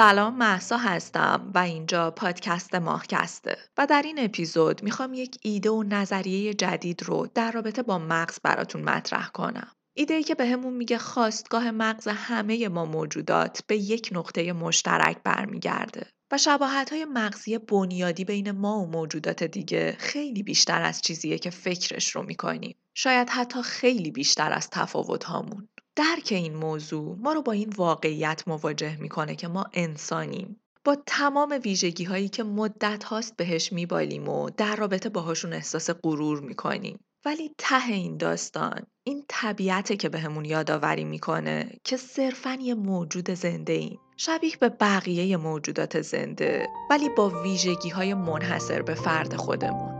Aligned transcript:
سلام 0.00 0.36
محسا 0.36 0.76
هستم 0.76 1.50
و 1.54 1.58
اینجا 1.58 2.10
پادکست 2.10 2.74
ماهکسته 2.74 3.56
و 3.78 3.86
در 3.86 4.02
این 4.02 4.18
اپیزود 4.18 4.82
می‌خوام 4.82 5.14
یک 5.14 5.38
ایده 5.42 5.70
و 5.70 5.82
نظریه 5.82 6.54
جدید 6.54 7.02
رو 7.02 7.28
در 7.34 7.52
رابطه 7.52 7.82
با 7.82 7.98
مغز 7.98 8.40
براتون 8.42 8.82
مطرح 8.82 9.28
کنم. 9.28 9.70
ایده 9.94 10.14
ای 10.14 10.22
که 10.22 10.34
بهمون 10.34 10.72
میگه 10.72 10.98
خواستگاه 10.98 11.70
مغز 11.70 12.08
همه 12.08 12.68
ما 12.68 12.84
موجودات 12.84 13.62
به 13.66 13.76
یک 13.76 14.08
نقطه 14.12 14.52
مشترک 14.52 15.16
برمیگرده 15.24 16.06
و 16.32 16.38
شباهت 16.38 16.92
های 16.92 17.04
مغزی 17.04 17.58
بنیادی 17.58 18.24
بین 18.24 18.50
ما 18.50 18.80
و 18.80 18.86
موجودات 18.86 19.44
دیگه 19.44 19.96
خیلی 19.98 20.42
بیشتر 20.42 20.82
از 20.82 21.00
چیزیه 21.00 21.38
که 21.38 21.50
فکرش 21.50 22.10
رو 22.16 22.22
می‌کنیم. 22.22 22.76
شاید 22.94 23.28
حتی 23.30 23.62
خیلی 23.62 24.10
بیشتر 24.10 24.52
از 24.52 24.70
تفاوت 24.70 25.24
هامون. 25.24 25.68
درک 25.96 26.28
این 26.30 26.56
موضوع 26.56 27.16
ما 27.20 27.32
رو 27.32 27.42
با 27.42 27.52
این 27.52 27.72
واقعیت 27.76 28.42
مواجه 28.46 28.96
می‌کنه 29.00 29.34
که 29.34 29.48
ما 29.48 29.64
انسانیم. 29.72 30.60
با 30.84 30.96
تمام 31.06 31.60
ویژگی 31.64 32.04
هایی 32.04 32.28
که 32.28 32.42
مدت 32.42 33.04
هاست 33.04 33.36
بهش 33.36 33.72
میبالیم 33.72 34.28
و 34.28 34.50
در 34.50 34.76
رابطه 34.76 35.08
باهاشون 35.08 35.52
احساس 35.52 35.90
غرور 35.90 36.40
می‌کنیم. 36.40 36.98
ولی 37.24 37.54
ته 37.58 37.86
این 37.88 38.16
داستان 38.16 38.86
این 39.04 39.24
طبیعته 39.28 39.96
که 39.96 40.08
بهمون 40.08 40.44
یادآوری 40.44 41.04
می‌کنه 41.04 41.70
که 41.84 41.96
صرفا 41.96 42.58
یه 42.60 42.74
موجود 42.74 43.30
زنده 43.30 43.72
ایم. 43.72 43.98
شبیه 44.16 44.56
به 44.60 44.68
بقیه 44.68 45.36
موجودات 45.36 46.00
زنده 46.00 46.66
ولی 46.90 47.08
با 47.08 47.42
ویژگی 47.42 47.88
های 47.88 48.14
منحصر 48.14 48.82
به 48.82 48.94
فرد 48.94 49.36
خودمون. 49.36 49.99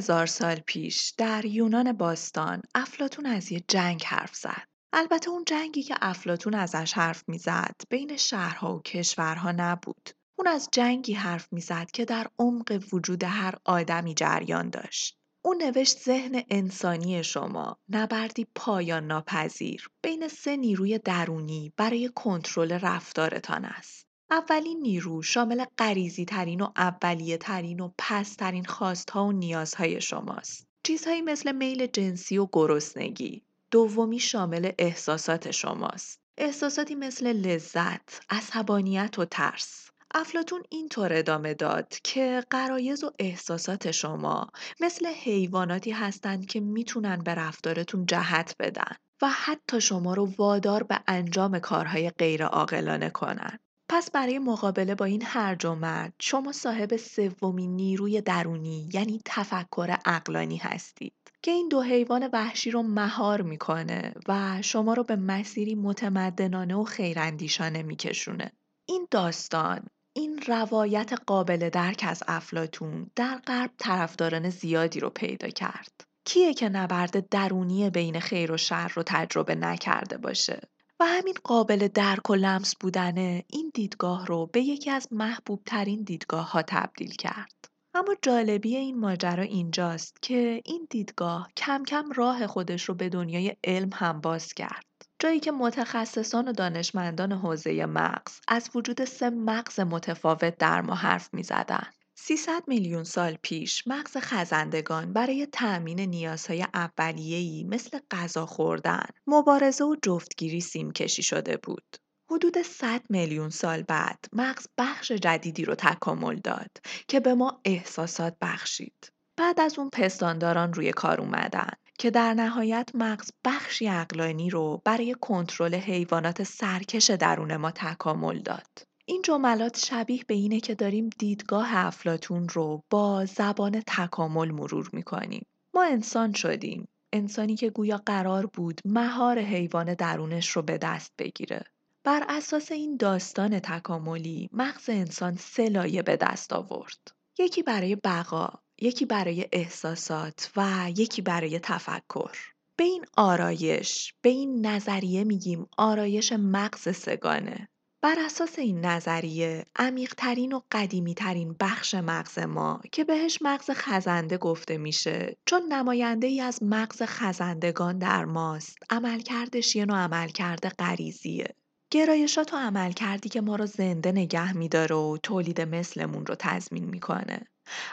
2000 0.00 0.26
سال 0.26 0.60
پیش 0.66 1.14
در 1.18 1.44
یونان 1.44 1.92
باستان 1.92 2.62
افلاتون 2.74 3.26
از 3.26 3.52
یه 3.52 3.64
جنگ 3.68 4.02
حرف 4.06 4.34
زد. 4.34 4.66
البته 4.92 5.30
اون 5.30 5.44
جنگی 5.44 5.82
که 5.82 5.94
افلاتون 6.00 6.54
ازش 6.54 6.92
حرف 6.92 7.24
می‌زد 7.28 7.74
بین 7.90 8.16
شهرها 8.16 8.76
و 8.76 8.82
کشورها 8.82 9.52
نبود. 9.52 10.10
اون 10.38 10.48
از 10.48 10.68
جنگی 10.72 11.12
حرف 11.12 11.52
می‌زد 11.52 11.90
که 11.90 12.04
در 12.04 12.26
عمق 12.38 12.84
وجود 12.92 13.24
هر 13.24 13.54
آدمی 13.64 14.14
جریان 14.14 14.70
داشت. 14.70 15.18
اون 15.44 15.62
نوشت 15.62 15.98
ذهن 15.98 16.42
انسانی 16.48 17.24
شما 17.24 17.78
نبردی 17.88 18.46
پایان 18.54 19.06
ناپذیر 19.06 19.90
بین 20.02 20.28
سه 20.28 20.56
نیروی 20.56 20.98
درونی 20.98 21.72
برای 21.76 22.10
کنترل 22.14 22.72
رفتارتان 22.72 23.64
است. 23.64 24.09
اولین 24.30 24.80
نیرو 24.80 25.22
شامل 25.22 25.64
قریزی 25.76 26.24
ترین 26.24 26.60
و 26.60 26.68
اولیه 26.76 27.36
ترین 27.36 27.80
و 27.80 27.90
پس 27.98 28.34
ترین 28.34 28.64
خواست 28.64 29.10
ها 29.10 29.26
و 29.26 29.32
نیازهای 29.32 30.00
شماست. 30.00 30.66
چیزهایی 30.82 31.22
مثل 31.22 31.52
میل 31.52 31.86
جنسی 31.86 32.38
و 32.38 32.48
گرسنگی. 32.52 33.42
دومی 33.70 34.18
شامل 34.18 34.72
احساسات 34.78 35.50
شماست. 35.50 36.20
احساساتی 36.38 36.94
مثل 36.94 37.32
لذت، 37.32 38.20
عصبانیت 38.30 39.18
و 39.18 39.24
ترس. 39.24 39.90
افلاتون 40.14 40.62
اینطور 40.68 41.12
ادامه 41.12 41.54
داد 41.54 41.94
که 42.04 42.44
قرایز 42.50 43.04
و 43.04 43.10
احساسات 43.18 43.90
شما 43.90 44.50
مثل 44.80 45.06
حیواناتی 45.06 45.90
هستند 45.90 46.46
که 46.46 46.60
می‌تونن 46.60 47.22
به 47.22 47.34
رفتارتون 47.34 48.06
جهت 48.06 48.56
بدن 48.58 48.96
و 49.22 49.28
حتی 49.28 49.80
شما 49.80 50.14
رو 50.14 50.32
وادار 50.38 50.82
به 50.82 51.00
انجام 51.06 51.58
کارهای 51.58 52.10
غیر 52.10 52.44
عاقلانه 52.44 53.10
کنن. 53.10 53.58
پس 53.92 54.10
برای 54.10 54.38
مقابله 54.38 54.94
با 54.94 55.04
این 55.04 55.22
هرج 55.24 55.64
و 55.64 55.74
مرج 55.74 56.12
شما 56.20 56.52
صاحب 56.52 56.96
سومین 56.96 57.76
نیروی 57.76 58.20
درونی 58.20 58.88
یعنی 58.92 59.20
تفکر 59.24 59.96
اقلانی 60.04 60.56
هستید 60.56 61.12
که 61.42 61.50
این 61.50 61.68
دو 61.68 61.82
حیوان 61.82 62.28
وحشی 62.32 62.70
رو 62.70 62.82
مهار 62.82 63.42
می‌کنه 63.42 64.12
و 64.28 64.62
شما 64.62 64.94
رو 64.94 65.04
به 65.04 65.16
مسیری 65.16 65.74
متمدنانه 65.74 66.74
و 66.74 66.84
خیراندیشانه 66.84 67.82
میکشونه. 67.82 68.52
این 68.86 69.06
داستان 69.10 69.86
این 70.12 70.42
روایت 70.46 71.12
قابل 71.26 71.68
درک 71.68 72.04
از 72.08 72.22
افلاتون 72.28 73.10
در 73.16 73.36
غرب 73.46 73.70
طرفداران 73.78 74.50
زیادی 74.50 75.00
رو 75.00 75.10
پیدا 75.10 75.48
کرد. 75.48 76.04
کیه 76.24 76.54
که 76.54 76.68
نبرد 76.68 77.28
درونی 77.28 77.90
بین 77.90 78.20
خیر 78.20 78.52
و 78.52 78.56
شر 78.56 78.88
رو 78.88 79.02
تجربه 79.06 79.54
نکرده 79.54 80.16
باشه؟ 80.16 80.60
و 81.00 81.04
همین 81.06 81.34
قابل 81.44 81.88
درک 81.88 82.30
و 82.30 82.34
لمس 82.34 82.74
بودنه 82.80 83.44
این 83.48 83.70
دیدگاه 83.74 84.26
رو 84.26 84.46
به 84.46 84.60
یکی 84.60 84.90
از 84.90 85.08
محبوب 85.10 85.62
ترین 85.66 86.02
دیدگاه 86.02 86.52
ها 86.52 86.62
تبدیل 86.62 87.10
کرد. 87.10 87.68
اما 87.94 88.14
جالبی 88.22 88.76
این 88.76 88.98
ماجرا 88.98 89.42
اینجاست 89.42 90.22
که 90.22 90.62
این 90.64 90.86
دیدگاه 90.90 91.48
کم 91.56 91.84
کم 91.84 92.12
راه 92.12 92.46
خودش 92.46 92.84
رو 92.84 92.94
به 92.94 93.08
دنیای 93.08 93.56
علم 93.64 93.90
هم 93.94 94.20
باز 94.20 94.54
کرد. 94.54 94.84
جایی 95.18 95.40
که 95.40 95.52
متخصصان 95.52 96.48
و 96.48 96.52
دانشمندان 96.52 97.32
حوزه 97.32 97.86
مغز 97.86 98.40
از 98.48 98.70
وجود 98.74 99.04
سه 99.04 99.30
مغز 99.30 99.80
متفاوت 99.80 100.58
در 100.58 100.80
ما 100.80 100.94
حرف 100.94 101.34
می 101.34 101.42
زدن. 101.42 101.86
300 102.22 102.64
میلیون 102.66 103.04
سال 103.04 103.38
پیش 103.42 103.86
مغز 103.86 104.16
خزندگان 104.16 105.12
برای 105.12 105.46
تأمین 105.46 106.00
نیازهای 106.00 106.66
اولیه‌ای 106.74 107.64
مثل 107.64 107.98
غذا 108.10 108.46
خوردن، 108.46 109.06
مبارزه 109.26 109.84
و 109.84 109.96
جفتگیری 110.02 110.60
سیمکشی 110.60 111.22
شده 111.22 111.56
بود. 111.56 111.96
حدود 112.30 112.62
100 112.62 113.02
میلیون 113.08 113.50
سال 113.50 113.82
بعد 113.82 114.24
مغز 114.32 114.66
بخش 114.78 115.12
جدیدی 115.12 115.64
رو 115.64 115.74
تکامل 115.74 116.36
داد 116.36 116.70
که 117.08 117.20
به 117.20 117.34
ما 117.34 117.60
احساسات 117.64 118.36
بخشید. 118.40 119.12
بعد 119.36 119.60
از 119.60 119.78
اون 119.78 119.90
پستانداران 119.90 120.72
روی 120.72 120.92
کار 120.92 121.20
اومدن 121.20 121.70
که 121.98 122.10
در 122.10 122.34
نهایت 122.34 122.90
مغز 122.94 123.30
بخشی 123.44 123.88
اقلانی 123.88 124.50
رو 124.50 124.82
برای 124.84 125.16
کنترل 125.20 125.74
حیوانات 125.74 126.42
سرکش 126.42 127.10
درون 127.10 127.56
ما 127.56 127.70
تکامل 127.70 128.38
داد. 128.38 128.89
این 129.10 129.22
جملات 129.22 129.78
شبیه 129.78 130.24
به 130.26 130.34
اینه 130.34 130.60
که 130.60 130.74
داریم 130.74 131.10
دیدگاه 131.18 131.76
افلاتون 131.76 132.48
رو 132.48 132.84
با 132.90 133.24
زبان 133.24 133.82
تکامل 133.86 134.50
مرور 134.50 134.90
می‌کنیم. 134.92 135.46
ما 135.74 135.84
انسان 135.84 136.32
شدیم. 136.32 136.88
انسانی 137.12 137.56
که 137.56 137.70
گویا 137.70 138.02
قرار 138.06 138.46
بود 138.46 138.80
مهار 138.84 139.38
حیوان 139.38 139.94
درونش 139.94 140.48
رو 140.48 140.62
به 140.62 140.78
دست 140.78 141.12
بگیره. 141.18 141.64
بر 142.04 142.24
اساس 142.28 142.72
این 142.72 142.96
داستان 142.96 143.58
تکاملی 143.58 144.48
مغز 144.52 144.88
انسان 144.88 145.36
سه 145.36 145.68
لایه 145.68 146.02
به 146.02 146.16
دست 146.16 146.52
آورد. 146.52 147.12
یکی 147.38 147.62
برای 147.62 147.96
بقا، 147.96 148.48
یکی 148.80 149.06
برای 149.06 149.48
احساسات 149.52 150.52
و 150.56 150.86
یکی 150.96 151.22
برای 151.22 151.58
تفکر. 151.58 152.36
به 152.76 152.84
این 152.84 153.04
آرایش، 153.16 154.14
به 154.22 154.30
این 154.30 154.66
نظریه 154.66 155.24
میگیم 155.24 155.66
آرایش 155.78 156.32
مغز 156.32 156.96
سگانه. 156.96 157.68
بر 158.02 158.16
اساس 158.18 158.58
این 158.58 158.86
نظریه 158.86 159.64
عمیقترین 159.76 160.52
و 160.52 160.60
قدیمیترین 160.72 161.56
بخش 161.60 161.94
مغز 161.94 162.38
ما 162.38 162.80
که 162.92 163.04
بهش 163.04 163.38
مغز 163.42 163.70
خزنده 163.70 164.38
گفته 164.38 164.78
میشه 164.78 165.36
چون 165.46 165.72
نماینده 165.72 166.26
ای 166.26 166.40
از 166.40 166.62
مغز 166.62 167.02
خزندگان 167.02 167.98
در 167.98 168.24
ماست. 168.24 168.78
عملکردش 168.90 169.76
یه 169.76 169.84
نوع 169.84 169.98
عملکرد 169.98 170.68
غریزیه. 170.68 171.54
گرایشات 171.90 172.54
و 172.54 172.56
عمل 172.56 172.92
کردی 172.92 173.28
که 173.28 173.40
ما 173.40 173.56
رو 173.56 173.66
زنده 173.66 174.12
نگه 174.12 174.56
میداره 174.56 174.96
و 174.96 175.18
تولید 175.22 175.60
مثلمون 175.60 176.26
رو 176.26 176.34
تضمین 176.38 176.84
می‌کنه. 176.84 177.46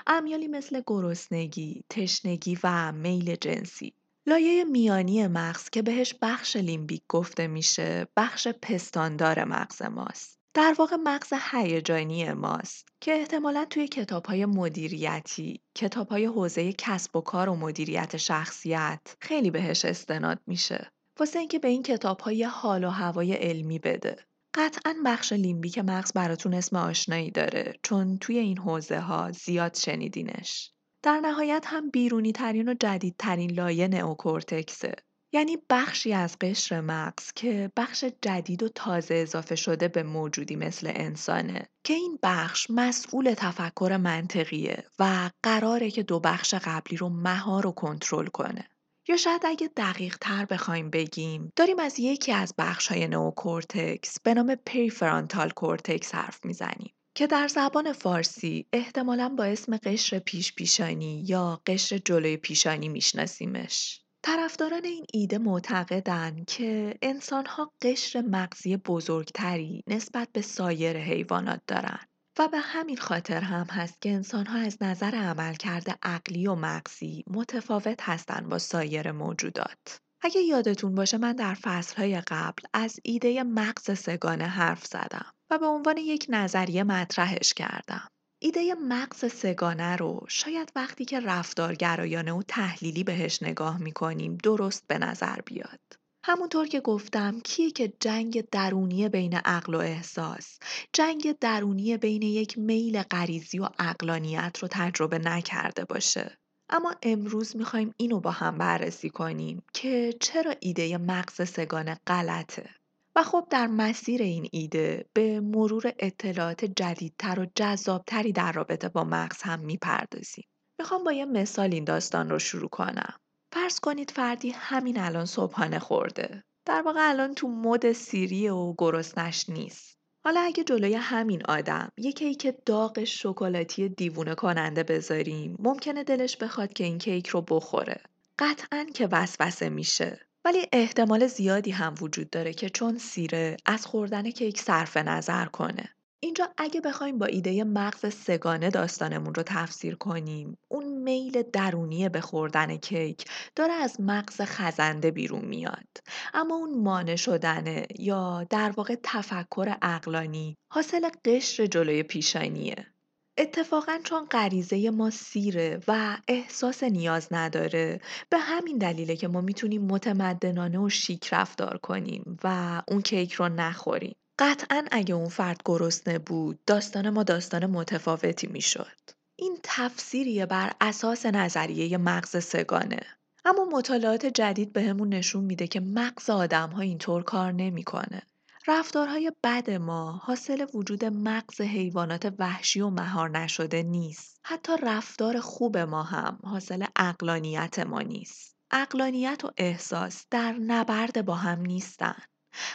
امیالی 0.08 0.48
مثل 0.48 0.82
گرسنگی، 0.88 1.84
تشنگی 1.90 2.58
و 2.64 2.92
میل 2.92 3.36
جنسی. 3.36 3.94
لایه 4.30 4.64
میانی 4.64 5.28
مغز 5.28 5.70
که 5.70 5.82
بهش 5.82 6.16
بخش 6.22 6.56
لیمبیک 6.56 7.04
گفته 7.10 7.48
میشه 7.48 8.08
بخش 8.18 8.48
پستاندار 8.48 9.44
مغز 9.44 9.82
ماست. 9.82 10.40
در 10.54 10.76
واقع 10.78 10.96
مغز 10.96 11.34
هیجانی 11.52 12.34
ماست 12.34 12.88
که 13.02 13.14
احتمالا 13.14 13.66
توی 13.66 13.88
کتاب 13.88 14.26
های 14.26 14.46
مدیریتی 14.46 15.62
کتاب 15.76 16.08
های 16.08 16.26
حوزه 16.26 16.74
کسب 16.74 17.16
و 17.16 17.22
کار 17.22 17.50
و 17.50 17.56
مدیریت 17.56 18.18
شخصیت 18.18 19.16
خیلی 19.22 19.52
بهش 19.52 19.86
استناد 19.86 20.40
میشه. 20.48 20.92
واسه 21.20 21.40
اینکه 21.40 21.60
به 21.60 21.68
این 21.68 21.84
کتاب 21.84 22.20
های 22.20 22.44
حال 22.44 22.84
و 22.84 22.90
هوای 22.90 23.34
علمی 23.34 23.80
بده. 23.80 24.26
قطعا 24.54 24.96
بخش 25.06 25.34
لیمبیک 25.34 25.78
مغز 25.78 26.14
براتون 26.14 26.54
اسم 26.54 26.76
آشنایی 26.76 27.32
داره 27.32 27.74
چون 27.84 28.18
توی 28.18 28.38
این 28.38 28.58
حوزه 28.58 29.00
ها 29.00 29.32
زیاد 29.32 29.76
شنیدینش. 29.76 30.72
در 31.08 31.20
نهایت 31.20 31.66
هم 31.68 31.90
بیرونی 31.90 32.32
ترین 32.32 32.70
و 32.70 32.74
جدیدترین 32.74 33.52
لایه 33.52 33.88
نئوکورتکسه. 33.88 34.96
یعنی 35.34 35.58
بخشی 35.70 36.14
از 36.14 36.40
قشر 36.42 36.82
مغز 36.82 37.32
که 37.36 37.72
بخش 37.78 38.06
جدید 38.22 38.64
و 38.64 38.70
تازه 38.70 39.16
اضافه 39.16 39.56
شده 39.56 39.88
به 39.88 40.04
موجودی 40.04 40.56
مثل 40.56 40.92
انسانه 40.96 41.70
که 41.84 41.94
این 41.94 42.20
بخش 42.24 42.68
مسئول 42.70 43.34
تفکر 43.34 43.98
منطقیه 43.98 44.84
و 45.00 45.30
قراره 45.44 45.92
که 45.92 46.04
دو 46.04 46.20
بخش 46.20 46.54
قبلی 46.54 46.98
رو 46.98 47.10
مهار 47.10 47.68
و 47.68 47.72
کنترل 47.72 48.28
کنه. 48.28 48.70
یا 49.08 49.18
شاید 49.18 49.42
اگه 49.46 49.70
دقیق 49.78 50.18
تر 50.22 50.46
بخوایم 50.46 50.90
بگیم 50.90 51.52
داریم 51.56 51.80
از 51.80 52.00
یکی 52.00 52.32
از 52.32 52.54
بخش 52.58 52.88
های 52.88 53.08
نوکورتکس 53.08 54.20
به 54.20 54.34
نام 54.34 54.56
prefrontal 54.56 55.50
cortex 55.50 56.16
حرف 56.16 56.46
می‌زنیم 56.46 56.94
که 57.18 57.28
در 57.28 57.48
زبان 57.48 57.94
فارسی 57.94 58.66
احتمالا 58.74 59.30
با 59.30 59.44
اسم 59.44 59.78
قشر 59.78 60.20
پیش 60.20 60.54
پیشانی 60.54 61.24
یا 61.28 61.62
قشر 61.66 61.98
جلوی 61.98 62.38
پیشانی 62.38 62.90
میشناسیمش. 62.90 64.02
طرفداران 64.24 64.86
این 64.86 65.06
ایده 65.14 65.38
معتقدند 65.38 66.46
که 66.46 66.98
انسانها 67.02 67.72
قشر 67.82 68.22
مغزی 68.22 68.78
بزرگتری 68.78 69.84
نسبت 69.88 70.30
به 70.34 70.42
سایر 70.42 70.98
حیوانات 70.98 71.62
دارند 71.68 72.08
و 72.40 72.48
به 72.48 72.60
همین 72.60 72.98
خاطر 72.98 73.42
هم 73.42 73.68
هست 73.72 74.02
که 74.02 74.10
انسانها 74.10 74.60
از 74.60 74.78
نظر 74.82 75.16
عملکرد 75.16 76.00
عقلی 76.04 76.48
و 76.48 76.56
مغزی 76.56 77.24
متفاوت 77.28 78.02
هستند 78.02 78.50
با 78.50 78.58
سایر 78.58 79.12
موجودات. 79.12 80.00
اگه 80.22 80.42
یادتون 80.42 80.96
باشه 80.96 81.18
من 81.18 81.34
در 81.34 81.54
فصلهای 81.54 82.22
قبل 82.28 82.64
از 82.74 83.00
ایده 83.04 83.44
مغز 83.44 84.00
سگانه 84.00 84.46
حرف 84.46 84.86
زدم 84.86 85.34
و 85.50 85.58
به 85.58 85.66
عنوان 85.66 85.98
یک 85.98 86.26
نظریه 86.30 86.84
مطرحش 86.84 87.54
کردم. 87.54 88.08
ایده 88.40 88.74
مغز 88.74 89.34
سگانه 89.34 89.96
رو 89.96 90.26
شاید 90.28 90.72
وقتی 90.76 91.06
که 91.06 91.20
رفتارگرایانه 91.20 92.34
و 92.34 92.44
تحلیلی 92.48 93.04
بهش 93.04 93.44
نگاه 93.44 93.78
می‌کنیم 93.82 94.38
درست 94.44 94.88
به 94.88 94.98
نظر 94.98 95.42
بیاد. 95.46 95.80
همونطور 96.26 96.68
که 96.68 96.80
گفتم 96.80 97.40
کیه 97.40 97.72
که 97.72 97.94
جنگ 98.00 98.50
درونی 98.50 99.10
بین 99.10 99.34
عقل 99.36 99.76
و 99.76 99.78
احساس 99.78 100.60
جنگ 100.94 101.40
درونی 101.40 101.98
بین 101.98 102.22
یک 102.22 102.58
میل 102.58 103.02
غریزی 103.02 103.60
و 103.60 103.70
اقلانیت 103.80 104.58
رو 104.62 104.68
تجربه 104.72 105.20
نکرده 105.20 105.86
باشه 105.86 106.38
اما 106.70 106.96
امروز 107.04 107.56
می‌خوایم 107.56 107.94
اینو 107.98 108.20
با 108.20 108.32
هم 108.32 108.58
بررسی 108.58 109.10
کنیم 109.10 109.64
که 109.74 110.14
چرا 110.20 110.54
ایده 110.60 110.98
مغز 110.98 111.50
سگانه 111.50 112.00
غلطه 112.08 112.70
و 113.18 113.24
خب 113.24 113.48
در 113.50 113.68
مسیر 113.68 114.22
این 114.22 114.48
ایده 114.52 115.06
به 115.14 115.40
مرور 115.40 115.94
اطلاعات 116.00 116.66
جدیدتر 116.66 117.40
و 117.40 117.48
جذابتری 117.56 118.32
در 118.32 118.52
رابطه 118.52 118.90
با 118.90 119.04
مغز 119.04 119.42
هم 119.42 119.60
می‌پردازیم. 119.60 120.44
می‌خوام 120.80 121.04
با 121.04 121.12
یه 121.12 121.26
مثال 121.26 121.74
این 121.74 121.84
داستان 121.84 122.30
رو 122.30 122.40
شروع 122.40 122.70
کنم. 122.70 123.14
فرض 123.54 123.80
کنید 123.80 124.12
فردی 124.12 124.50
همین 124.50 125.00
الان 125.00 125.26
صبحانه 125.26 125.80
خورده. 125.80 126.44
در 126.66 126.82
واقع 126.82 127.10
الان 127.10 127.34
تو 127.34 127.48
مد 127.48 127.92
سیری 127.92 128.50
و 128.50 128.74
گرسنش 128.78 129.50
نیست. 129.50 129.98
حالا 130.26 130.40
اگه 130.40 130.64
جلوی 130.64 130.94
همین 130.94 131.46
آدم 131.46 131.92
یه 131.98 132.12
کیک 132.12 132.54
داغ 132.66 133.04
شکلاتی 133.04 133.90
دیوونه 133.90 134.36
کننده 134.36 134.84
بذاریم 134.84 135.56
ممکنه 135.60 136.04
دلش 136.04 136.38
بخواد 136.38 136.74
که 136.74 136.84
این 136.84 136.98
کیک 136.98 137.28
رو 137.28 137.42
بخوره. 137.42 138.02
قطعا 138.40 138.86
که 138.94 139.08
وسوسه 139.12 139.70
میشه. 139.70 140.27
ولی 140.48 140.68
احتمال 140.72 141.28
زیادی 141.28 141.72
هم 141.72 141.96
وجود 142.02 142.30
داره 142.30 142.54
که 142.54 142.70
چون 142.70 142.98
سیره 142.98 143.58
از 143.66 143.86
خوردن 143.86 144.32
کیک 144.32 144.60
صرف 144.60 144.98
نظر 144.98 145.46
کنه. 145.46 145.90
اینجا 146.20 146.50
اگه 146.58 146.82
بخوایم 146.82 147.18
با 147.18 147.26
ایده 147.26 147.64
مغز 147.64 148.14
سگانه 148.14 148.70
داستانمون 148.70 149.36
رو 149.36 149.44
تفسیر 149.46 149.96
کنیم 149.96 150.58
اون 150.68 151.04
میل 151.04 151.44
درونی 151.54 152.10
به 152.10 152.22
خوردن 152.22 152.78
کیک 152.78 153.26
داره 153.56 153.74
از 153.74 154.02
مغز 154.02 154.42
خزنده 154.42 155.12
بیرون 155.12 155.46
میاد 155.46 155.98
اما 156.34 156.56
اون 156.56 156.84
مانع 156.84 157.16
شدنه 157.16 157.88
یا 158.00 158.44
در 158.50 158.74
واقع 158.78 158.96
تفکر 159.04 159.76
اقلانی 159.82 160.58
حاصل 160.74 161.10
قشر 161.26 161.66
جلوی 161.66 162.04
پیشانیه 162.04 162.88
اتفاقا 163.38 164.00
چون 164.04 164.26
غریزه 164.26 164.90
ما 164.90 165.10
سیره 165.10 165.80
و 165.88 166.18
احساس 166.28 166.84
نیاز 166.84 167.28
نداره 167.32 168.02
به 168.30 168.38
همین 168.38 168.78
دلیله 168.78 169.16
که 169.16 169.28
ما 169.28 169.42
می‌تونیم 169.42 169.82
متمدنانه 169.82 170.80
و 170.80 170.90
شیک 170.90 171.34
رفتار 171.34 171.78
کنیم 171.78 172.38
و 172.44 172.82
اون 172.88 173.02
کیک 173.02 173.34
رو 173.34 173.50
نخوریم. 173.50 174.16
قطعا 174.40 174.84
اگه 174.92 175.16
اون 175.16 175.30
فرد 175.30 175.62
گرسنه 175.66 176.20
بود 176.20 176.60
داستان 176.66 177.10
ما 177.10 177.24
داستان 177.24 177.66
متفاوتی 177.66 178.48
می‌شد. 178.48 178.98
این 179.36 179.58
تفسیریه 179.64 180.46
بر 180.46 180.74
اساس 180.82 181.26
نظریه 181.26 181.98
مغز 181.98 182.44
سگانه. 182.44 183.02
اما 183.46 183.66
مطالعات 183.66 184.26
جدید 184.26 184.74
بهمون 184.74 185.10
به 185.10 185.16
نشون 185.16 185.44
میده 185.44 185.68
که 185.68 185.80
مغز 185.80 186.30
آدم 186.30 186.70
ها 186.70 186.82
اینطور 186.82 187.24
کار 187.24 187.52
نمی‌کنه. 187.52 188.22
رفتارهای 188.70 189.32
بد 189.44 189.70
ما 189.72 190.12
حاصل 190.24 190.66
وجود 190.74 191.06
مغز 191.06 191.62
حیوانات 191.62 192.34
وحشی 192.40 192.82
و 192.82 192.90
مهار 192.90 193.30
نشده 193.30 193.84
نیست. 193.84 194.40
حتی 194.44 194.74
رفتار 194.84 195.40
خوب 195.40 195.78
ما 195.78 196.04
هم 196.04 196.40
حاصل 196.44 196.86
اقلانیت 196.96 197.80
ما 197.80 198.02
نیست. 198.02 198.56
اقلانیت 198.72 199.46
و 199.46 199.52
احساس 199.58 200.26
در 200.32 200.54
نبرد 200.54 201.26
با 201.26 201.36
هم 201.36 201.62
نیستن. 201.62 202.16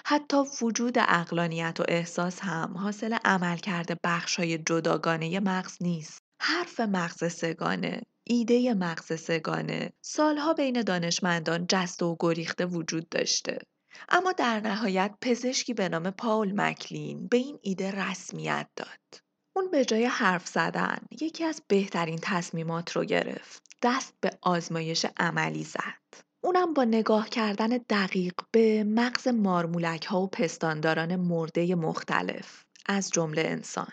حتی 0.05 0.37
وجود 0.63 0.99
اقلانیت 0.99 1.81
و 1.81 1.85
احساس 1.89 2.41
هم 2.41 2.77
حاصل 2.77 3.17
عمل 3.25 3.57
کرده 3.57 3.97
بخش 4.05 4.39
های 4.39 4.59
جداگانه 4.59 5.41
مغز 5.41 5.77
نیست. 5.81 6.23
حرف 6.41 6.81
مغز 6.81 7.33
سگانه 7.33 8.03
ایده 8.25 8.75
مغز 8.75 9.21
سگانه 9.21 9.93
سالها 10.01 10.55
بین 10.55 10.83
دانشمندان 10.83 11.67
جست 11.69 12.03
و 12.03 12.17
گریخته 12.21 12.67
وجود 12.67 13.09
داشته 13.09 13.59
اما 14.09 14.33
در 14.33 14.61
نهایت 14.61 15.15
پزشکی 15.21 15.75
به 15.75 15.89
نام 15.89 16.11
پاول 16.11 16.53
مکلین 16.61 17.29
به 17.29 17.37
این 17.37 17.59
ایده 17.63 17.91
رسمیت 17.91 18.69
داد. 18.77 19.23
اون 19.57 19.71
به 19.71 19.85
جای 19.85 20.05
حرف 20.05 20.47
زدن 20.47 20.99
یکی 21.21 21.45
از 21.45 21.63
بهترین 21.69 22.19
تصمیمات 22.23 22.93
رو 22.93 23.05
گرفت. 23.05 23.63
دست 23.83 24.15
به 24.21 24.31
آزمایش 24.43 25.07
عملی 25.17 25.65
زد. 25.65 26.23
اونم 26.45 26.75
با 26.75 26.85
نگاه 26.85 27.29
کردن 27.29 27.69
دقیق 27.69 28.35
به 28.51 28.85
مغز 28.85 29.29
مارمولک 29.29 30.05
ها 30.05 30.21
و 30.21 30.29
پستانداران 30.29 31.17
مرده 31.17 31.75
مختلف 31.75 32.65
از 32.87 33.11
جمله 33.11 33.43
انسان. 33.43 33.93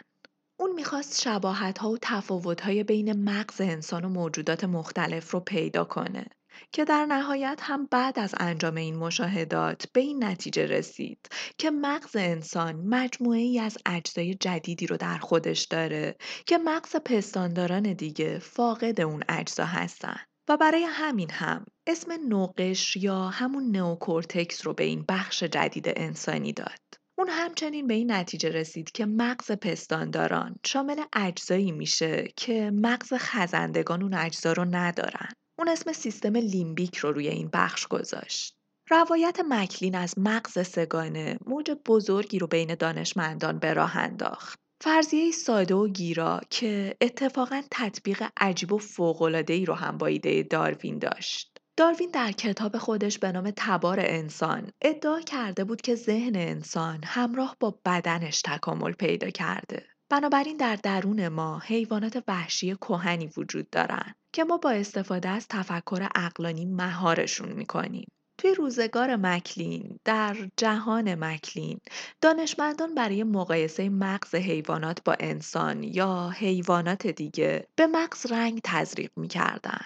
اون 0.60 0.72
می‌خواست 0.72 1.22
شباهت 1.22 1.78
ها 1.78 1.90
و 1.90 1.98
تفاوت 2.02 2.62
های 2.62 2.84
بین 2.84 3.24
مغز 3.30 3.62
انسان 3.62 4.06
و 4.06 4.10
موجودات 4.10 4.64
مختلف 4.64 5.32
رو 5.32 5.40
پیدا 5.40 5.84
کنه 5.84 6.26
که 6.72 6.86
در 6.86 7.06
نهایت 7.06 7.60
هم 7.64 7.86
بعد 7.86 8.20
از 8.20 8.36
انجام 8.38 8.76
این 8.76 8.96
مشاهدات 8.96 9.86
به 9.94 10.02
این 10.02 10.24
نتیجه 10.24 10.66
رسید 10.66 11.30
که 11.58 11.72
مغز 11.72 12.16
انسان 12.16 12.76
مجموعه 12.76 13.40
ای 13.40 13.60
از 13.60 13.78
اجزای 13.86 14.34
جدیدی 14.34 14.88
رو 14.88 14.98
در 14.98 15.18
خودش 15.18 15.66
داره 15.66 16.16
که 16.46 16.58
مغز 16.58 16.96
پستانداران 16.96 17.94
دیگه 17.94 18.40
فاقد 18.40 19.02
اون 19.02 19.24
اجزا 19.30 19.66
هستن 19.66 20.18
و 20.50 20.58
برای 20.58 20.84
همین 20.84 21.32
هم 21.32 21.66
اسم 21.88 22.12
نوقش 22.28 22.96
یا 22.96 23.30
همون 23.30 23.78
نئوکورتکس 23.78 24.68
رو 24.68 24.74
به 24.74 24.84
این 24.84 25.06
بخش 25.10 25.44
جدید 25.44 25.86
انسانی 25.88 26.54
داد. 26.54 26.80
اون 27.18 27.30
همچنین 27.30 27.88
به 27.88 27.94
این 27.94 28.12
نتیجه 28.12 28.50
رسید 28.50 28.92
که 28.92 29.06
مغز 29.06 29.52
پستانداران 29.52 30.56
شامل 30.66 31.04
اجزایی 31.14 31.72
میشه 31.72 32.28
که 32.36 32.72
مغز 32.74 33.14
خزندگان 33.14 34.04
اون 34.04 34.14
اجزا 34.14 34.54
رو 34.54 34.66
ندارن. 34.66 35.30
اون 35.60 35.68
اسم 35.68 35.94
سیستم 35.94 36.36
لیمبیک 36.36 36.98
رو 36.98 37.12
روی 37.12 37.28
این 37.28 37.50
بخش 37.54 37.88
گذاشت. 37.88 38.56
روایت 38.90 39.40
مکلین 39.50 39.96
از 39.96 40.14
مغز 40.18 40.68
سگانه 40.68 41.38
موج 41.46 41.72
بزرگی 41.72 42.40
رو 42.40 42.48
بین 42.48 42.76
دانشمندان 42.76 43.60
به 43.60 43.74
راه 43.74 43.98
انداخت. 43.98 44.60
فرضیه 44.82 45.32
ساده 45.32 45.76
و 45.76 45.88
گیرا 45.88 46.42
که 46.50 46.96
اتفاقا 47.02 47.62
تطبیق 47.72 48.24
عجیب 48.38 48.74
و 48.74 48.78
فوق‌العاده‌ای 48.78 49.66
رو 49.66 49.74
هم 49.74 49.98
با 49.98 50.08
ایده 50.08 50.44
داروین 50.44 51.00
داشت. 51.00 51.58
داروین 51.78 52.10
در 52.10 52.32
کتاب 52.32 52.78
خودش 52.78 53.20
به 53.20 53.32
نام 53.32 53.52
تبار 53.56 54.00
انسان 54.00 54.72
ادعا 54.82 55.22
کرده 55.22 55.64
بود 55.64 55.82
که 55.82 55.96
ذهن 55.96 56.36
انسان 56.36 57.00
همراه 57.04 57.58
با 57.60 57.80
بدنش 57.86 58.42
تکامل 58.42 58.92
پیدا 58.92 59.30
کرده. 59.30 59.86
بنابراین 60.10 60.58
در 60.58 60.76
درون 60.76 61.28
ما 61.28 61.60
حیوانات 61.60 62.24
وحشی 62.28 62.76
کهنی 62.76 63.32
وجود 63.38 63.70
دارند 63.70 64.16
که 64.34 64.44
ما 64.44 64.58
با 64.58 64.72
استفاده 64.72 65.30
از 65.30 65.48
تفکر 65.48 66.08
اقلانی 66.16 66.66
مهارشون 66.66 67.52
می‌کنیم. 67.52 68.12
توی 68.38 68.54
روزگار 68.54 69.16
مکلین 69.16 70.00
در 70.06 70.38
جهان 70.58 71.16
مکلین 71.16 71.80
دانشمندان 72.22 72.96
برای 72.96 73.24
مقایسه 73.24 73.90
مغز 73.90 74.36
حیوانات 74.36 75.04
با 75.06 75.16
انسان 75.20 75.84
یا 75.84 76.30
حیوانات 76.30 77.08
دیگه 77.08 77.68
به 77.76 77.88
مغز 77.88 78.26
رنگ 78.32 78.62
تزریق 78.64 79.12
می‌کردن. 79.16 79.82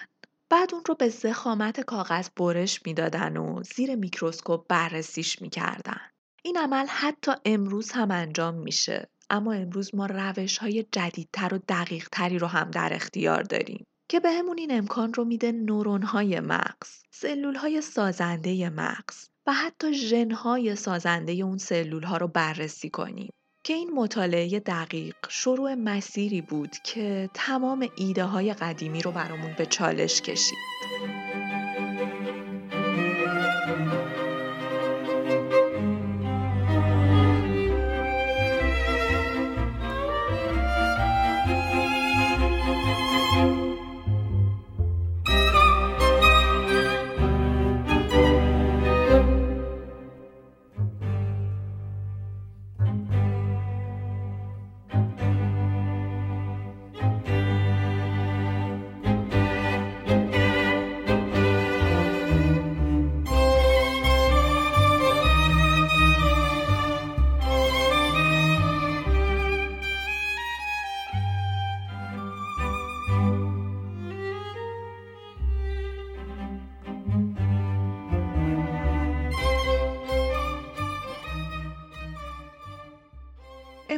بعد 0.48 0.74
اون 0.74 0.82
رو 0.86 0.94
به 0.94 1.08
زخامت 1.08 1.80
کاغذ 1.80 2.28
برش 2.36 2.80
می‌دادن 2.86 3.36
و 3.36 3.62
زیر 3.62 3.94
میکروسکوپ 3.94 4.66
بررسیش 4.68 5.42
می‌کردن. 5.42 6.00
این 6.42 6.58
عمل 6.58 6.86
حتی 6.88 7.32
امروز 7.44 7.90
هم 7.90 8.10
انجام 8.10 8.54
میشه 8.54 9.08
اما 9.30 9.52
امروز 9.52 9.94
ما 9.94 10.06
روش 10.06 10.58
های 10.58 10.86
جدیدتر 10.92 11.54
و 11.54 11.58
دقیق 11.68 12.08
تری 12.12 12.38
رو 12.38 12.46
هم 12.46 12.70
در 12.70 12.90
اختیار 12.92 13.42
داریم. 13.42 13.86
که 14.08 14.20
بهمون 14.20 14.58
این 14.58 14.72
امکان 14.72 15.14
رو 15.14 15.24
میده 15.24 15.52
نورون 15.52 16.02
های 16.02 16.40
مغز، 16.40 17.02
سلول 17.10 17.54
های 17.54 17.80
سازنده 17.80 18.70
مغز 18.70 19.28
و 19.46 19.52
حتی 19.52 19.94
ژن 19.94 20.30
های 20.30 20.76
سازنده 20.76 21.32
اون 21.32 21.58
سلول 21.58 22.02
ها 22.02 22.16
رو 22.16 22.28
بررسی 22.28 22.90
کنیم. 22.90 23.30
که 23.64 23.74
این 23.74 23.90
مطالعه 23.90 24.60
دقیق 24.60 25.16
شروع 25.28 25.74
مسیری 25.74 26.40
بود 26.40 26.70
که 26.84 27.30
تمام 27.34 27.88
ایده 27.96 28.24
های 28.24 28.54
قدیمی 28.54 29.02
رو 29.02 29.12
برامون 29.12 29.54
به 29.58 29.66
چالش 29.66 30.22
کشید. 30.22 30.58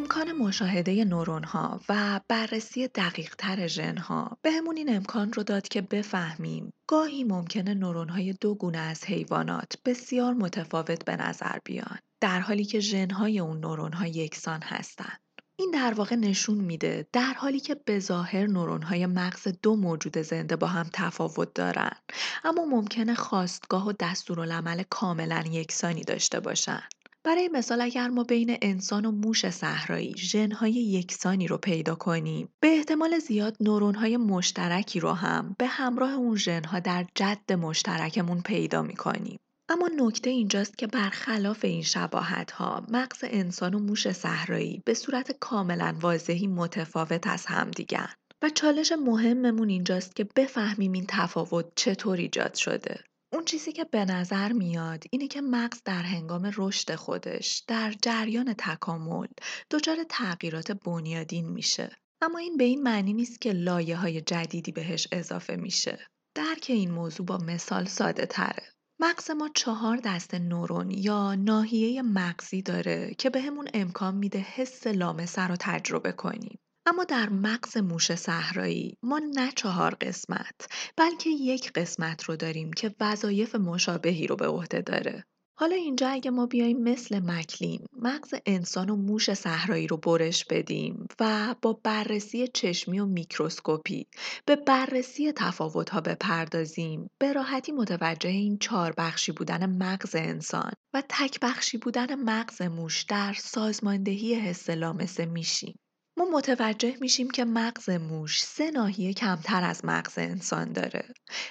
امکان 0.07 0.33
مشاهده 0.33 1.05
نورون 1.05 1.45
ها 1.45 1.81
و 1.89 2.21
بررسی 2.29 2.89
دقیق 2.89 3.35
تر 3.35 3.67
ژن 3.67 3.97
ها 3.97 4.39
بهمون 4.43 4.77
این 4.77 4.97
امکان 4.97 5.33
رو 5.33 5.43
داد 5.43 5.69
که 5.69 5.83
بفهمیم. 5.83 6.73
گاهی 6.87 7.25
ممکنه 7.25 7.75
نورون 7.75 8.09
های 8.09 8.33
دو 8.33 8.55
گونه 8.55 8.79
از 8.79 9.05
حیوانات 9.05 9.73
بسیار 9.85 10.35
متفاوت 10.35 11.05
به 11.05 11.17
نظر 11.17 11.59
بیان 11.65 11.99
در 12.21 12.41
حالی 12.41 12.65
که 12.65 12.81
ژن 12.81 13.11
های 13.11 13.39
اون 13.39 13.61
نورون 13.61 13.93
ها 13.93 14.07
یکسان 14.07 14.63
هستند. 14.63 15.21
این 15.59 15.71
در 15.71 15.95
واقع 15.95 16.17
نشون 16.17 16.59
میده 16.59 17.07
در 17.13 17.35
حالی 17.35 17.61
که 17.61 17.75
به 17.75 17.99
ظاهر 17.99 18.47
نورون 18.47 18.83
های 18.83 19.07
مغز 19.07 19.49
دو 19.63 19.77
موجود 19.77 20.19
زنده 20.19 20.57
با 20.57 20.67
هم 20.67 20.91
تفاوت 20.93 21.55
دارن 21.55 21.97
اما 22.45 22.65
ممکنه 22.65 23.15
خواستگاه 23.15 23.89
و 23.89 23.93
دستورالعمل 24.01 24.83
کاملا 24.91 25.45
یکسانی 25.51 26.05
داشته 26.05 26.41
باشن. 26.41 26.83
برای 27.27 27.49
مثال 27.49 27.81
اگر 27.81 28.09
ما 28.09 28.25
بین 28.25 28.57
انسان 28.63 29.05
و 29.05 29.11
موش 29.11 29.51
صحرایی 29.51 30.15
ژنهای 30.17 30.73
یکسانی 30.73 31.47
رو 31.47 31.59
پیدا 31.59 31.95
کنیم 31.95 32.49
به 32.61 32.69
احتمال 32.69 33.19
زیاد 33.19 33.57
نورونهای 33.61 34.17
مشترکی 34.17 35.01
رو 35.01 35.13
هم 35.13 35.57
به 35.59 35.67
همراه 35.67 36.13
اون 36.13 36.37
ژنها 36.37 36.81
در 36.81 37.07
جد 37.15 37.53
مشترکمون 37.53 38.43
پیدا 38.43 38.83
می‌کنیم. 38.83 39.39
اما 39.69 39.91
نکته 39.97 40.31
اینجاست 40.31 40.79
که 40.79 40.87
برخلاف 40.87 41.65
این 41.65 41.83
شباهت 41.83 42.51
ها 42.51 42.87
مغز 42.89 43.19
انسان 43.23 43.75
و 43.75 43.79
موش 43.79 44.13
صحرایی 44.13 44.83
به 44.85 44.95
صورت 44.95 45.33
کاملا 45.41 45.97
واضحی 46.01 46.47
متفاوت 46.47 47.27
از 47.27 47.47
همدیگن 47.47 48.09
و 48.43 48.49
چالش 48.49 48.93
مهممون 48.93 49.69
اینجاست 49.69 50.17
که 50.17 50.25
بفهمیم 50.37 50.93
این 50.93 51.05
تفاوت 51.09 51.67
چطور 51.77 52.17
ایجاد 52.17 52.55
شده. 52.55 53.05
اون 53.33 53.45
چیزی 53.45 53.73
که 53.73 53.85
به 53.85 54.05
نظر 54.05 54.53
میاد 54.53 55.05
اینه 55.11 55.29
که 55.29 55.41
مغز 55.41 55.83
در 55.85 56.03
هنگام 56.03 56.51
رشد 56.57 56.95
خودش 56.95 57.65
در 57.69 57.95
جریان 58.03 58.55
تکامل 58.59 59.27
دچار 59.71 59.97
تغییرات 60.09 60.73
بنیادین 60.73 61.49
میشه. 61.49 61.97
اما 62.23 62.39
این 62.39 62.57
به 62.57 62.65
این 62.65 62.83
معنی 62.83 63.13
نیست 63.13 63.41
که 63.41 63.53
لایه 63.53 63.97
های 63.97 64.21
جدیدی 64.21 64.73
بهش 64.73 65.09
اضافه 65.13 65.57
میشه. 65.57 65.99
درک 66.35 66.67
این 66.69 66.91
موضوع 66.91 67.27
با 67.27 67.39
مثال 67.39 67.85
ساده 67.85 68.27
تره. 68.27 68.63
مغز 69.01 69.31
ما 69.31 69.49
چهار 69.55 70.01
دست 70.05 70.35
نورون 70.35 70.91
یا 70.91 71.35
ناحیه 71.35 72.03
مغزی 72.03 72.63
داره 72.63 73.15
که 73.19 73.31
بهمون 73.31 73.69
امکان 73.75 74.15
میده 74.15 74.39
حس 74.39 74.87
لامسه 74.87 75.43
رو 75.43 75.57
تجربه 75.61 76.13
کنیم. 76.13 76.59
اما 76.89 77.05
در 77.05 77.29
مغز 77.29 77.77
موش 77.77 78.15
صحرایی 78.15 78.99
ما 79.03 79.19
نه 79.19 79.53
چهار 79.53 79.95
قسمت 79.95 80.69
بلکه 80.97 81.31
یک 81.31 81.73
قسمت 81.73 82.23
رو 82.23 82.37
داریم 82.37 82.73
که 82.73 82.95
وظایف 83.01 83.55
مشابهی 83.55 84.27
رو 84.27 84.37
به 84.37 84.47
عهده 84.47 84.81
داره. 84.81 85.25
حالا 85.59 85.77
اینجا 85.77 86.09
اگه 86.09 86.31
ما 86.31 86.47
بیایم 86.47 86.83
مثل 86.83 87.21
مکلین 87.25 87.87
مغز 88.03 88.35
انسان 88.47 88.91
و 88.91 88.97
موش 88.97 89.35
صحرایی 89.35 89.87
رو 89.87 89.97
برش 89.97 90.45
بدیم 90.45 91.07
و 91.21 91.55
با 91.63 91.73
بررسی 91.73 92.49
چشمی 92.49 93.01
و 93.01 93.07
میکروسکوپی 93.07 94.07
به 94.47 94.57
بررسی 94.57 95.33
تفاوت‌ها 95.33 96.01
بپردازیم 96.01 97.11
به 97.19 97.33
راحتی 97.33 97.73
متوجه 97.73 98.31
این 98.31 98.59
چهار 98.59 98.95
بخشی 98.99 99.33
بودن 99.33 99.67
مغز 99.67 100.15
انسان 100.15 100.73
و 100.95 101.03
تک 101.09 101.41
بخشی 101.41 101.79
بودن 101.79 102.15
مغز 102.15 102.63
موش 102.63 103.03
در 103.03 103.33
سازماندهی 103.33 104.35
حس 104.35 104.71
لامسه 104.71 105.27
میشیم. 105.27 105.79
ما 106.19 106.25
متوجه 106.25 106.97
میشیم 107.01 107.31
که 107.31 107.45
مغز 107.45 107.91
موش 107.91 108.43
سه 108.43 108.71
ناحیه 108.71 109.13
کمتر 109.13 109.65
از 109.65 109.85
مغز 109.85 110.19
انسان 110.19 110.73
داره. 110.73 111.05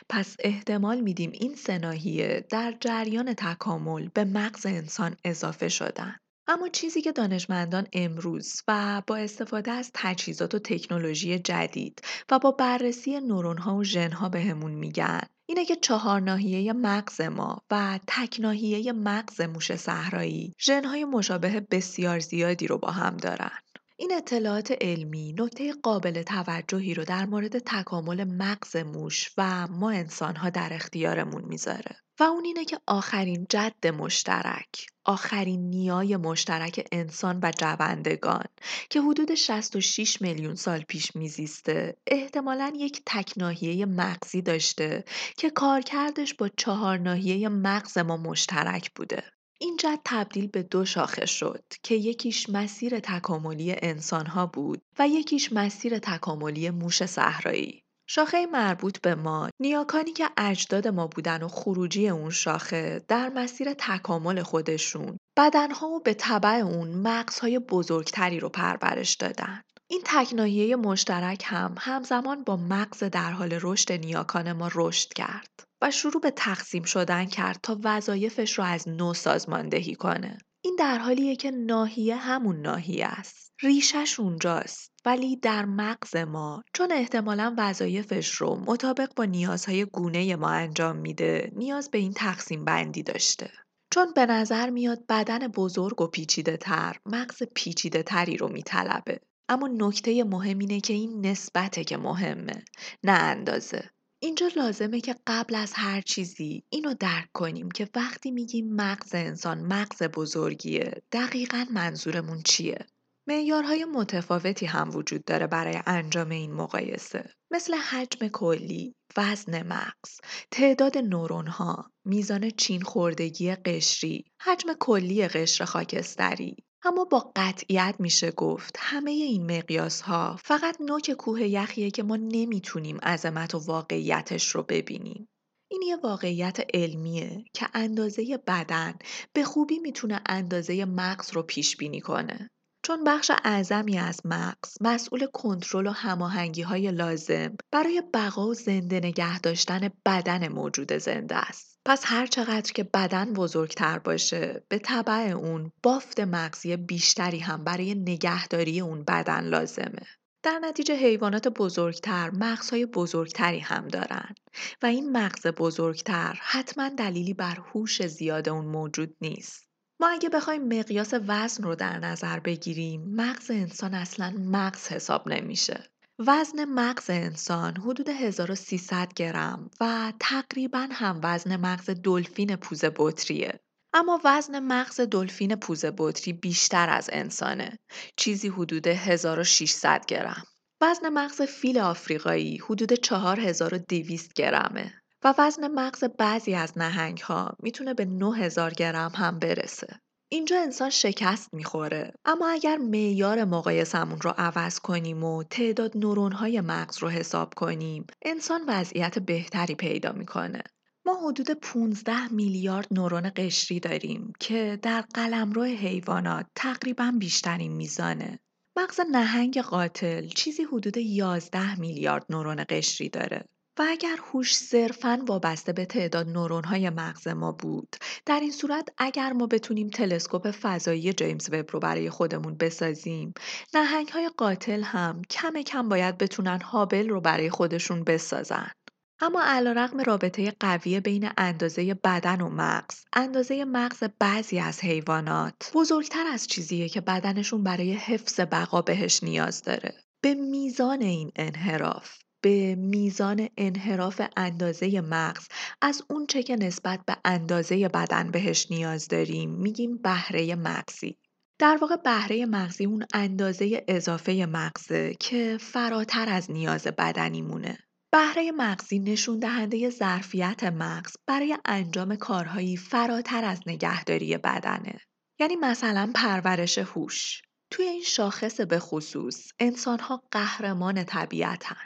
پس 0.09 0.35
احتمال 0.39 1.01
میدیم 1.01 1.31
این 1.33 1.55
سه 1.55 1.77
ناحیه 1.77 2.45
در 2.49 2.73
جریان 2.79 3.33
تکامل 3.33 4.09
به 4.13 4.23
مغز 4.23 4.65
انسان 4.65 5.15
اضافه 5.23 5.69
شدن. 5.69 6.15
اما 6.47 6.69
چیزی 6.69 7.01
که 7.01 7.11
دانشمندان 7.11 7.87
امروز 7.93 8.61
و 8.67 9.01
با 9.07 9.17
استفاده 9.17 9.71
از 9.71 9.91
تجهیزات 9.93 10.55
و 10.55 10.59
تکنولوژی 10.59 11.39
جدید 11.39 12.01
و 12.31 12.39
با 12.39 12.51
بررسی 12.51 13.19
نورون 13.19 13.57
ها 13.57 13.75
و 13.75 13.83
ژن 13.83 14.11
ها 14.11 14.29
بهمون 14.29 14.71
میگن 14.71 15.21
اینه 15.45 15.65
که 15.65 15.75
چهار 15.75 16.21
ناحیه 16.21 16.73
مغز 16.73 17.21
ما 17.21 17.61
و 17.71 17.99
تک 18.07 18.37
ناحیه 18.39 18.91
مغز 18.91 19.41
موش 19.41 19.75
صحرایی 19.75 20.53
ژن 20.61 20.85
های 20.85 21.05
مشابه 21.05 21.67
بسیار 21.71 22.19
زیادی 22.19 22.67
رو 22.67 22.77
با 22.77 22.91
هم 22.91 23.17
دارن. 23.17 23.59
این 23.97 24.13
اطلاعات 24.13 24.71
علمی 24.81 25.33
نکته 25.33 25.73
قابل 25.73 26.23
توجهی 26.23 26.93
رو 26.93 27.03
در 27.03 27.25
مورد 27.25 27.59
تکامل 27.59 28.23
مغز 28.23 28.75
موش 28.75 29.29
و 29.37 29.67
ما 29.67 29.91
انسانها 29.91 30.49
در 30.49 30.69
اختیارمون 30.71 31.45
می‌ذاره. 31.45 31.95
و 32.19 32.23
اون 32.23 32.45
اینه 32.45 32.65
که 32.65 32.79
آخرین 32.87 33.45
جد 33.49 33.87
مشترک 33.87 34.87
آخرین 35.05 35.69
نیای 35.69 36.17
مشترک 36.17 36.87
انسان 36.91 37.39
و 37.43 37.51
جوندگان 37.51 38.45
که 38.89 39.01
حدود 39.01 39.35
66 39.35 40.21
میلیون 40.21 40.55
سال 40.55 40.81
پیش 40.81 41.15
میزیسته 41.15 41.97
احتمالا 42.07 42.73
یک 42.75 43.01
تک 43.05 43.33
ناحیه 43.37 43.85
مغزی 43.85 44.41
داشته 44.41 45.03
که 45.37 45.49
کارکردش 45.49 46.33
با 46.33 46.49
چهار 46.57 46.97
ناحیه 46.97 47.49
مغز 47.49 47.97
ما 47.97 48.17
مشترک 48.17 48.91
بوده. 48.95 49.23
این 49.59 49.77
جد 49.77 49.99
تبدیل 50.05 50.47
به 50.47 50.63
دو 50.63 50.85
شاخه 50.85 51.25
شد 51.25 51.63
که 51.83 51.95
یکیش 51.95 52.49
مسیر 52.49 52.99
تکاملی 52.99 53.75
انسانها 53.81 54.45
بود 54.45 54.81
و 54.99 55.07
یکیش 55.07 55.53
مسیر 55.53 55.99
تکاملی 55.99 56.69
موش 56.69 57.05
صحرایی. 57.05 57.81
شاخه 58.07 58.45
مربوط 58.45 59.01
به 59.01 59.15
ما 59.15 59.49
نیاکانی 59.59 60.11
که 60.13 60.29
اجداد 60.37 60.87
ما 60.87 61.07
بودن 61.07 61.43
و 61.43 61.47
خروجی 61.47 62.09
اون 62.09 62.29
شاخه 62.29 63.01
در 63.07 63.29
مسیر 63.29 63.73
تکامل 63.73 64.41
خودشون 64.41 65.17
بدنها 65.37 65.87
و 65.87 65.99
به 65.99 66.13
طبع 66.13 66.49
اون 66.49 66.87
مغزهای 66.87 67.59
بزرگتری 67.59 68.39
رو 68.39 68.49
پرورش 68.49 69.15
دادن. 69.15 69.61
این 69.87 70.01
تکناهیه 70.05 70.75
مشترک 70.75 71.43
هم 71.45 71.75
همزمان 71.79 72.43
با 72.43 72.55
مغز 72.55 73.03
در 73.03 73.31
حال 73.31 73.59
رشد 73.61 73.91
نیاکان 73.91 74.51
ما 74.51 74.69
رشد 74.75 75.13
کرد 75.13 75.63
شروع 75.91 76.21
به 76.21 76.31
تقسیم 76.31 76.83
شدن 76.83 77.25
کرد 77.25 77.59
تا 77.63 77.79
وظایفش 77.83 78.59
رو 78.59 78.63
از 78.63 78.87
نو 78.87 79.13
سازماندهی 79.13 79.95
کنه. 79.95 80.37
این 80.61 80.75
در 80.79 80.97
حالیه 80.97 81.35
که 81.35 81.51
ناحیه 81.51 82.15
همون 82.15 82.61
ناحیه 82.61 83.07
است. 83.07 83.53
ریشش 83.61 84.19
اونجاست 84.19 84.91
ولی 85.05 85.35
در 85.35 85.65
مغز 85.65 86.15
ما 86.15 86.63
چون 86.73 86.91
احتمالا 86.91 87.55
وظایفش 87.57 88.31
رو 88.31 88.55
مطابق 88.67 89.09
با 89.15 89.25
نیازهای 89.25 89.85
گونه 89.85 90.35
ما 90.35 90.49
انجام 90.49 90.97
میده 90.97 91.51
نیاز 91.55 91.91
به 91.91 91.97
این 91.97 92.13
تقسیم 92.13 92.65
بندی 92.65 93.03
داشته. 93.03 93.51
چون 93.93 94.13
به 94.15 94.25
نظر 94.25 94.69
میاد 94.69 95.05
بدن 95.09 95.47
بزرگ 95.47 96.01
و 96.01 96.07
پیچیده 96.07 96.57
تر 96.57 96.97
مغز 97.05 97.43
پیچیده 97.55 98.03
تری 98.03 98.37
رو 98.37 98.47
میطلبه 98.47 99.19
اما 99.49 99.67
نکته 99.67 100.23
مهم 100.23 100.59
اینه 100.59 100.79
که 100.79 100.93
این 100.93 101.25
نسبته 101.25 101.83
که 101.83 101.97
مهمه 101.97 102.65
نه 103.03 103.11
اندازه 103.11 103.89
اینجا 104.19 104.47
لازمه 104.55 105.01
که 105.01 105.15
قبل 105.27 105.55
از 105.55 105.73
هر 105.75 106.01
چیزی 106.01 106.63
اینو 106.69 106.93
درک 106.93 107.29
کنیم 107.33 107.71
که 107.71 107.89
وقتی 107.95 108.31
میگیم 108.31 108.75
مغز 108.75 109.15
انسان 109.15 109.59
مغز 109.59 110.03
بزرگیه 110.03 111.01
دقیقا 111.11 111.65
منظورمون 111.71 112.41
چیه؟ 112.41 112.85
معیارهای 113.27 113.85
متفاوتی 113.85 114.65
هم 114.65 114.95
وجود 114.95 115.25
داره 115.25 115.47
برای 115.47 115.81
انجام 115.85 116.29
این 116.29 116.53
مقایسه. 116.53 117.29
مثل 117.51 117.73
حجم 117.73 118.27
کلی، 118.27 118.95
وزن 119.17 119.63
مغز، 119.67 120.19
تعداد 120.51 120.97
نورون 120.97 121.47
ها، 121.47 121.91
میزان 122.05 122.49
چین 122.49 122.81
خوردگی 122.81 123.55
قشری، 123.55 124.25
حجم 124.41 124.73
کلی 124.79 125.27
قشر 125.27 125.65
خاکستری، 125.65 126.55
اما 126.85 127.05
با 127.05 127.31
قطعیت 127.35 127.95
میشه 127.99 128.31
گفت 128.31 128.75
همه 128.79 129.11
این 129.11 129.57
مقیاس 129.57 130.01
ها 130.01 130.35
فقط 130.43 130.81
نوک 130.81 131.11
کوه 131.11 131.41
یخیه 131.41 131.91
که 131.91 132.03
ما 132.03 132.15
نمی‌تونیم 132.15 132.97
عظمت 132.97 133.55
و 133.55 133.59
واقعیتش 133.59 134.47
رو 134.47 134.63
ببینیم. 134.63 135.27
این 135.71 135.81
یه 135.81 135.95
واقعیت 135.95 136.57
علمیه 136.73 137.45
که 137.53 137.67
اندازه 137.73 138.39
بدن 138.47 138.93
به 139.33 139.43
خوبی 139.43 139.79
می‌تونه 139.79 140.21
اندازه 140.25 140.85
مغز 140.85 141.33
رو 141.33 141.43
پیش 141.43 141.77
بینی 141.77 142.01
کنه. 142.01 142.49
چون 142.85 143.03
بخش 143.03 143.31
اعظمی 143.43 143.97
از 143.97 144.21
مغز 144.25 144.77
مسئول 144.81 145.25
کنترل 145.25 145.87
و 145.87 145.91
هماهنگی 145.91 146.61
های 146.61 146.91
لازم 146.91 147.55
برای 147.71 148.03
بقا 148.13 148.47
و 148.47 148.53
زنده 148.53 148.99
نگه 148.99 149.39
داشتن 149.39 149.89
بدن 150.05 150.47
موجود 150.47 150.97
زنده 150.97 151.35
است. 151.35 151.74
پس 151.85 152.03
هر 152.05 152.25
چقدر 152.25 152.73
که 152.73 152.83
بدن 152.83 153.33
بزرگتر 153.33 153.99
باشه 153.99 154.63
به 154.69 154.79
طبع 154.79 155.13
اون 155.13 155.71
بافت 155.83 156.19
مغزی 156.19 156.77
بیشتری 156.77 157.39
هم 157.39 157.63
برای 157.63 157.95
نگهداری 157.95 158.81
اون 158.81 159.03
بدن 159.03 159.43
لازمه. 159.43 160.07
در 160.43 160.59
نتیجه 160.59 160.95
حیوانات 160.95 161.47
بزرگتر 161.47 162.29
مغزهای 162.29 162.85
بزرگتری 162.85 163.59
هم 163.59 163.87
دارن 163.87 164.35
و 164.81 164.85
این 164.85 165.11
مغز 165.11 165.47
بزرگتر 165.47 166.39
حتما 166.41 166.89
دلیلی 166.89 167.33
بر 167.33 167.55
هوش 167.73 168.07
زیاد 168.07 168.49
اون 168.49 168.65
موجود 168.65 169.15
نیست. 169.21 169.69
ما 169.99 170.09
اگه 170.09 170.29
بخوایم 170.29 170.79
مقیاس 170.79 171.13
وزن 171.27 171.63
رو 171.63 171.75
در 171.75 171.99
نظر 171.99 172.39
بگیریم 172.39 173.15
مغز 173.15 173.51
انسان 173.51 173.93
اصلا 173.93 174.33
مغز 174.37 174.87
حساب 174.87 175.27
نمیشه 175.27 175.89
وزن 176.19 176.65
مغز 176.65 177.09
انسان 177.09 177.77
حدود 177.77 178.09
1300 178.09 179.13
گرم 179.13 179.69
و 179.81 180.13
تقریبا 180.19 180.87
هم 180.91 181.19
وزن 181.23 181.55
مغز 181.55 181.89
دلفین 181.89 182.55
پوز 182.55 182.85
بطریه 182.85 183.59
اما 183.93 184.21
وزن 184.23 184.59
مغز 184.59 185.01
دلفین 185.01 185.55
پوزه 185.55 185.91
بطری 185.97 186.33
بیشتر 186.33 186.89
از 186.89 187.09
انسانه. 187.13 187.79
چیزی 188.17 188.47
حدود 188.47 188.87
1600 188.87 190.05
گرم. 190.05 190.43
وزن 190.81 191.09
مغز 191.09 191.41
فیل 191.41 191.79
آفریقایی 191.79 192.57
حدود 192.57 192.93
4200 192.93 194.33
گرمه 194.33 194.93
و 195.23 195.33
وزن 195.37 195.67
مغز 195.67 196.03
بعضی 196.03 196.55
از 196.55 196.77
نهنگ 196.77 197.17
ها 197.17 197.55
می‌تونه 197.63 197.93
به 197.93 198.05
9000 198.05 198.73
گرم 198.73 199.11
هم 199.15 199.39
برسه. 199.39 199.99
اینجا 200.29 200.61
انسان 200.61 200.89
شکست 200.89 201.53
می‌خوره. 201.53 202.13
اما 202.25 202.49
اگر 202.49 202.77
معیار 202.77 203.45
مقایسمون 203.45 204.21
رو 204.21 204.33
عوض 204.37 204.79
کنیم 204.79 205.23
و 205.23 205.43
تعداد 205.43 205.97
نورون 205.97 206.31
های 206.31 206.61
مغز 206.61 206.97
رو 206.97 207.09
حساب 207.09 207.53
کنیم 207.53 208.07
انسان 208.21 208.61
وضعیت 208.67 209.19
بهتری 209.19 209.75
پیدا 209.75 210.11
می‌کنه. 210.11 210.63
ما 211.05 211.27
حدود 211.27 211.51
15 211.51 212.33
میلیارد 212.33 212.87
نورون 212.91 213.31
قشری 213.35 213.79
داریم 213.79 214.33
که 214.39 214.79
در 214.81 215.01
قلمرو 215.01 215.63
حیوانات 215.63 216.45
تقریبا 216.55 217.13
بیشترین 217.19 217.73
میزانه. 217.73 218.39
مغز 218.77 218.99
نهنگ 219.11 219.61
قاتل 219.61 220.27
چیزی 220.27 220.63
حدود 220.63 220.97
11 220.97 221.79
میلیارد 221.79 222.25
نورون 222.29 222.65
قشری 222.69 223.09
داره. 223.09 223.45
و 223.79 223.85
اگر 223.89 224.17
هوش 224.33 224.55
صرفاً 224.55 225.23
وابسته 225.27 225.73
به 225.73 225.85
تعداد 225.85 226.29
نورون‌های 226.29 226.89
مغز 226.89 227.27
ما 227.27 227.51
بود 227.51 227.95
در 228.25 228.39
این 228.39 228.51
صورت 228.51 228.89
اگر 228.97 229.33
ما 229.33 229.47
بتونیم 229.47 229.89
تلسکوپ 229.89 230.51
فضایی 230.51 231.13
جیمز 231.13 231.49
وب 231.53 231.71
رو 231.71 231.79
برای 231.79 232.09
خودمون 232.09 232.55
بسازیم 232.57 233.33
نهنگ‌های 233.73 234.29
قاتل 234.37 234.81
هم 234.81 235.21
کم 235.29 235.61
کم 235.61 235.89
باید 235.89 236.17
بتونن 236.17 236.61
هابل 236.61 237.09
رو 237.09 237.21
برای 237.21 237.49
خودشون 237.49 238.03
بسازن. 238.03 238.71
اما 239.19 239.41
علیرغم 239.43 239.99
رابطه 239.99 240.53
قوی 240.59 240.99
بین 240.99 241.29
اندازه 241.37 241.93
بدن 241.93 242.41
و 242.41 242.49
مغز 242.49 243.05
اندازه 243.13 243.65
مغز 243.65 244.03
بعضی 244.19 244.59
از 244.59 244.79
حیوانات 244.79 245.71
بزرگتر 245.73 246.27
از 246.27 246.47
چیزیه 246.47 246.89
که 246.89 247.01
بدنشون 247.01 247.63
برای 247.63 247.93
حفظ 247.93 248.39
بقا 248.39 248.81
بهش 248.81 249.23
نیاز 249.23 249.61
داره. 249.61 249.93
به 250.21 250.33
میزان 250.33 251.01
این 251.01 251.31
انحراف 251.35 252.24
به 252.45 252.75
میزان 252.75 253.49
انحراف 253.57 254.21
اندازه 254.37 255.01
مغز 255.01 255.47
از 255.81 256.01
اونچه 256.09 256.43
که 256.43 256.55
نسبت 256.55 256.99
به 257.07 257.17
اندازه 257.25 257.87
بدن 257.87 258.31
بهش 258.31 258.67
نیاز 258.71 259.07
داریم 259.07 259.49
میگیم 259.51 259.97
بهره 259.97 260.55
مغزی. 260.55 261.17
در 261.59 261.77
واقع 261.81 261.95
بهره 261.95 262.45
مغزی 262.45 262.85
اون 262.85 263.05
اندازه 263.13 263.85
اضافه 263.87 264.45
مغزه 264.45 265.13
که 265.19 265.57
فراتر 265.61 266.29
از 266.29 266.51
نیاز 266.51 266.87
بدنی 266.87 267.41
مونه. 267.41 267.77
بهره 268.11 268.51
مغزی 268.51 268.99
نشون 268.99 269.39
دهنده 269.39 269.89
ظرفیت 269.89 270.63
مغز 270.63 271.15
برای 271.27 271.57
انجام 271.65 272.15
کارهایی 272.15 272.77
فراتر 272.77 273.45
از 273.45 273.59
نگهداری 273.67 274.37
بدنه. 274.37 274.99
یعنی 275.39 275.55
مثلا 275.55 276.11
پرورش 276.15 276.77
هوش. 276.77 277.41
توی 277.71 277.85
این 277.85 278.03
شاخص 278.03 278.61
به 278.61 278.79
خصوص 278.79 279.51
انسانها 279.59 280.23
قهرمان 280.31 281.03
طبیعتن. 281.03 281.85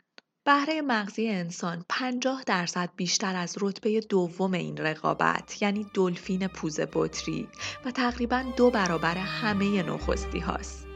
بهره 0.50 0.82
مغزی 0.82 1.30
انسان 1.30 1.86
50 1.90 2.44
درصد 2.46 2.90
بیشتر 2.96 3.36
از 3.36 3.56
رتبه 3.62 4.00
دوم 4.00 4.54
این 4.54 4.78
رقابت 4.78 5.62
یعنی 5.62 5.86
دلفین 5.94 6.48
پوزه 6.48 6.88
بطری 6.94 7.48
و 7.86 7.92
تقریبا 7.92 8.44
دو 8.58 8.70
برابر 8.70 9.18
همه 9.18 9.84
نخستی 9.84 10.40
هاست. 10.40 10.89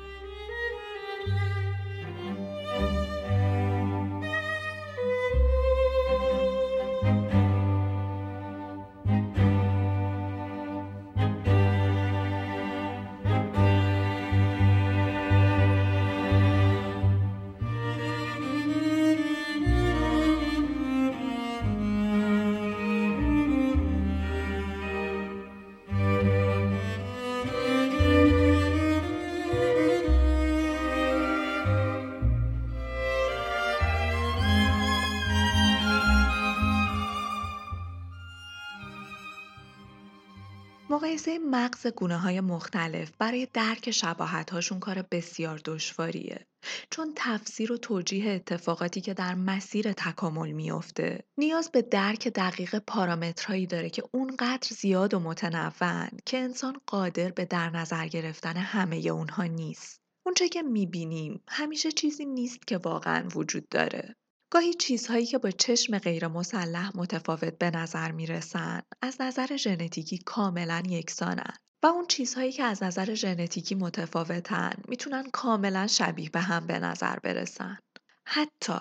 مقایسه 41.14 41.40
مغز 41.40 41.88
گونه 41.88 42.18
های 42.18 42.42
مختلف 42.42 43.12
برای 43.20 43.48
درک 43.54 43.92
شباهت 43.92 44.50
هاشون 44.50 44.80
کار 44.80 45.02
بسیار 45.12 45.62
دشواریه. 45.66 46.48
چون 46.90 47.14
تفسیر 47.16 47.72
و 47.72 47.78
توجیه 47.78 48.32
اتفاقاتی 48.32 49.02
که 49.02 49.14
در 49.14 49.36
مسیر 49.36 49.94
تکامل 49.94 50.52
میافته 50.52 51.24
نیاز 51.38 51.72
به 51.72 51.82
درک 51.82 52.28
دقیق 52.28 52.80
پارامترهایی 52.88 53.68
داره 53.68 53.90
که 53.90 54.04
اونقدر 54.12 54.68
زیاد 54.72 55.14
و 55.14 55.20
متنوعن 55.20 56.10
که 56.26 56.38
انسان 56.38 56.82
قادر 56.88 57.32
به 57.32 57.46
در 57.46 57.70
نظر 57.70 58.08
گرفتن 58.08 58.58
همه 58.58 58.96
اونها 58.98 59.44
نیست. 59.44 60.02
اونچه 60.26 60.50
که 60.50 60.62
می‌بینیم 60.62 61.44
همیشه 61.48 61.92
چیزی 61.92 62.26
نیست 62.26 62.68
که 62.68 62.78
واقعا 62.78 63.28
وجود 63.36 63.70
داره. 63.70 64.16
گاهی 64.54 64.74
چیزهایی 64.74 65.26
که 65.26 65.38
با 65.38 65.52
چشم 65.52 66.00
غیر 66.00 66.28
مسلح 66.28 66.92
متفاوت 66.98 67.58
به 67.58 67.72
نظر 67.72 68.12
می 68.12 68.26
رسن، 68.26 68.82
از 69.02 69.22
نظر 69.22 69.58
ژنتیکی 69.58 70.18
کاملا 70.18 70.84
یکسانن 70.86 71.54
و 71.84 71.88
اون 71.88 72.08
چیزهایی 72.08 72.52
که 72.52 72.64
از 72.64 72.84
نظر 72.84 73.14
ژنتیکی 73.14 73.76
متفاوتن 73.76 74.74
می‌تونن 74.88 75.30
کاملا 75.34 75.88
شبیه 75.88 76.30
به 76.30 76.40
هم 76.40 76.68
به 76.68 76.80
نظر 76.80 77.20
برسن. 77.20 77.78
حتی 78.26 78.74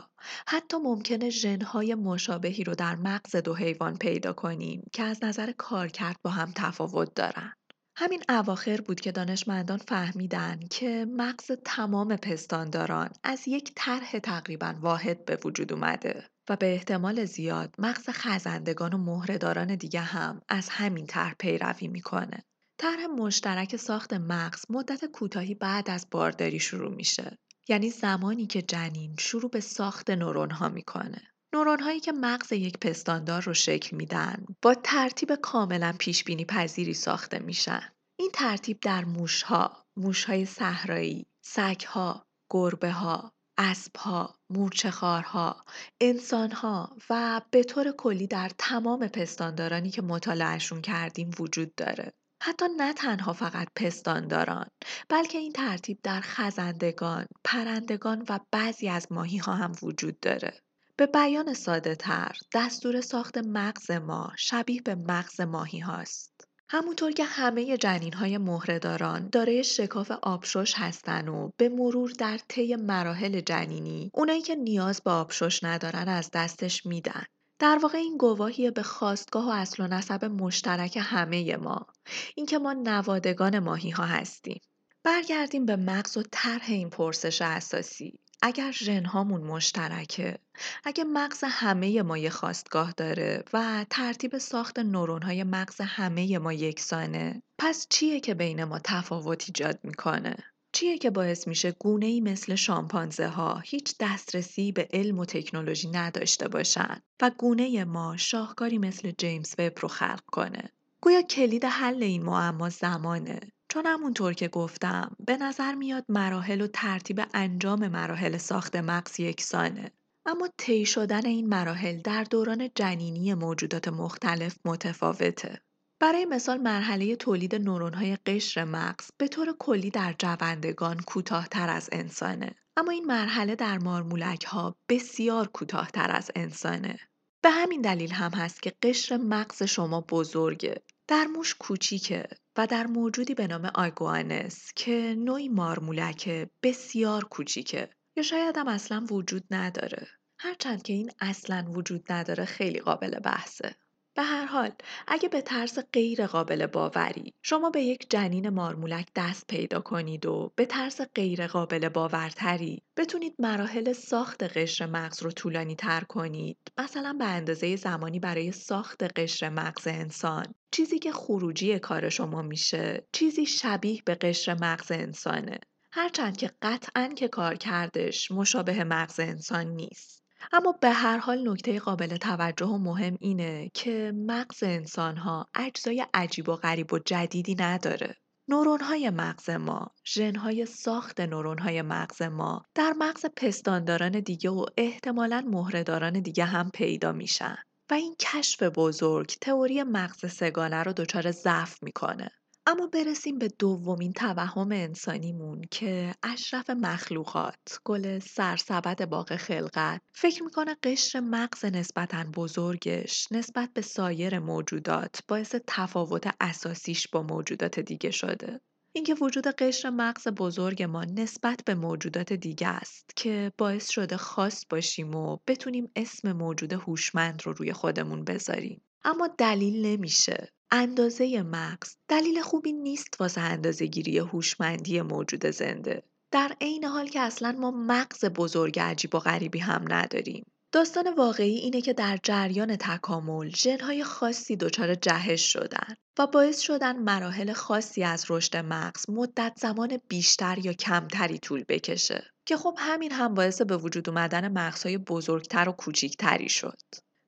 حتی 0.49 0.77
ممکنه 0.77 1.31
ژنهای 1.31 1.95
مشابهی 1.95 2.65
رو 2.65 2.75
در 2.75 2.97
مغز 2.97 3.37
دو 3.37 3.55
حیوان 3.55 3.97
پیدا 3.97 4.33
کنیم 4.33 4.85
که 4.93 5.03
از 5.03 5.25
نظر 5.25 5.53
کارکرد 5.53 6.17
با 6.23 6.31
هم 6.31 6.53
تفاوت 6.57 7.15
دارن. 7.15 7.53
همین 7.96 8.22
اواخر 8.28 8.81
بود 8.81 9.00
که 9.00 9.12
دانشمندان 9.12 9.78
فهمیدن 9.78 10.61
که 10.70 11.07
مغز 11.16 11.50
تمام 11.64 12.16
پستانداران 12.16 13.11
از 13.24 13.48
یک 13.48 13.72
طرح 13.76 14.18
تقریبا 14.18 14.74
واحد 14.81 15.24
به 15.24 15.38
وجود 15.44 15.72
اومده 15.72 16.24
و 16.48 16.57
به 16.57 16.74
احتمال 16.74 17.24
زیاد 17.24 17.74
مغز 17.78 18.09
خزندگان 18.09 18.92
و 18.92 18.98
مهرهداران 18.98 19.74
دیگه 19.76 20.00
هم 20.00 20.40
از 20.48 20.68
همین 20.68 21.07
طرح 21.07 21.35
پیروی 21.38 21.88
می‌کنه. 21.88 22.42
طرح 22.78 23.07
مشترک 23.07 23.76
ساخت 23.76 24.12
مغز 24.12 24.64
مدت 24.70 25.05
کوتاهی 25.05 25.55
بعد 25.55 25.90
از 25.90 26.07
بارداری 26.11 26.61
شروع 26.61 26.94
میشه. 26.94 27.38
یعنی 27.68 27.90
زمانی 27.90 28.46
که 28.46 28.62
جنین 28.62 29.16
شروع 29.18 29.50
به 29.50 29.61
ساخت 29.61 30.11
نورون 30.11 30.50
ها 30.50 30.68
می‌کنه. 30.68 31.32
نورون 31.55 31.81
هایی 31.81 32.01
که 32.01 32.12
مغز 32.12 32.53
یک 32.53 32.79
پستاندار 32.79 33.43
رو 33.43 33.55
شکل 33.55 33.97
میدن 33.97 34.47
با 34.62 34.75
ترتیب 34.75 35.35
کاملا 35.35 35.95
پیش 35.99 36.25
بینی 36.25 36.45
پذیری 36.45 36.95
ساخته 36.95 37.38
میشن. 37.38 37.93
این 38.19 38.31
ترتیب 38.35 38.81
در 38.81 39.05
موشها، 39.05 39.85
موشهای 39.97 40.47
صحرایی، 40.47 41.27
سگها، 41.45 42.27
گربه 42.51 42.91
ها، 42.91 43.33
اسبها، 43.59 44.35
مورچهخوارها، 44.51 45.65
انسانها 46.01 46.97
و 47.11 47.41
به 47.51 47.65
طور 47.65 47.93
کلی 47.93 48.27
در 48.27 48.51
تمام 48.59 49.09
پستاندارانی 49.09 49.91
که 49.91 50.03
مطالعهشون 50.03 50.81
کردیم 50.81 51.31
وجود 51.38 51.75
داره. 51.75 52.12
حتی 52.43 52.65
نه 52.77 52.93
تنها 52.93 53.33
فقط 53.33 53.69
پستانداران 53.77 54.67
بلکه 55.09 55.38
این 55.38 55.53
ترتیب 55.53 55.99
در 56.03 56.21
خزندگان، 56.21 57.27
پرندگان 57.45 58.27
و 58.29 58.38
بعضی 58.53 58.88
از 58.88 59.12
ماهی 59.12 59.38
ها 59.38 59.55
هم 59.55 59.73
وجود 59.83 60.21
داره. 60.21 60.61
به 61.03 61.07
بیان 61.07 61.55
ساده 61.55 61.95
تر، 61.95 62.37
دستور 62.55 63.01
ساخت 63.01 63.38
مغز 63.38 63.91
ما 63.91 64.33
شبیه 64.38 64.83
به 64.83 64.95
مغز 64.95 65.41
ماهی 65.41 65.79
هاست. 65.79 66.49
همونطور 66.69 67.12
که 67.12 67.25
همه 67.25 67.77
جنین 67.77 68.12
های 68.12 68.38
مهرهداران 68.38 69.29
دارای 69.29 69.65
شکاف 69.65 70.11
آبشش 70.11 70.75
هستن 70.77 71.29
و 71.29 71.51
به 71.57 71.69
مرور 71.69 72.12
در 72.19 72.38
طی 72.49 72.77
مراحل 72.77 73.41
جنینی 73.41 74.11
اونایی 74.15 74.43
که 74.43 74.55
نیاز 74.55 75.03
به 75.03 75.11
آبشش 75.11 75.65
ندارن 75.65 76.09
از 76.09 76.31
دستش 76.35 76.87
میدن. 76.87 77.25
در 77.59 77.79
واقع 77.83 77.99
این 77.99 78.17
گواهی 78.17 78.71
به 78.71 78.83
خواستگاه 78.83 79.47
و 79.47 79.51
اصل 79.51 79.85
و 79.85 79.87
نسب 79.87 80.25
مشترک 80.25 80.99
همه 81.01 81.57
ما 81.57 81.87
اینکه 82.35 82.59
ما 82.59 82.73
نوادگان 82.73 83.59
ماهی 83.59 83.91
ها 83.91 84.05
هستیم 84.05 84.61
برگردیم 85.05 85.67
به 85.67 85.77
مغز 85.77 86.17
و 86.17 86.23
طرح 86.33 86.65
این 86.69 86.91
پرسش 86.91 87.43
اساسی 87.43 88.19
اگر 88.44 88.72
ژنهامون 88.72 89.40
مشترکه 89.40 90.38
اگه 90.85 91.05
مغز 91.05 91.44
همه 91.44 92.02
ما 92.02 92.18
یه 92.18 92.31
خواستگاه 92.31 92.92
داره 92.92 93.44
و 93.52 93.87
ترتیب 93.90 94.38
ساخت 94.38 94.78
نورونهای 94.78 95.44
مغز 95.44 95.81
همه 95.81 96.38
ما 96.38 96.52
یکسانه 96.52 97.42
پس 97.59 97.87
چیه 97.90 98.20
که 98.20 98.35
بین 98.35 98.64
ما 98.64 98.78
تفاوت 98.78 99.44
ایجاد 99.46 99.78
می‌کنه؟ 99.83 100.37
چیه 100.72 100.98
که 100.98 101.11
باعث 101.11 101.48
میشه 101.48 101.72
گونه 101.72 102.07
ای 102.07 102.20
مثل 102.20 102.55
شامپانزه 102.55 103.28
ها 103.28 103.59
هیچ 103.59 103.94
دسترسی 104.00 104.72
به 104.72 104.88
علم 104.92 105.18
و 105.18 105.24
تکنولوژی 105.24 105.88
نداشته 105.90 106.48
باشن 106.48 107.02
و 107.22 107.31
گونه 107.38 107.85
ما 107.85 108.16
شاهکاری 108.16 108.78
مثل 108.78 109.12
جیمز 109.18 109.55
وب 109.59 109.72
رو 109.81 109.88
خلق 109.88 110.24
کنه؟ 110.26 110.70
گویا 111.00 111.22
کلید 111.22 111.64
حل 111.64 112.02
این 112.02 112.22
معما 112.22 112.68
زمانه. 112.68 113.40
چون 113.73 113.87
همونطور 113.87 114.33
که 114.33 114.49
گفتم 114.49 115.17
به 115.27 115.37
نظر 115.37 115.75
میاد 115.75 116.05
مراحل 116.09 116.61
و 116.61 116.67
ترتیب 116.67 117.23
انجام 117.35 117.89
مراحل 117.89 118.37
ساخت 118.37 118.77
مغز 118.77 119.21
یکسانه. 119.21 119.91
اما 120.27 120.49
طی 120.57 120.87
شدن 120.87 121.27
این 121.27 121.49
مراحل 121.49 122.01
در 122.01 122.25
دوران 122.25 122.71
جنینی 122.75 123.35
موجودات 123.35 123.89
مختلف 123.89 124.59
متفاوته. 124.65 125.61
برای 126.01 126.25
مثال 126.25 126.59
مرحله 126.59 127.17
تولید 127.17 127.55
نورون‌های 127.55 128.17
قشر 128.17 128.65
مغز 128.65 129.11
به 129.19 129.29
طور 129.29 129.57
کلی 129.59 129.91
در 129.91 130.15
جوندگان 130.19 131.01
کوتاهتر 131.01 131.69
از 131.69 131.89
انسانه. 131.93 132.55
اما 132.77 132.91
این 132.91 133.05
مرحله 133.05 133.55
در 133.55 133.79
مارمولک 133.79 134.45
ها 134.45 134.77
بسیار 134.89 135.49
کوتاهتر 135.49 136.11
از 136.11 136.31
انسانه. 136.37 136.99
به 137.43 137.51
همین 137.51 137.81
دلیل 137.81 138.13
هم 138.13 138.31
هست 138.31 138.63
که 138.63 138.73
قشر 138.83 139.17
مغز 139.17 139.63
شما 139.63 140.01
بزرگه. 140.01 140.83
در 141.09 141.25
موش 141.25 141.55
کوچیکه. 141.55 142.29
و 142.57 142.67
در 142.67 142.87
موجودی 142.87 143.35
به 143.35 143.47
نام 143.47 143.71
آگوانس 143.75 144.73
که 144.77 145.15
نوعی 145.19 145.49
مارمولک 145.49 146.49
بسیار 146.62 147.25
کوچیکه 147.25 147.91
یا 148.17 148.23
شاید 148.23 148.57
هم 148.57 148.69
اصلا 148.69 149.07
وجود 149.11 149.45
نداره. 149.51 150.09
هرچند 150.38 150.83
که 150.83 150.93
این 150.93 151.11
اصلا 151.21 151.65
وجود 151.71 152.12
نداره 152.12 152.45
خیلی 152.45 152.81
قابل 152.81 153.19
بحثه. 153.21 153.75
به 154.14 154.22
هر 154.22 154.44
حال 154.44 154.72
اگه 155.07 155.29
به 155.29 155.40
طرز 155.40 155.79
غیر 155.92 156.27
قابل 156.27 156.66
باوری 156.66 157.35
شما 157.42 157.70
به 157.70 157.83
یک 157.83 158.11
جنین 158.11 158.48
مارمولک 158.48 159.09
دست 159.16 159.46
پیدا 159.46 159.81
کنید 159.81 160.27
و 160.27 160.53
به 160.57 160.66
طرز 160.66 161.01
غیر 161.14 161.46
قابل 161.46 161.88
باورتری 161.88 162.83
بتونید 162.96 163.35
مراحل 163.38 163.92
ساخت 163.92 164.42
قشر 164.42 164.87
مغز 164.87 165.22
رو 165.22 165.31
طولانی 165.31 165.77
تر 165.77 166.01
کنید. 166.01 166.59
مثلا 166.79 167.16
به 167.18 167.25
اندازه 167.25 167.77
زمانی 167.77 168.20
برای 168.20 168.53
ساخت 168.53 169.03
قشر 169.20 169.48
مغز 169.48 169.87
انسان. 169.87 170.55
چیزی 170.70 170.98
که 170.98 171.12
خروجی 171.12 171.79
کار 171.79 172.09
شما 172.09 172.42
میشه 172.42 173.07
چیزی 173.12 173.46
شبیه 173.46 174.03
به 174.05 174.14
قشر 174.14 174.57
مغز 174.61 174.92
انسانه. 174.92 175.59
هرچند 175.92 176.37
که 176.37 176.51
قطعا 176.62 177.09
که 177.16 177.29
کار 177.29 177.55
کردش 177.55 178.31
مشابه 178.31 178.85
مغز 178.85 179.20
انسان 179.20 179.66
نیست. 179.66 180.22
اما 180.52 180.72
به 180.72 180.90
هر 180.90 181.18
حال 181.18 181.48
نکته 181.48 181.78
قابل 181.78 182.16
توجه 182.16 182.66
و 182.66 182.78
مهم 182.78 183.16
اینه 183.20 183.70
که 183.74 184.12
مغز 184.16 184.62
انسانها 184.62 185.48
اجزای 185.55 186.07
عجیب 186.14 186.48
و 186.48 186.57
غریب 186.57 186.92
و 186.92 186.98
جدیدی 186.98 187.55
نداره. 187.55 188.16
نورون‌های 188.48 189.11
مغز 189.11 189.50
ما، 189.50 189.90
ژن‌های 190.07 190.66
ساخت 190.66 191.20
نورون‌های 191.20 191.83
مغز 191.83 192.22
ما 192.22 192.64
در 192.74 192.92
مغز 192.98 193.26
پستانداران 193.37 194.20
دیگه 194.20 194.50
و 194.50 194.66
احتمالاً 194.76 195.44
مهرهداران 195.46 196.20
دیگه 196.20 196.44
هم 196.44 196.70
پیدا 196.70 197.12
میشن. 197.12 197.57
و 197.90 197.94
این 197.94 198.16
کشف 198.20 198.62
بزرگ 198.62 199.26
تئوری 199.40 199.83
مغز 199.83 200.33
سگانه 200.33 200.83
رو 200.83 200.92
دچار 200.92 201.31
ضعف 201.31 201.83
می‌کنه. 201.83 202.31
اما 202.66 202.87
برسیم 202.87 203.38
به 203.38 203.48
دومین 203.59 204.12
توهم 204.12 204.72
انسانیمون 204.72 205.62
که 205.70 206.14
اشرف 206.22 206.70
مخلوقات 206.70 207.81
گل 207.85 208.18
سرسبد 208.18 209.09
باغ 209.09 209.37
خلقت 209.37 210.03
فکر 210.14 210.42
می‌کنه 210.42 210.77
قشر 210.83 211.20
مغز 211.20 211.64
نسبتا 211.64 212.25
بزرگش 212.35 213.27
نسبت 213.33 213.70
به 213.75 213.83
سایر 213.83 214.38
موجودات 214.38 215.20
باعث 215.29 215.55
تفاوت 215.66 216.35
اساسیش 216.40 217.09
با 217.09 217.22
موجودات 217.22 217.81
دیگه 217.81 218.11
شده. 218.11 218.61
اینکه 218.94 219.14
وجود 219.14 219.46
قشر 219.46 219.90
مغز 219.90 220.29
بزرگ 220.29 220.83
ما 220.83 221.05
نسبت 221.05 221.61
به 221.66 221.75
موجودات 221.75 222.33
دیگه 222.33 222.68
است 222.68 223.12
که 223.16 223.53
باعث 223.59 223.90
شده 223.90 224.16
خاص 224.16 224.64
باشیم 224.70 225.14
و 225.14 225.38
بتونیم 225.46 225.90
اسم 225.96 226.33
موجود 226.33 226.72
هوشمند 226.72 227.42
رو 227.44 227.53
روی 227.53 227.72
خودمون 227.72 228.25
بذاریم. 228.25 228.83
اما 229.05 229.29
دلیل 229.38 229.87
نمیشه 229.87 230.49
اندازه 230.71 231.43
مغز 231.43 231.97
دلیل 232.09 232.43
خوبی 232.43 232.73
نیست 232.73 233.21
واسه 233.21 233.41
اندازه 233.41 233.87
گیری 233.87 234.19
هوشمندی 234.19 235.01
موجود 235.01 235.47
زنده. 235.47 236.03
در 236.31 236.57
عین 236.61 236.85
حال 236.85 237.09
که 237.09 237.21
اصلا 237.21 237.53
ما 237.53 237.71
مغز 237.71 238.25
بزرگ 238.25 238.79
عجیب 238.79 239.15
و 239.15 239.19
غریبی 239.19 239.59
هم 239.59 239.85
نداریم. 239.88 240.45
داستان 240.73 241.15
واقعی 241.15 241.55
اینه 241.55 241.81
که 241.81 241.93
در 241.93 242.19
جریان 242.23 242.77
تکامل 242.77 243.49
ژنهای 243.49 244.05
خاصی 244.05 244.57
دچار 244.57 244.95
جهش 244.95 245.53
شدن 245.53 245.95
و 246.19 246.27
باعث 246.27 246.61
شدن 246.61 246.99
مراحل 246.99 247.53
خاصی 247.53 248.05
از 248.05 248.25
رشد 248.29 248.57
مغز 248.57 249.11
مدت 249.11 249.53
زمان 249.57 249.99
بیشتر 250.09 250.59
یا 250.59 250.73
کمتری 250.73 251.38
طول 251.38 251.65
بکشه 251.69 252.25
که 252.47 252.57
خب 252.57 252.75
همین 252.79 253.12
هم 253.12 253.35
باعث 253.35 253.62
به 253.62 253.77
وجود 253.77 254.09
اومدن 254.09 254.49
مغزهای 254.49 254.99
بزرگتر 254.99 255.69
و 255.69 255.73
کوچیکتری 255.73 256.49
شد. 256.49 256.79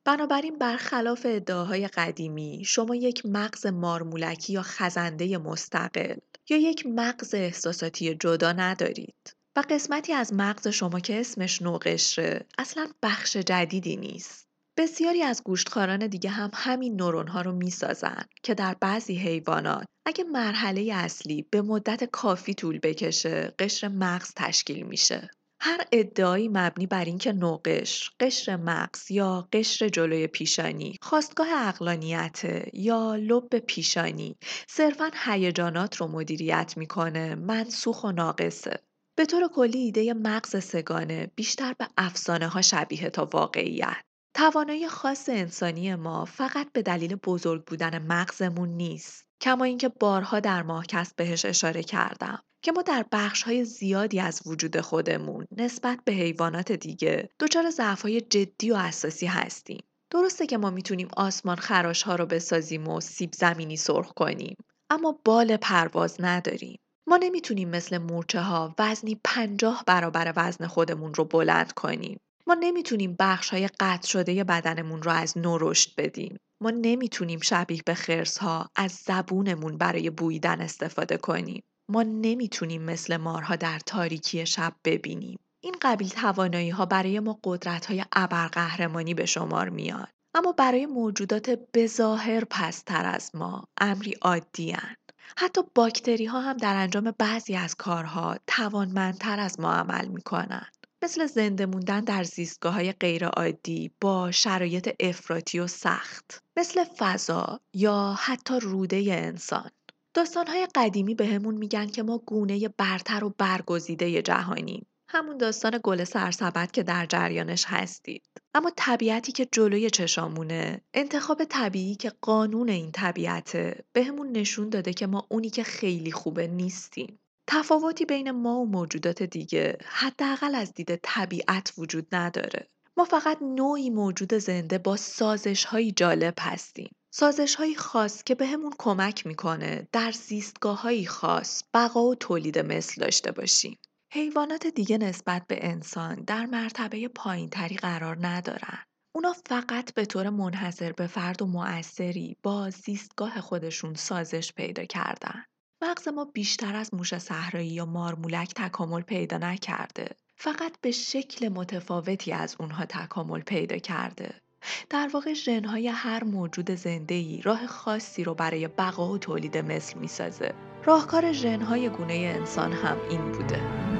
بنابراین 0.05 0.57
برخلاف 0.57 1.25
ادعاهای 1.29 1.87
قدیمی 1.87 2.63
شما 2.65 2.95
یک 2.95 3.25
مغز 3.25 3.65
مارمولکی 3.65 4.53
یا 4.53 4.61
خزنده 4.61 5.37
مستقل 5.37 6.17
یا 6.49 6.57
یک 6.57 6.85
مغز 6.85 7.33
احساساتی 7.33 8.15
جدا 8.15 8.51
ندارید 8.51 9.35
و 9.55 9.63
قسمتی 9.69 10.13
از 10.13 10.33
مغز 10.33 10.67
شما 10.67 10.99
که 10.99 11.19
اسمش 11.19 11.61
نوقشره 11.61 12.45
اصلا 12.57 12.87
بخش 13.03 13.37
جدیدی 13.37 13.95
نیست. 13.95 14.47
بسیاری 14.77 15.21
از 15.21 15.43
گوشتخاران 15.43 16.07
دیگه 16.07 16.29
هم 16.29 16.51
همین 16.53 16.95
نورون 16.95 17.27
ها 17.27 17.41
رو 17.41 17.51
می‌سازن 17.51 18.23
که 18.43 18.53
در 18.53 18.75
بعضی 18.81 19.15
حیوانات 19.15 19.85
اگه 20.05 20.23
مرحله 20.23 20.93
اصلی 20.93 21.47
به 21.51 21.61
مدت 21.61 22.03
کافی 22.03 22.53
طول 22.53 22.79
بکشه 22.83 23.53
قشر 23.59 23.87
مغز 23.87 24.33
تشکیل 24.35 24.85
میشه. 24.85 25.29
هر 25.59 25.81
ادعایی 25.91 26.47
مبنی 26.47 26.87
بر 26.87 27.05
اینکه 27.05 27.33
نوقش، 27.33 28.11
قشر 28.19 28.55
مغز 28.55 29.11
یا 29.11 29.47
قشر 29.53 29.89
جلوی 29.89 30.27
پیشانی 30.27 30.97
خواستگاه 31.01 31.47
اقلانیت 31.67 32.41
یا 32.73 33.15
لب 33.15 33.59
پیشانی 33.59 34.35
صرفا 34.69 35.11
هیجانات 35.25 35.95
رو 35.95 36.07
مدیریت 36.07 36.73
می‌کنه 36.77 37.35
منسوخ 37.35 38.03
و 38.03 38.11
ناقصه. 38.11 38.79
به 39.17 39.25
طور 39.25 39.47
کلی 39.47 39.77
ایده 39.77 40.13
مغز 40.13 40.63
سگانه 40.63 41.31
بیشتر 41.35 41.73
به 41.73 41.87
افسانه 41.97 42.47
ها 42.47 42.61
شبیه 42.61 43.09
تا 43.09 43.29
واقعیت. 43.33 43.97
توانایی 44.35 44.87
خاص 44.87 45.29
انسانی 45.29 45.95
ما 45.95 46.25
فقط 46.25 46.71
به 46.71 46.81
دلیل 46.81 47.15
بزرگ 47.15 47.65
بودن 47.65 47.99
مغزمون 47.99 48.69
نیست 48.69 49.25
کما 49.41 49.63
اینکه 49.63 49.89
بارها 49.89 50.39
در 50.39 50.63
ماهکست 50.63 51.15
بهش 51.15 51.45
اشاره 51.45 51.83
کردم. 51.83 52.43
که 52.65 52.71
ما 52.71 52.81
در 52.81 53.05
های 53.45 53.65
زیادی 53.65 54.19
از 54.19 54.41
وجود 54.45 54.81
خودمون 54.81 55.47
نسبت 55.57 55.99
به 56.05 56.11
حیوانات 56.11 56.71
دیگه 56.71 57.29
دچار 57.39 57.65
های 58.03 58.21
جدی 58.21 58.71
و 58.71 58.75
اساسی 58.75 59.25
هستیم. 59.25 59.83
درسته 60.11 60.45
که 60.45 60.57
ما 60.57 60.69
می‌تونیم 60.69 61.07
آسمان 61.17 61.55
خراش 61.55 62.03
ها 62.03 62.15
رو 62.15 62.25
بسازیم 62.25 62.87
و 62.87 63.01
سیب 63.01 63.33
زمینی 63.33 63.77
سرخ 63.77 64.13
کنیم 64.13 64.55
اما 64.89 65.19
بال 65.25 65.57
پرواز 65.57 66.15
نداریم. 66.19 66.79
ما 67.07 67.17
نمی‌تونیم 67.17 67.69
مثل 67.69 67.97
مورچه 67.97 68.41
ها 68.41 68.75
وزنی 68.79 69.19
پنجاه 69.23 69.83
برابر 69.87 70.33
وزن 70.35 70.67
خودمون 70.67 71.13
رو 71.13 71.25
بلند 71.25 71.71
کنیم. 71.73 72.19
ما 72.47 72.53
نمی‌تونیم 72.59 73.15
بخش 73.19 73.49
های 73.49 73.69
قطع 73.79 74.07
شده 74.07 74.43
بدنمون 74.43 75.03
رو 75.03 75.11
از 75.11 75.37
نو 75.37 75.57
رشد 75.57 75.89
بدیم. 75.97 76.37
ما 76.61 76.69
نمی‌تونیم 76.69 77.39
شبیه 77.39 77.81
به 77.85 77.93
خرس 77.93 78.37
ها 78.37 78.69
از 78.75 78.91
زبونمون 78.91 79.77
برای 79.77 80.09
بویدن 80.09 80.61
استفاده 80.61 81.17
کنیم. 81.17 81.63
ما 81.89 82.03
نمی‌تونیم 82.03 82.81
مثل 82.81 83.17
مارها 83.17 83.55
در 83.55 83.79
تاریکی 83.79 84.45
شب 84.45 84.73
ببینیم. 84.83 85.39
این 85.61 85.75
قبیل 85.81 86.09
توانایی 86.09 86.69
ها 86.69 86.85
برای 86.85 87.19
ما 87.19 87.39
قدرت 87.43 87.85
های 87.85 88.05
ابرقهرمانی 88.11 89.13
به 89.13 89.25
شمار 89.25 89.69
میاد. 89.69 90.09
اما 90.33 90.51
برای 90.51 90.85
موجودات 90.85 91.59
بظاهر 91.73 92.43
پستر 92.49 93.05
از 93.05 93.31
ما 93.33 93.67
امری 93.77 94.13
عادی 94.21 94.71
هن. 94.71 94.95
حتی 95.37 95.61
باکتری 95.75 96.25
ها 96.25 96.41
هم 96.41 96.57
در 96.57 96.75
انجام 96.75 97.13
بعضی 97.17 97.55
از 97.55 97.75
کارها 97.75 98.37
توانمندتر 98.47 99.39
از 99.39 99.59
ما 99.59 99.73
عمل 99.73 100.07
می‌کنن. 100.07 100.67
مثل 101.03 101.25
زنده 101.25 101.65
موندن 101.65 101.99
در 101.99 102.23
زیستگاه 102.23 102.73
های 102.73 102.91
غیر 102.91 103.25
عادی 103.27 103.91
با 104.01 104.31
شرایط 104.31 104.95
افراطی 104.99 105.59
و 105.59 105.67
سخت 105.67 106.43
مثل 106.57 106.83
فضا 106.97 107.59
یا 107.73 108.15
حتی 108.19 108.59
روده 108.59 109.03
انسان 109.09 109.69
داستانهای 110.15 110.67
قدیمی 110.75 111.15
بهمون 111.15 111.55
میگن 111.55 111.87
که 111.87 112.03
ما 112.03 112.17
گونه 112.17 112.67
برتر 112.67 113.23
و 113.23 113.33
برگزیده 113.37 114.21
جهانیم. 114.21 114.87
همون 115.09 115.37
داستان 115.37 115.79
گل 115.83 116.03
سرسبد 116.03 116.71
که 116.71 116.83
در 116.83 117.05
جریانش 117.05 117.65
هستید. 117.67 118.23
اما 118.53 118.71
طبیعتی 118.75 119.31
که 119.31 119.47
جلوی 119.51 119.89
چشامونه 119.89 120.81
انتخاب 120.93 121.43
طبیعی 121.43 121.95
که 121.95 122.11
قانون 122.21 122.69
این 122.69 122.91
طبیعته 122.91 123.85
بهمون 123.93 124.31
نشون 124.31 124.69
داده 124.69 124.93
که 124.93 125.07
ما 125.07 125.27
اونی 125.29 125.49
که 125.49 125.63
خیلی 125.63 126.11
خوبه 126.11 126.47
نیستیم. 126.47 127.19
تفاوتی 127.47 128.05
بین 128.05 128.31
ما 128.31 128.59
و 128.59 128.65
موجودات 128.65 129.23
دیگه 129.23 129.77
حداقل 129.85 130.55
از 130.55 130.73
دید 130.73 130.95
طبیعت 130.95 131.73
وجود 131.77 132.07
نداره. 132.11 132.67
ما 132.97 133.05
فقط 133.05 133.37
نوعی 133.41 133.89
موجود 133.89 134.33
زنده 134.33 134.77
با 134.77 134.95
سازش 134.95 135.65
های 135.65 135.91
جالب 135.91 136.33
هستیم. 136.39 136.95
سازش 137.17 137.55
های 137.55 137.75
خاص 137.75 138.23
که 138.23 138.35
به 138.35 138.57
کمک 138.77 139.27
می‌کنه 139.27 139.87
در 139.91 140.11
زیستگاه 140.11 140.81
های 140.81 141.05
خاص 141.05 141.63
بقا 141.73 142.03
و 142.03 142.15
تولید 142.15 142.59
مثل 142.59 143.01
داشته 143.01 143.31
باشیم. 143.31 143.79
حیوانات 144.11 144.67
دیگه 144.67 144.97
نسبت 144.97 145.47
به 145.47 145.67
انسان 145.67 146.15
در 146.15 146.45
مرتبه 146.45 147.07
پایین 147.07 147.49
تری 147.49 147.75
قرار 147.77 148.27
ندارن. 148.27 148.79
اونا 149.11 149.33
فقط 149.45 149.93
به 149.93 150.05
طور 150.05 150.29
منحصر 150.29 150.91
به 150.91 151.07
فرد 151.07 151.41
و 151.41 151.45
مؤثری 151.45 152.37
با 152.43 152.69
زیستگاه 152.69 153.41
خودشون 153.41 153.93
سازش 153.93 154.53
پیدا 154.53 154.85
کردن. 154.85 155.43
مغز 155.81 156.07
ما 156.07 156.25
بیشتر 156.25 156.75
از 156.75 156.93
موش 156.93 157.17
صحرایی 157.17 157.69
یا 157.69 157.85
مارمولک 157.85 158.53
تکامل 158.53 159.01
پیدا 159.01 159.37
نکرده. 159.37 160.15
فقط 160.35 160.81
به 160.81 160.91
شکل 160.91 161.49
متفاوتی 161.49 162.31
از 162.31 162.55
اونها 162.59 162.85
تکامل 162.85 163.41
پیدا 163.41 163.77
کرده. 163.77 164.41
در 164.89 165.09
واقع 165.13 165.33
ژنهای 165.33 165.87
هر 165.87 166.23
موجود 166.23 166.71
زنده‌ای 166.71 167.41
راه 167.41 167.67
خاصی 167.67 168.23
رو 168.23 168.33
برای 168.33 168.67
بقا 168.67 169.11
و 169.11 169.17
تولید 169.17 169.57
مثل 169.57 169.99
می‌سازه. 169.99 170.53
راهکار 170.85 171.31
ژنهای 171.31 171.89
گونه 171.89 172.13
انسان 172.13 172.73
هم 172.73 172.97
این 173.09 173.31
بوده. 173.31 173.94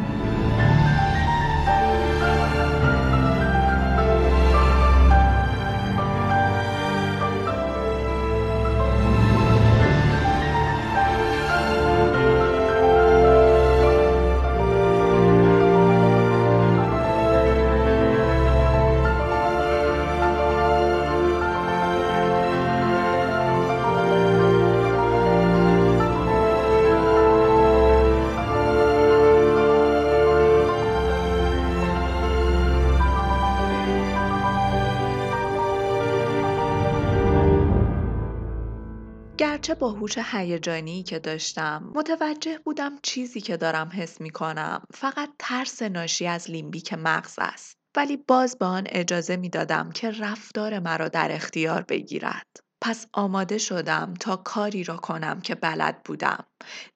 گرچه 39.66 39.80
با 39.80 39.92
هوش 39.92 40.18
هیجانی 40.18 41.04
که 41.04 41.20
داشتم. 41.20 41.92
متوجه 41.96 42.58
بودم 42.58 43.00
چیزی 43.04 43.42
که 43.42 43.58
دارم 43.58 43.90
حس 43.94 44.22
می 44.22 44.30
کنم 44.30 44.84
فقط 44.94 45.30
ترس 45.40 45.82
ناشی 45.82 46.28
از 46.28 46.52
لیمبیک 46.52 46.94
مغز 46.94 47.36
است. 47.38 47.78
ولی 47.96 48.18
باز 48.18 48.58
به 48.58 48.66
آن 48.66 48.84
اجازه 48.90 49.36
می 49.38 49.50
دادم 49.50 49.92
که 49.92 50.12
رفتار 50.12 50.80
مرا 50.80 51.08
در 51.08 51.32
اختیار 51.32 51.82
بگیرد. 51.82 52.48
پس 52.82 53.08
آماده 53.14 53.58
شدم 53.58 54.14
تا 54.20 54.36
کاری 54.36 54.84
را 54.84 54.98
کنم 54.98 55.42
که 55.42 55.56
بلد 55.56 56.04
بودم. 56.04 56.46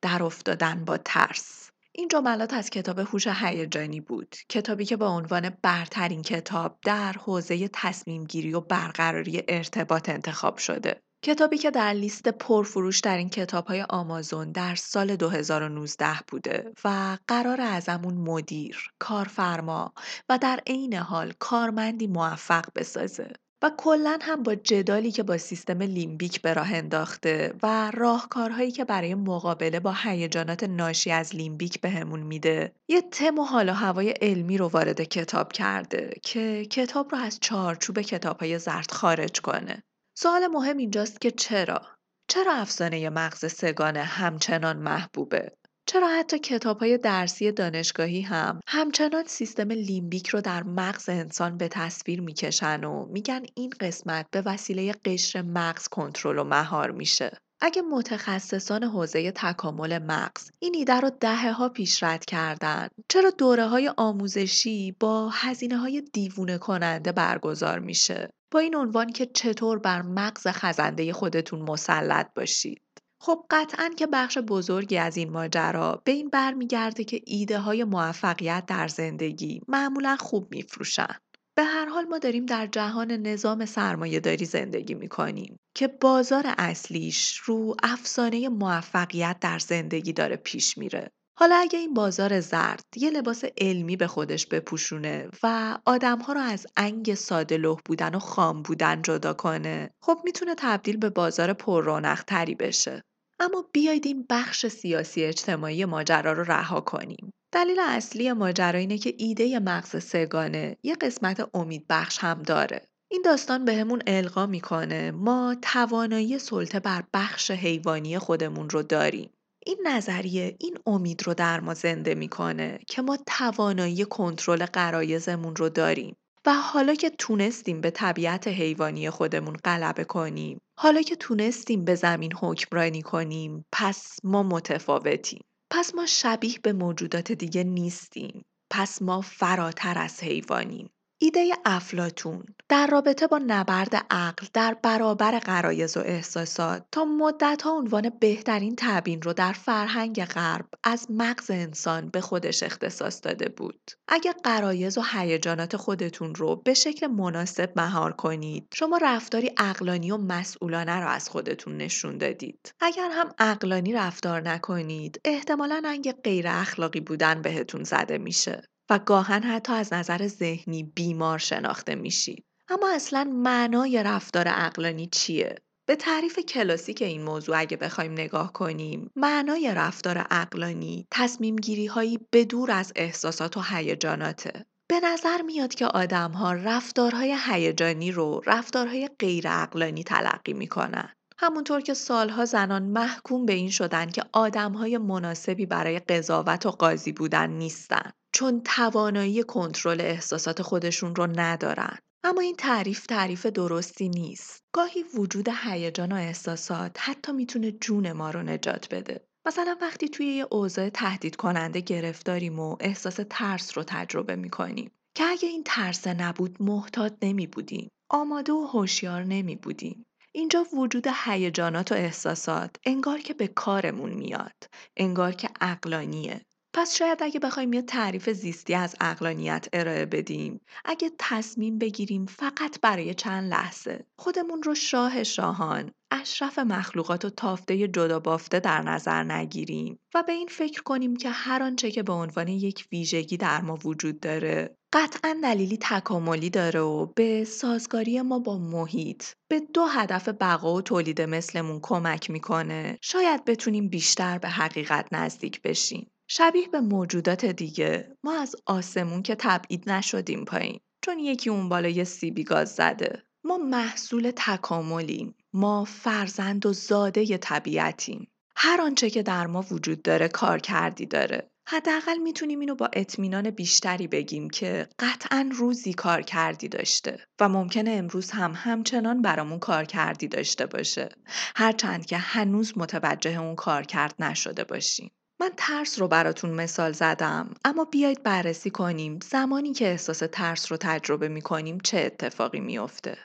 در 0.02 0.24
افتادن 0.24 0.86
با 0.86 0.98
ترس. 0.98 1.72
این 1.92 2.08
جملات 2.08 2.54
از 2.54 2.70
کتاب 2.70 3.00
هوش 3.00 3.28
هیجانی 3.28 4.02
بود. 4.02 4.36
کتابی 4.50 4.86
که 4.86 4.98
با 4.98 5.08
عنوان 5.08 5.58
برترین 5.62 6.22
کتاب 6.22 6.80
در 6.86 7.14
حوزه 7.14 7.70
تصمیم 7.74 8.24
گیری 8.24 8.54
و 8.54 8.62
برقراری 8.62 9.44
ارتباط 9.48 10.10
انتخاب 10.10 10.58
شده. 10.58 11.02
کتابی 11.22 11.58
که 11.58 11.72
در 11.72 11.94
لیست 11.94 12.28
پرفروش 12.28 13.00
در 13.00 13.18
این 13.18 13.30
کتاب 13.30 13.68
های 13.68 13.82
آمازون 13.90 14.52
در 14.52 14.76
سال 14.76 15.16
2019 15.16 16.08
بوده 16.28 16.72
و 16.84 17.18
قرار 17.28 17.62
ازمون 17.62 18.14
مدیر، 18.14 18.92
کارفرما 19.00 19.94
و 20.30 20.38
در 20.38 20.60
عین 20.68 20.94
حال 20.94 21.34
کارمندی 21.40 22.08
موفق 22.08 22.66
بسازه. 22.76 23.34
و 23.62 23.72
کلا 23.78 24.20
هم 24.22 24.44
با 24.44 24.56
جدالی 24.56 25.12
که 25.12 25.24
با 25.24 25.38
سیستم 25.38 25.82
لیمبیک 25.82 26.42
به 26.42 26.54
راه 26.54 26.74
انداخته 26.74 27.54
و 27.64 27.92
راهکارهایی 27.94 28.72
که 28.72 28.86
برای 28.86 29.16
مقابله 29.16 29.80
با 29.80 29.96
هیجانات 30.04 30.64
ناشی 30.64 31.12
از 31.12 31.36
لیمبیک 31.36 31.82
بهمون 31.82 32.20
میده 32.20 32.74
یه 32.88 33.02
تم 33.02 33.40
و 33.40 33.44
حال 33.44 33.70
و 33.70 33.74
هوای 33.74 34.10
علمی 34.10 34.58
رو 34.58 34.68
وارد 34.68 35.02
کتاب 35.02 35.52
کرده 35.52 36.14
که 36.24 36.66
کتاب 36.66 37.16
رو 37.16 37.18
از 37.22 37.40
چارچوب 37.42 38.02
کتابهای 38.02 38.60
زرد 38.60 38.92
خارج 38.92 39.42
کنه 39.42 39.84
سوال 40.22 40.48
مهم 40.48 40.78
اینجاست 40.78 41.22
که 41.22 41.32
چرا؟ 41.32 41.82
چرا 42.28 42.54
افسانه 42.54 43.10
مغز 43.10 43.46
سگانه 43.54 44.04
همچنان 44.04 44.78
محبوبه؟ 44.78 45.52
چرا 45.86 46.08
حتی 46.08 46.40
کتاب 46.40 46.80
های 46.80 46.98
درسی 46.98 47.52
دانشگاهی 47.52 48.22
هم 48.22 48.60
همچنان 48.68 49.24
سیستم 49.28 49.72
لیمبیک 49.72 50.28
رو 50.28 50.42
در 50.42 50.64
مغز 50.64 51.10
انسان 51.10 51.58
به 51.58 51.68
تصویر 51.68 52.22
می‌کشن 52.22 52.84
و 52.84 53.06
میگن 53.06 53.42
این 53.56 53.74
قسمت 53.80 54.26
به 54.32 54.42
وسیله 54.42 54.92
قشر 55.06 55.42
مغز 55.42 55.88
کنترل 55.88 56.38
و 56.40 56.44
مهار 56.44 56.92
میشه؟ 56.92 57.38
اگه 57.62 57.82
متخصصان 57.82 58.84
حوزه 58.84 59.32
تکامل 59.32 60.00
مغز 60.00 60.52
این 60.60 60.76
ایده 60.76 61.00
رو 61.00 61.10
دهه 61.10 61.52
ها 61.52 61.70
پیش 61.70 62.04
رد 62.04 62.26
کردن 62.26 62.88
چرا 63.10 63.30
دوره 63.30 63.66
های 63.66 63.92
آموزشی 63.98 64.96
با 65.00 65.30
هزینه 65.30 65.78
های 65.78 66.02
دیوونه 66.14 66.58
کننده 66.58 67.12
برگزار 67.12 67.80
میشه 67.80 68.30
با 68.52 68.60
این 68.60 68.76
عنوان 68.76 69.12
که 69.12 69.26
چطور 69.26 69.80
بر 69.80 70.02
مغز 70.02 70.48
خزنده 70.48 71.14
خودتون 71.14 71.62
مسلط 71.62 72.34
باشید. 72.36 72.82
خب 73.22 73.46
قطعا 73.50 73.90
که 73.98 74.08
بخش 74.08 74.38
بزرگی 74.38 74.98
از 74.98 75.18
این 75.18 75.30
ماجرا 75.30 76.02
به 76.06 76.12
این 76.12 76.30
برمیگرده 76.30 77.04
که 77.04 77.22
ایده 77.26 77.60
های 77.60 77.84
موفقیت 77.84 78.64
در 78.68 78.88
زندگی 78.88 79.62
معمولا 79.68 80.16
خوب 80.20 80.48
میفروشن. 80.52 81.16
به 81.56 81.64
هر 81.64 81.86
حال 81.86 82.06
ما 82.06 82.18
داریم 82.18 82.46
در 82.46 82.68
جهان 82.68 83.12
نظام 83.12 83.66
سرمایه 83.66 84.20
داری 84.20 84.46
زندگی 84.46 84.94
می 84.94 85.08
کنیم 85.08 85.60
که 85.76 85.88
بازار 85.88 86.44
اصلیش 86.58 87.38
رو 87.38 87.76
افسانه 87.84 88.50
موفقیت 88.50 89.38
در 89.42 89.60
زندگی 89.60 90.14
داره 90.14 90.36
پیش 90.36 90.78
میره. 90.78 91.12
حالا 91.40 91.56
اگه 91.56 91.80
این 91.80 91.94
بازار 91.94 92.40
زرد 92.40 92.84
یه 92.96 93.10
لباس 93.10 93.44
علمی 93.58 93.96
به 93.96 94.08
خودش 94.08 94.46
بپوشونه 94.46 95.30
و 95.44 95.78
آدمها 95.86 96.34
رو 96.34 96.40
از 96.40 96.68
انگ 96.78 97.14
ساده 97.14 97.58
لح 97.58 97.78
بودن 97.86 98.16
و 98.16 98.20
خام 98.20 98.62
بودن 98.62 99.02
جدا 99.02 99.34
کنه 99.34 99.90
خب 100.02 100.20
می‌تونه 100.24 100.56
تبدیل 100.58 100.98
به 100.98 101.10
بازار 101.10 101.54
پر 101.54 101.84
رونق 101.84 102.24
تری 102.24 102.56
بشه. 102.56 103.02
اما 103.40 103.66
بیاید 103.74 104.06
این 104.06 104.26
بخش 104.30 104.68
سیاسی 104.68 105.24
اجتماعی 105.24 105.86
ماجرا 105.86 106.34
رو 106.34 106.44
رها 106.44 106.82
کنیم. 106.82 107.34
دلیل 107.52 107.80
اصلی 107.80 108.34
ماجرا 108.34 108.80
اینه 108.80 108.98
که 108.98 109.14
ایده 109.18 109.60
مغز 109.60 110.04
سگانه 110.04 110.78
یه 110.84 110.96
قسمت 110.96 111.50
امید 111.54 111.86
بخش 111.90 112.20
هم 112.20 112.44
داره. 112.44 112.82
این 113.12 113.22
داستان 113.26 113.66
بهمون 113.66 114.02
القا 114.08 114.46
می‌کنه 114.46 115.12
ما 115.12 115.56
توانایی 115.62 116.40
سلطه 116.40 116.80
بر 116.80 117.04
بخش 117.14 117.52
حیوانی 117.52 118.20
خودمون 118.20 118.70
رو 118.70 118.84
داریم. 118.84 119.30
این 119.66 119.78
نظریه 119.86 120.56
این 120.60 120.78
امید 120.86 121.28
رو 121.28 121.34
در 121.34 121.60
ما 121.60 121.74
زنده 121.74 122.16
می‌کنه 122.16 122.80
که 122.88 123.02
ما 123.02 123.18
توانایی 123.28 124.06
کنترل 124.06 124.66
قرایزمون 124.66 125.56
رو 125.56 125.70
داریم 125.70 126.16
و 126.46 126.54
حالا 126.54 126.96
که 126.96 127.10
تونستیم 127.10 127.82
به 127.82 127.92
طبیعت 127.92 128.48
حیوانی 128.48 129.10
خودمون 129.10 129.56
غلبه 129.56 130.04
کنیم 130.04 130.60
حالا 130.78 131.02
که 131.02 131.16
تونستیم 131.16 131.86
به 131.86 131.96
زمین 131.96 132.34
حکمرانی 132.34 133.02
کنیم 133.02 133.66
پس 133.72 134.18
ما 134.24 134.44
متفاوتیم. 134.44 135.42
پس 135.72 135.96
ما 135.96 136.06
شبیه 136.06 136.60
به 136.64 136.74
موجودات 136.74 137.32
دیگه 137.32 137.64
نیستیم. 137.64 138.46
پس 138.72 139.02
ما 139.02 139.22
فراتر 139.22 139.98
از 139.98 140.24
حیوانیم. 140.24 140.90
ایده 141.22 141.54
افلاتون 141.66 142.44
در 142.70 142.88
رابطه 142.88 143.28
با 143.28 143.42
نبرد 143.48 144.06
عقل 144.10 144.48
در 144.54 144.78
برابر 144.84 145.40
غرایز 145.40 145.98
و 145.98 146.00
احساسات 146.00 146.86
تا 146.92 147.06
مدتها 147.06 147.72
عنوان 147.72 148.12
بهترین 148.20 148.74
تبیین 148.78 149.22
رو 149.22 149.34
در 149.34 149.54
فرهنگ 149.54 150.26
غرب 150.26 150.66
از 150.84 151.08
مغز 151.10 151.52
انسان 151.52 152.10
به 152.10 152.22
خودش 152.22 152.64
اختصاص 152.64 153.20
داده 153.24 153.50
بود. 153.50 153.92
اگر 154.08 154.34
غرایز 154.44 154.98
و 154.98 155.02
هیجانات 155.12 155.78
خودتون 155.78 156.36
رو 156.36 156.56
به 156.56 156.74
شکل 156.74 157.08
مناسب 157.08 157.74
مهار 157.76 158.14
کنید، 158.14 158.68
شما 158.74 159.00
رفتاری 159.02 159.52
اقلانی 159.58 160.12
و 160.12 160.18
مسئولانه 160.18 161.00
رو 161.00 161.08
از 161.08 161.30
خودتون 161.30 161.78
نشون 161.78 162.18
دادید. 162.18 162.74
اگر 162.80 163.10
هم 163.12 163.34
اقلانی 163.40 163.94
رفتار 163.94 164.42
نکنید، 164.42 165.22
احتمالا 165.26 165.82
انگ 165.86 166.12
غیر 166.12 166.46
اخلاقی 166.48 167.00
بودن 167.00 167.42
بهتون 167.42 167.84
زده 167.84 168.18
میشه. 168.18 168.62
و 168.90 169.00
گاهن 169.00 169.44
حتی 169.44 169.74
از 169.74 169.94
نظر 169.94 170.28
ذهنی 170.28 170.84
بیمار 170.84 171.38
شناخته 171.38 171.96
میشید. 171.96 172.46
اما 172.70 172.92
اصلا 172.96 173.24
معنای 173.34 174.04
رفتار 174.04 174.46
اقلانی 174.48 175.08
چیه؟ 175.08 175.56
به 175.88 175.96
تعریف 175.96 176.40
کلاسیک 176.40 177.02
این 177.02 177.24
موضوع 177.24 177.60
اگه 177.60 177.78
بخوایم 177.78 178.12
نگاه 178.12 178.54
کنیم 178.54 179.12
معنای 179.16 179.74
رفتار 179.76 180.28
اقلانی 180.32 181.08
تصمیم 181.12 181.56
گیری 181.56 181.86
هایی 181.86 182.20
بدور 182.34 182.72
از 182.72 182.94
احساسات 182.96 183.58
و 183.58 183.62
هیجاناته 183.62 184.66
به 184.90 185.00
نظر 185.04 185.42
میاد 185.42 185.76
که 185.76 185.86
آدم 185.86 186.32
ها 186.32 186.54
رفتارهای 186.54 187.38
هیجانی 187.46 188.12
رو 188.12 188.42
رفتارهای 188.46 189.10
غیر 189.20 189.48
اقلانی 189.48 190.04
تلقی 190.04 190.54
می‌کنن 190.54 191.10
همونطور 191.38 191.82
که 191.82 191.94
سالها 191.94 192.46
زنان 192.46 192.84
محکوم 192.84 193.46
به 193.46 193.54
این 193.54 193.70
شدن 193.70 194.10
که 194.10 194.24
آدمهای 194.34 194.98
مناسبی 194.98 195.66
برای 195.66 196.00
قضاوت 196.00 196.66
و 196.66 196.72
قاضی 196.72 197.12
بودن 197.12 197.50
نیستن 197.50 198.12
چون 198.32 198.62
توانایی 198.62 199.44
کنترل 199.44 200.02
احساسات 200.02 200.62
خودشون 200.62 201.16
رو 201.16 201.28
ندارن. 201.36 201.98
اما 202.24 202.42
این 202.42 202.56
تعریف 202.56 203.06
تعریف 203.06 203.46
درستی 203.46 204.10
نیست. 204.10 204.64
گاهی 204.74 205.04
وجود 205.04 205.50
هیجان 205.64 206.12
و 206.12 206.16
احساسات 206.16 206.98
حتی 207.00 207.32
می‌تونه 207.32 207.72
جون 207.72 208.12
ما 208.12 208.30
رو 208.32 208.44
نجات 208.44 208.94
بده. 208.96 209.26
مثلا 209.48 209.78
وقتی 209.82 210.10
توی 210.10 210.26
یه 210.26 210.46
اوضاع 210.52 210.90
تهدید 210.90 211.36
کننده 211.36 211.80
گرفتاریم 211.80 212.60
و 212.60 212.78
احساس 212.80 213.20
ترس 213.30 213.78
رو 213.78 213.84
تجربه 213.88 214.36
می‌کنیم 214.36 214.92
که 215.16 215.24
اگه 215.24 215.48
این 215.48 215.64
ترس 215.66 216.08
نبود 216.08 216.58
محتاط 216.60 217.14
نمی 217.22 217.48
بودیم. 217.48 217.90
آماده 218.10 218.54
و 218.54 218.66
هوشیار 218.66 219.24
نمی 219.24 219.56
بودیم. 219.56 220.06
اینجا 220.32 220.66
وجود 220.74 221.08
هیجانات 221.26 221.92
و 221.92 221.96
احساسات 221.96 222.76
انگار 222.86 223.20
که 223.20 223.34
به 223.34 223.48
کارمون 223.48 224.14
میاد. 224.14 224.64
انگار 224.98 225.32
که 225.32 225.50
اقلانیه. 225.62 226.42
پس 226.74 226.96
شاید 226.96 227.24
اگه 227.24 227.40
بخوایم 227.40 227.74
یه 227.74 227.82
تعریف 227.82 228.30
زیستی 228.30 228.74
از 228.74 228.96
اقلانیت 229.02 229.68
ارائه 229.74 230.06
بدیم 230.06 230.62
اگه 230.86 231.12
تصمیم 231.20 231.78
بگیریم 231.78 232.26
فقط 232.26 232.82
برای 232.82 233.14
چند 233.14 233.52
لحظه 233.52 234.06
خودمون 234.20 234.64
رو 234.64 234.76
شاه 234.76 235.24
شاهان 235.24 235.92
اشرف 236.12 236.60
مخلوقات 236.60 237.26
و 237.26 237.30
تافته 237.30 237.88
جدا 237.88 238.20
بافته 238.20 238.60
در 238.60 238.82
نظر 238.82 239.24
نگیریم 239.24 240.00
و 240.16 240.24
به 240.24 240.32
این 240.32 240.48
فکر 240.48 240.84
کنیم 240.84 241.16
که 241.16 241.30
هر 241.30 241.64
آنچه 241.64 241.92
که 241.92 242.04
به 242.04 242.14
عنوان 242.14 242.48
یک 242.48 242.88
ویژگی 242.92 243.38
در 243.38 243.62
ما 243.62 243.80
وجود 243.86 244.20
داره 244.20 244.76
قطعا 244.94 245.40
دلیلی 245.44 245.78
تکاملی 245.82 246.50
داره 246.50 246.80
و 246.80 247.06
به 247.06 247.44
سازگاری 247.44 248.22
ما 248.22 248.40
با 248.40 248.58
محیط 248.58 249.24
به 249.48 249.60
دو 249.60 249.86
هدف 249.86 250.30
بقا 250.30 250.74
و 250.74 250.82
تولید 250.82 251.22
مثلمون 251.22 251.80
کمک 251.82 252.30
می‌کنه. 252.30 252.98
شاید 253.02 253.46
بتونیم 253.46 253.90
بیشتر 253.90 254.38
به 254.38 254.50
حقیقت 254.50 255.08
نزدیک 255.12 255.62
بشیم. 255.62 256.12
شبیه 256.32 256.68
به 256.68 256.82
موجودات 256.82 257.46
دیگه. 257.46 258.18
ما 258.24 258.42
از 258.42 258.56
آسمون 258.66 259.22
که 259.22 259.36
تبعید 259.36 259.90
نشدیم 259.90 260.46
پایین. 260.46 260.80
چون 261.06 261.20
یکی 261.20 261.50
اون 261.50 261.70
بالا 261.70 261.88
یه 261.90 262.04
سیبی 262.04 262.44
گاز 262.44 262.76
زده. 262.76 263.24
ما 263.44 263.58
محصول 263.58 264.32
تکاملیم. 264.36 265.36
ما 265.54 265.86
فرزند 265.86 266.66
و 266.66 266.74
زاده 266.74 267.38
طبیعتیم. 267.38 268.32
هر 268.56 268.82
آنچه 268.82 269.10
که 269.10 269.24
در 269.24 269.48
ما 269.48 269.66
وجود 269.72 270.02
داره 270.02 270.28
کار 270.28 270.60
کردی 270.60 271.06
داره. 271.06 271.52
حداقل 271.68 272.18
می‌تونیم 272.18 272.60
اینو 272.60 272.76
با 272.76 272.90
اطمینان 272.94 273.50
بیشتری 273.50 274.08
بگیم 274.08 274.50
که 274.50 274.90
قطعا 275.00 275.50
روزی 275.54 275.94
کار 275.94 276.22
کردی 276.22 276.68
داشته 276.68 277.18
و 277.40 277.50
ممکنه 277.50 277.92
امروز 277.92 278.32
هم 278.32 278.54
همچنان 278.56 279.22
برامون 279.22 279.60
کار 279.60 279.86
کردی 279.86 280.28
داشته 280.28 280.66
باشه. 280.66 281.10
هرچند 281.56 282.06
که 282.06 282.18
هنوز 282.18 282.74
متوجه 282.78 283.42
اون 283.42 283.56
کار 283.56 283.84
کرد 283.84 284.16
نشده 284.20 284.64
باشیم. 284.64 285.12
من 285.42 285.50
ترس 285.58 286.00
رو 286.00 286.08
براتون 286.08 286.50
مثال 286.50 286.92
زدم 286.92 287.54
اما 287.66 287.86
بیایید 287.86 288.24
بررسی 288.24 288.70
کنیم 288.70 289.20
زمانی 289.32 289.74
که 289.74 289.88
احساس 289.88 290.24
ترس 290.32 290.72
رو 290.72 290.78
تجربه 290.78 291.28
می 291.28 291.42
کنیم 291.42 291.80
چه 291.84 291.98
اتفاقی 291.98 292.60
میافته. 292.60 293.18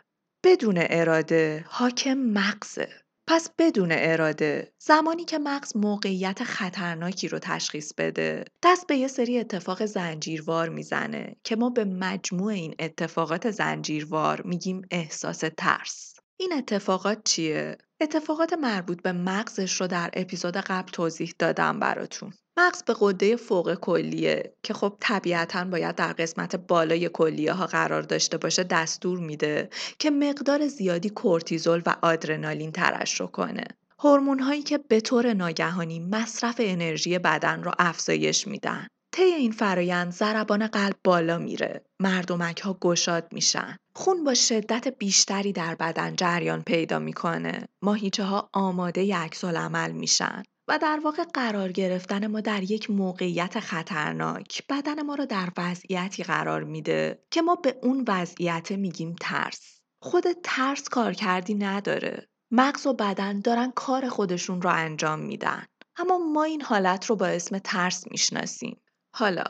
بدون 0.44 0.74
اراده 0.78 1.64
حاکم 1.68 2.14
مغزه. 2.14 2.88
پس 3.26 3.50
بدون 3.58 3.88
اراده 3.92 4.72
زمانی 4.78 5.24
که 5.24 5.38
مغز 5.38 5.76
موقعیت 5.76 6.44
خطرناکی 6.44 7.28
رو 7.28 7.38
تشخیص 7.38 7.92
بده 7.98 8.44
دست 8.62 8.86
به 8.86 8.96
یه 8.96 9.08
سری 9.08 9.38
اتفاق 9.38 9.86
زنجیروار 9.86 10.68
می‌زنه 10.68 11.36
که 11.44 11.56
ما 11.56 11.70
به 11.70 11.84
مجموع 11.84 12.52
این 12.52 12.74
اتفاقات 12.78 13.50
زنجیروار 13.50 14.42
میگیم 14.42 14.82
احساس 14.90 15.44
ترس. 15.56 16.14
این 16.36 16.52
اتفاقات 16.52 17.24
چیه؟ 17.24 17.78
اتفاقات 18.04 18.52
مربوط 18.52 19.02
به 19.02 19.12
مغزش 19.12 19.80
رو 19.80 19.86
در 19.86 20.10
اپیزود 20.12 20.56
قبل 20.56 20.90
توضیح 20.92 21.34
دادم 21.38 21.80
براتون. 21.80 22.32
مغز 22.56 22.82
به 22.82 22.94
قده 23.00 23.36
فوق 23.36 23.74
کلیه 23.74 24.54
که 24.62 24.74
خب 24.74 24.96
طبیعتا 25.00 25.64
باید 25.64 25.94
در 25.94 26.12
قسمت 26.12 26.56
بالای 26.56 27.08
کلیه 27.08 27.52
ها 27.52 27.66
قرار 27.66 28.02
داشته 28.02 28.38
باشه 28.38 28.64
دستور 28.64 29.18
میده 29.18 29.70
که 29.98 30.10
مقدار 30.10 30.66
زیادی 30.66 31.10
کورتیزول 31.10 31.82
و 31.86 31.96
آدرنالین 32.02 32.72
ترشح 32.72 33.26
کنه. 33.26 33.64
هورمون 33.98 34.40
هایی 34.40 34.62
که 34.62 34.78
به 34.78 35.00
طور 35.00 35.32
ناگهانی 35.34 36.00
مصرف 36.00 36.56
انرژی 36.58 37.18
بدن 37.18 37.62
رو 37.62 37.72
افزایش 37.78 38.46
میدن. 38.46 38.86
طی 39.12 39.22
این 39.22 39.52
فرایند 39.52 40.12
ضربان 40.12 40.66
قلب 40.66 40.96
بالا 41.04 41.38
میره 41.38 41.84
مردمک 42.00 42.60
ها 42.60 42.78
گشاد 42.80 43.28
میشن 43.32 43.76
خون 43.96 44.24
با 44.24 44.34
شدت 44.34 44.98
بیشتری 44.98 45.52
در 45.52 45.74
بدن 45.74 46.16
جریان 46.16 46.62
پیدا 46.62 46.98
می‌کنه. 46.98 47.68
ماهیچه 47.82 48.24
ها 48.24 48.50
آماده 48.52 49.16
عکس 49.16 49.44
عمل 49.44 49.92
میشن 49.92 50.42
و 50.68 50.78
در 50.78 51.00
واقع 51.04 51.24
قرار 51.24 51.72
گرفتن 51.72 52.26
ما 52.26 52.40
در 52.40 52.62
یک 52.62 52.90
موقعیت 52.90 53.60
خطرناک 53.60 54.62
بدن 54.68 55.02
ما 55.02 55.14
رو 55.14 55.26
در 55.26 55.48
وضعیتی 55.58 56.22
قرار 56.22 56.64
میده 56.64 57.24
که 57.30 57.42
ما 57.42 57.54
به 57.54 57.78
اون 57.82 58.04
وضعیت 58.08 58.72
میگیم 58.72 59.16
ترس. 59.20 59.80
خود 60.02 60.24
ترس 60.44 60.88
کار 60.88 61.12
کردی 61.12 61.54
نداره. 61.54 62.28
مغز 62.50 62.86
و 62.86 62.92
بدن 62.92 63.40
دارن 63.40 63.70
کار 63.70 64.08
خودشون 64.08 64.62
رو 64.62 64.70
انجام 64.70 65.18
میدن. 65.18 65.66
اما 65.96 66.18
ما 66.18 66.44
این 66.44 66.62
حالت 66.62 67.06
رو 67.06 67.16
با 67.16 67.26
اسم 67.26 67.58
ترس 67.58 68.04
می‌شناسیم. 68.10 68.80
حالا 69.14 69.44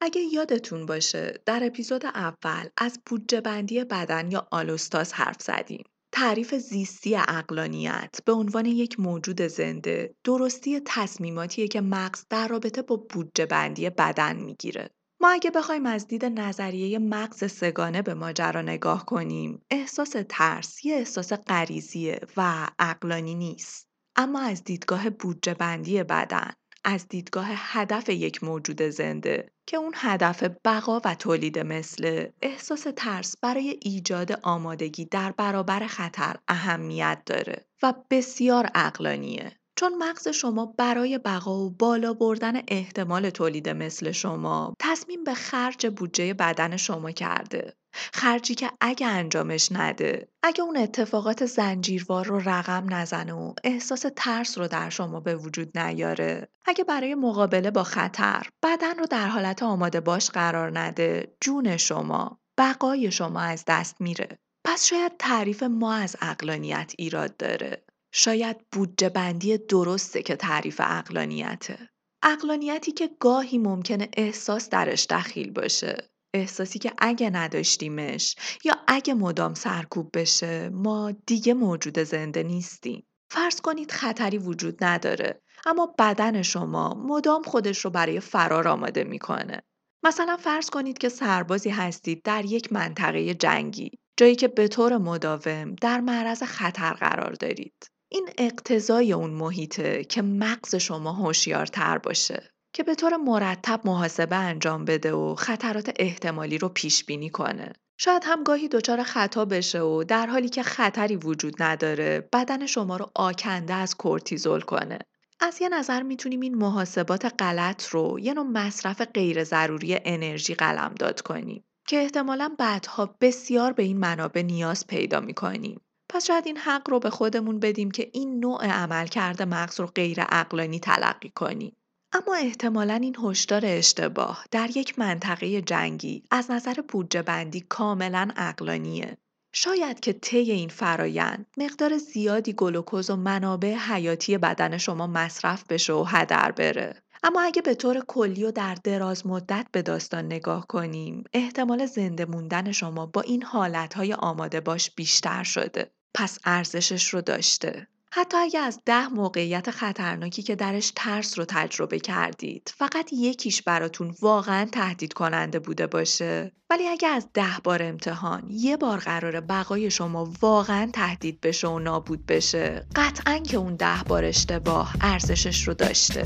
اگه 0.00 0.20
یادتون 0.20 0.86
باشه 0.86 1.40
در 1.46 1.60
اپیزود 1.64 2.06
اول 2.06 2.68
از 2.76 3.00
بودجه 3.06 3.40
بندی 3.40 3.84
بدن 3.84 4.30
یا 4.30 4.48
آلوستاس 4.50 5.12
حرف 5.12 5.42
زدیم. 5.42 5.84
تعریف 6.12 6.54
زیستی 6.54 7.16
اقلانیت 7.16 8.18
به 8.24 8.32
عنوان 8.32 8.66
یک 8.66 9.00
موجود 9.00 9.42
زنده 9.42 10.14
درستی 10.24 10.80
تصمیماتیه 10.84 11.68
که 11.68 11.80
مغز 11.80 12.24
در 12.30 12.48
رابطه 12.48 12.82
با 12.82 12.96
بودجه 12.96 13.46
بندی 13.46 13.90
بدن 13.90 14.36
می‌گیره. 14.36 14.90
ما 15.22 15.28
اگه 15.30 15.50
بخوایم 15.50 15.86
از 15.86 16.06
دید 16.06 16.24
نظریه 16.24 16.98
مغز 16.98 17.52
سگانه 17.52 18.02
به 18.02 18.14
ماجرا 18.14 18.62
نگاه 18.62 19.06
کنیم 19.06 19.62
احساس 19.70 20.16
ترس 20.28 20.84
یه 20.84 20.94
احساس 20.96 21.32
غریزیه 21.32 22.20
و 22.36 22.68
اقلانی 22.78 23.34
نیست 23.34 23.88
اما 24.16 24.40
از 24.40 24.64
دیدگاه 24.64 25.10
بودجه 25.10 25.54
بندی 25.54 26.02
بدن 26.02 26.52
از 26.84 27.08
دیدگاه 27.08 27.46
هدف 27.50 28.08
یک 28.08 28.44
موجود 28.44 28.82
زنده 28.82 29.52
که 29.66 29.76
اون 29.76 29.92
هدف 29.96 30.44
بقا 30.64 31.00
و 31.04 31.14
تولید 31.14 31.58
مثل 31.58 32.26
احساس 32.42 32.86
ترس 32.96 33.36
برای 33.42 33.78
ایجاد 33.82 34.40
آمادگی 34.42 35.04
در 35.04 35.32
برابر 35.32 35.86
خطر 35.86 36.36
اهمیت 36.48 37.22
داره 37.26 37.66
و 37.82 37.94
بسیار 38.10 38.70
اقلانیه 38.74 39.60
چون 39.76 39.94
مغز 39.98 40.28
شما 40.28 40.66
برای 40.66 41.18
بقا 41.18 41.58
و 41.58 41.70
بالا 41.70 42.14
بردن 42.14 42.62
احتمال 42.68 43.30
تولید 43.30 43.68
مثل 43.68 44.10
شما 44.12 44.74
تصمیم 44.78 45.24
به 45.24 45.34
خرج 45.34 45.86
بودجه 45.86 46.34
بدن 46.34 46.76
شما 46.76 47.10
کرده. 47.10 47.74
خرجی 47.92 48.54
که 48.54 48.70
اگه 48.80 49.06
انجامش 49.06 49.72
نده 49.72 50.28
اگه 50.42 50.62
اون 50.62 50.76
اتفاقات 50.76 51.46
زنجیروار 51.46 52.26
رو 52.26 52.38
رقم 52.38 52.94
نزنه 52.94 53.32
و 53.32 53.54
احساس 53.64 54.06
ترس 54.16 54.58
رو 54.58 54.68
در 54.68 54.90
شما 54.90 55.20
به 55.20 55.36
وجود 55.36 55.78
نیاره. 55.78 56.48
اگه 56.66 56.84
برای 56.84 57.14
مقابله 57.14 57.70
با 57.70 57.84
خطر 57.84 58.46
بدن 58.62 58.98
رو 58.98 59.06
در 59.06 59.28
حالت 59.28 59.62
آماده 59.62 60.00
باش 60.00 60.30
قرار 60.30 60.78
نده 60.78 61.36
جون 61.40 61.76
شما 61.76 62.40
بقای 62.58 63.10
شما 63.10 63.40
از 63.40 63.64
دست 63.66 64.00
میره. 64.00 64.38
پس 64.64 64.84
شاید 64.84 65.12
تعریف 65.18 65.62
ما 65.62 65.94
از 65.94 66.16
اقلانیت 66.20 66.92
ایراد 66.98 67.36
داره. 67.36 67.84
شاید 68.12 68.56
بودجه 68.72 69.08
بندی 69.08 69.58
درسته 69.58 70.22
که 70.22 70.36
تعریف 70.36 70.80
اقلانیته 70.84 71.90
اقلانیتی 72.22 72.92
که 72.92 73.10
گاهی 73.20 73.58
ممکنه 73.58 74.08
احساس 74.16 74.68
درش 74.68 75.06
دخیل 75.06 75.50
باشه. 75.52 76.09
احساسی 76.34 76.78
که 76.78 76.92
اگه 76.98 77.30
نداشتیمش 77.30 78.36
یا 78.64 78.74
اگه 78.88 79.14
مدام 79.14 79.54
سرکوب 79.54 80.10
بشه 80.14 80.68
ما 80.68 81.12
دیگه 81.26 81.54
موجود 81.54 81.98
زنده 81.98 82.42
نیستیم. 82.42 83.06
فرض 83.30 83.60
کنید 83.60 83.92
خطری 83.92 84.38
وجود 84.38 84.84
نداره 84.84 85.42
اما 85.66 85.94
بدن 85.98 86.42
شما 86.42 86.94
مدام 86.94 87.42
خودش 87.42 87.84
رو 87.84 87.90
برای 87.90 88.20
فرار 88.20 88.68
آماده 88.68 89.04
می‌کنه. 89.04 89.62
مثلا 90.02 90.36
فرض 90.36 90.70
کنید 90.70 90.98
که 90.98 91.08
سربازی 91.08 91.70
هستید 91.70 92.22
در 92.22 92.44
یک 92.44 92.72
منطقه 92.72 93.34
جنگی 93.34 93.90
جایی 94.16 94.36
که 94.36 94.48
به 94.48 94.68
طور 94.68 94.96
مداوم 94.96 95.74
در 95.74 96.00
معرض 96.00 96.42
خطر 96.42 96.92
قرار 96.92 97.32
دارید. 97.32 97.86
این 98.12 98.28
اقتضای 98.38 99.12
اون 99.12 99.30
محیطه 99.30 100.04
که 100.04 100.22
مغز 100.22 100.74
شما 100.74 101.12
هوشیارتر 101.12 101.98
باشه. 101.98 102.49
که 102.72 102.82
به 102.82 102.94
طور 102.94 103.16
مرتب 103.16 103.80
محاسبه 103.84 104.36
انجام 104.36 104.84
بده 104.84 105.12
و 105.12 105.34
خطرات 105.34 105.92
احتمالی 105.98 106.58
رو 106.58 106.68
پیش 106.68 107.04
بینی 107.04 107.30
کنه. 107.30 107.72
شاید 107.98 108.22
هم 108.26 108.42
گاهی 108.42 108.68
دچار 108.68 109.02
خطا 109.02 109.44
بشه 109.44 109.80
و 109.80 110.04
در 110.04 110.26
حالی 110.26 110.48
که 110.48 110.62
خطری 110.62 111.16
وجود 111.16 111.62
نداره 111.62 112.28
بدن 112.32 112.66
شما 112.66 112.96
رو 112.96 113.10
آکنده 113.14 113.74
از 113.74 113.96
کورتیزول 113.96 114.60
کنه. 114.60 114.98
از 115.40 115.60
یه 115.60 115.68
نظر 115.68 116.02
می‌تونیم 116.02 116.40
این 116.40 116.54
محاسبات 116.54 117.34
غلط 117.38 117.86
رو 117.86 118.18
یه 118.20 118.34
نوع 118.34 118.46
مصرف 118.46 119.02
غیر 119.02 119.44
ضروری 119.44 119.98
انرژی 120.04 120.54
قلمداد 120.54 121.20
کنیم 121.20 121.64
که 121.88 121.96
احتمالا 121.96 122.54
بعدها 122.58 123.16
بسیار 123.20 123.72
به 123.72 123.82
این 123.82 123.98
منابع 123.98 124.42
نیاز 124.42 124.86
پیدا 124.86 125.20
می‌کنیم. 125.20 125.80
پس 126.08 126.26
شاید 126.26 126.46
این 126.46 126.56
حق 126.56 126.90
رو 126.90 126.98
به 126.98 127.10
خودمون 127.10 127.60
بدیم 127.60 127.90
که 127.90 128.10
این 128.12 128.40
نوع 128.40 128.66
عمل 128.66 129.06
کرده 129.06 129.44
مغز 129.44 129.80
رو 129.80 129.86
غیر 129.86 130.18
اقلانی 130.28 130.80
تلقی 130.80 131.30
کنیم. 131.34 131.76
اما 132.12 132.34
احتمالا 132.34 132.94
این 132.94 133.16
هشدار 133.24 133.62
اشتباه 133.64 134.44
در 134.50 134.76
یک 134.76 134.98
منطقه 134.98 135.62
جنگی 135.62 136.24
از 136.30 136.50
نظر 136.50 136.74
بودجه 136.88 137.22
بندی 137.22 137.60
کاملا 137.60 138.30
اقلانیه. 138.36 139.16
شاید 139.52 140.00
که 140.00 140.12
طی 140.12 140.38
این 140.52 140.68
فرایند 140.68 141.46
مقدار 141.56 141.98
زیادی 141.98 142.52
گلوکوز 142.52 143.10
و 143.10 143.16
منابع 143.16 143.74
حیاتی 143.74 144.38
بدن 144.38 144.78
شما 144.78 145.06
مصرف 145.06 145.64
بشه 145.68 145.92
و 145.92 146.04
هدر 146.08 146.52
بره. 146.52 147.02
اما 147.22 147.40
اگه 147.40 147.62
به 147.62 147.74
طور 147.74 148.04
کلی 148.08 148.44
و 148.44 148.50
در 148.50 148.74
دراز 148.74 149.26
مدت 149.26 149.66
به 149.72 149.82
داستان 149.82 150.24
نگاه 150.24 150.66
کنیم 150.66 151.24
احتمال 151.32 151.86
زنده 151.86 152.24
موندن 152.24 152.72
شما 152.72 153.06
با 153.06 153.20
این 153.20 153.42
حالتهای 153.42 154.12
آماده 154.14 154.60
باش 154.60 154.90
بیشتر 154.90 155.42
شده 155.42 155.90
پس 156.14 156.38
ارزشش 156.44 157.08
رو 157.08 157.20
داشته 157.20 157.86
حتی 158.12 158.36
اگه 158.36 158.60
از 158.60 158.80
ده 158.86 159.08
موقعیت 159.08 159.70
خطرناکی 159.70 160.42
که 160.42 160.54
درش 160.54 160.92
ترس 160.96 161.38
رو 161.38 161.44
تجربه 161.48 161.98
کردید 161.98 162.74
فقط 162.76 163.12
یکیش 163.12 163.62
براتون 163.62 164.14
واقعا 164.20 164.64
تهدید 164.72 165.12
کننده 165.12 165.58
بوده 165.58 165.86
باشه. 165.86 166.52
ولی 166.70 166.88
اگه 166.88 167.08
از 167.08 167.28
ده 167.34 167.58
بار 167.64 167.82
امتحان 167.82 168.42
یه 168.50 168.76
بار 168.76 168.98
قرار 168.98 169.40
بقای 169.40 169.90
شما 169.90 170.32
واقعا 170.40 170.90
تهدید 170.92 171.40
بشه 171.40 171.68
و 171.68 171.78
نابود 171.78 172.26
بشه 172.26 172.86
قطعا 172.96 173.38
که 173.38 173.56
اون 173.56 173.76
ده 173.76 174.02
بار 174.08 174.24
اشتباه 174.24 174.94
ارزشش 175.00 175.68
رو 175.68 175.74
داشته. 175.74 176.24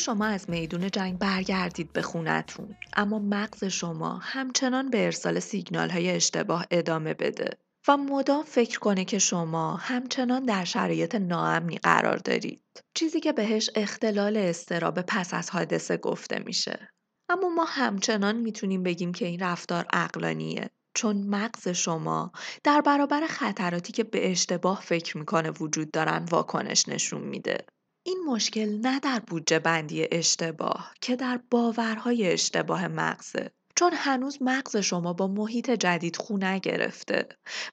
شما 0.00 0.26
از 0.26 0.50
میدون 0.50 0.90
جنگ 0.90 1.18
برگردید 1.18 1.92
به 1.92 2.02
خونتون. 2.02 2.76
اما 2.96 3.18
مغز 3.18 3.64
شما 3.64 4.18
همچنان 4.22 4.90
به 4.90 5.04
ارسال 5.04 5.40
سیگنال 5.40 5.90
های 5.90 6.10
اشتباه 6.10 6.66
ادامه 6.70 7.14
بده 7.14 7.50
و 7.88 7.96
مدام 7.96 8.42
فکر 8.42 8.78
کنه 8.78 9.04
که 9.04 9.18
شما 9.18 9.76
همچنان 9.76 10.44
در 10.44 10.64
شرایط 10.64 11.14
ناامنی 11.14 11.78
قرار 11.78 12.16
دارید. 12.16 12.62
چیزی 12.94 13.20
که 13.20 13.32
بهش 13.32 13.70
اختلال 13.74 14.36
استراب 14.36 15.02
پس 15.02 15.34
از 15.34 15.50
حادثه 15.50 15.96
گفته 15.96 16.38
میشه. 16.38 16.88
اما 17.28 17.48
ما 17.48 17.64
همچنان 17.64 18.36
می‌تونیم 18.36 18.82
بگیم 18.82 19.12
که 19.12 19.26
این 19.26 19.40
رفتار 19.40 19.86
اقلانیه 19.92 20.70
چون 20.94 21.16
مغز 21.16 21.68
شما 21.68 22.32
در 22.64 22.80
برابر 22.80 23.26
خطراتی 23.26 23.92
که 23.92 24.04
به 24.04 24.30
اشتباه 24.30 24.80
فکر 24.80 25.18
می‌کنه 25.18 25.50
وجود 25.50 25.90
دارن 25.90 26.24
واکنش 26.30 26.88
نشون 26.88 27.20
میده. 27.20 27.58
این 28.02 28.24
مشکل 28.26 28.78
نه 28.82 29.00
در 29.00 29.18
بودجه 29.18 29.58
بندی 29.58 30.06
اشتباه 30.12 30.94
که 31.00 31.16
در 31.16 31.40
باورهای 31.50 32.32
اشتباه 32.32 32.88
مغزه 32.88 33.50
چون 33.76 33.92
هنوز 33.94 34.42
مغز 34.42 34.76
شما 34.76 35.12
با 35.12 35.26
محیط 35.26 35.70
جدید 35.70 36.16
خو 36.16 36.36
نگرفته 36.36 37.28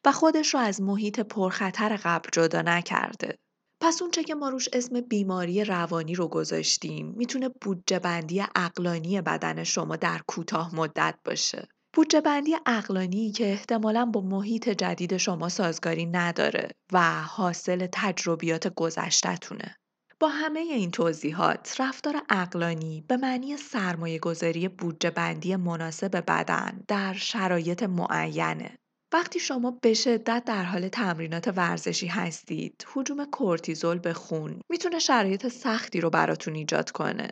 و 0.05 0.11
خودش 0.11 0.53
رو 0.53 0.59
از 0.59 0.81
محیط 0.81 1.19
پرخطر 1.19 1.99
قبل 2.03 2.29
جدا 2.33 2.61
نکرده. 2.61 3.37
پس 3.81 4.01
اونچه 4.01 4.23
که 4.23 4.35
ما 4.35 4.49
روش 4.49 4.69
اسم 4.73 5.01
بیماری 5.01 5.63
روانی 5.63 6.15
رو 6.15 6.27
گذاشتیم 6.27 7.13
می‌تونه 7.17 7.49
بودجه 7.61 7.99
بندی 7.99 8.43
اقلانی 8.55 9.21
بدن 9.21 9.63
شما 9.63 9.95
در 9.95 10.21
کوتاه 10.27 10.75
مدت 10.75 11.15
باشه. 11.25 11.67
بودجه 11.93 12.21
بندی 12.21 12.55
اقلانی 12.65 13.31
که 13.31 13.51
احتمالا 13.51 14.05
با 14.05 14.21
محیط 14.21 14.69
جدید 14.69 15.17
شما 15.17 15.49
سازگاری 15.49 16.05
نداره 16.05 16.69
و 16.93 17.21
حاصل 17.23 17.87
تجربیات 17.91 18.67
گذشتهتونه. 18.67 19.75
با 20.19 20.27
همه 20.27 20.59
این 20.59 20.91
توضیحات 20.91 21.75
رفتار 21.79 22.21
اقلانی 22.29 23.03
به 23.07 23.17
معنی 23.17 23.57
سرمایه 23.57 24.19
گذاری 24.19 24.67
بودجه 24.67 25.09
بندی 25.09 25.55
مناسب 25.55 26.23
بدن 26.27 26.83
در 26.87 27.13
شرایط 27.13 27.83
معینه. 27.83 28.77
وقتی 29.13 29.39
شما 29.39 29.71
به 29.81 29.93
شدت 29.93 30.43
در 30.45 30.63
حال 30.63 30.87
تمرینات 30.87 31.47
ورزشی 31.47 32.07
هستید، 32.07 32.85
حجوم 32.93 33.25
کورتیزول 33.25 33.97
به 33.99 34.13
خون 34.13 34.61
می‌تونه 34.69 34.99
شرایط 34.99 35.47
سختی 35.47 36.01
رو 36.01 36.09
براتون 36.09 36.55
ایجاد 36.55 36.91
کنه. 36.91 37.29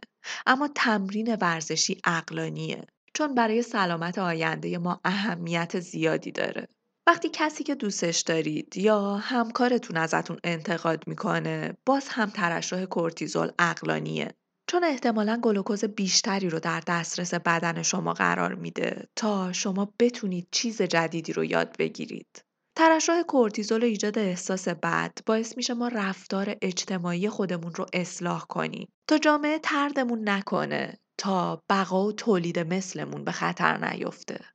اما 0.47 0.69
تمرین 0.75 1.36
ورزشی 1.36 1.97
اقلانیه 2.03 2.83
چون 3.13 3.36
برای 3.36 3.61
سلامت 3.61 4.17
آینده 4.17 4.77
ما 4.77 5.01
اهمیت 5.05 5.79
زیادی 5.79 6.31
داره. 6.31 6.67
وقتی 7.08 7.30
کسی 7.34 7.64
که 7.64 7.76
دوستش 7.76 8.22
دارید 8.22 8.78
یا 8.78 9.16
همکارتون 9.16 9.97
ازتون 9.97 10.38
انتقاد 10.43 11.08
می‌کنه 11.08 11.78
باز 11.86 12.08
هم 12.10 12.30
ترشح 12.30 12.86
کورتیزول 12.86 13.51
اقلانیه 13.60 14.36
چون 14.68 14.84
احتمالا 14.84 15.39
گلوکوز 15.43 15.86
بیشتری 15.86 16.49
رو 16.49 16.60
در 16.60 16.84
دسترس 16.88 17.34
بدن 17.34 17.82
شما 17.82 18.14
قرار 18.14 18.56
میده 18.56 19.08
تا 19.16 19.53
شما 19.53 19.93
بتونید 19.99 20.47
چیز 20.51 20.82
جدیدی 20.82 21.34
رو 21.34 21.45
یاد 21.45 21.78
بگیرید. 21.78 22.45
ترشح 22.78 23.22
کورتیزول 23.22 23.84
و 23.84 23.86
ایجاد 23.86 24.20
احساس 24.20 24.68
بد 24.68 25.20
باعث 25.26 25.58
میشه 25.58 25.74
ما 25.74 25.88
رفتار 25.88 26.56
اجتماعی 26.62 27.30
خودمون 27.30 27.74
رو 27.74 27.86
اصلاح 27.93 28.45
کنیم 28.49 28.88
تا 29.10 29.18
جامعه 29.18 29.60
تردمون 29.60 30.30
نکنه 30.30 30.99
تا 31.18 31.64
بقا 31.70 32.06
و 32.06 32.12
تولید 32.12 32.60
مثلمون 32.60 33.24
به 33.24 33.32
خطر 33.32 33.78
نیفته. 33.78 34.55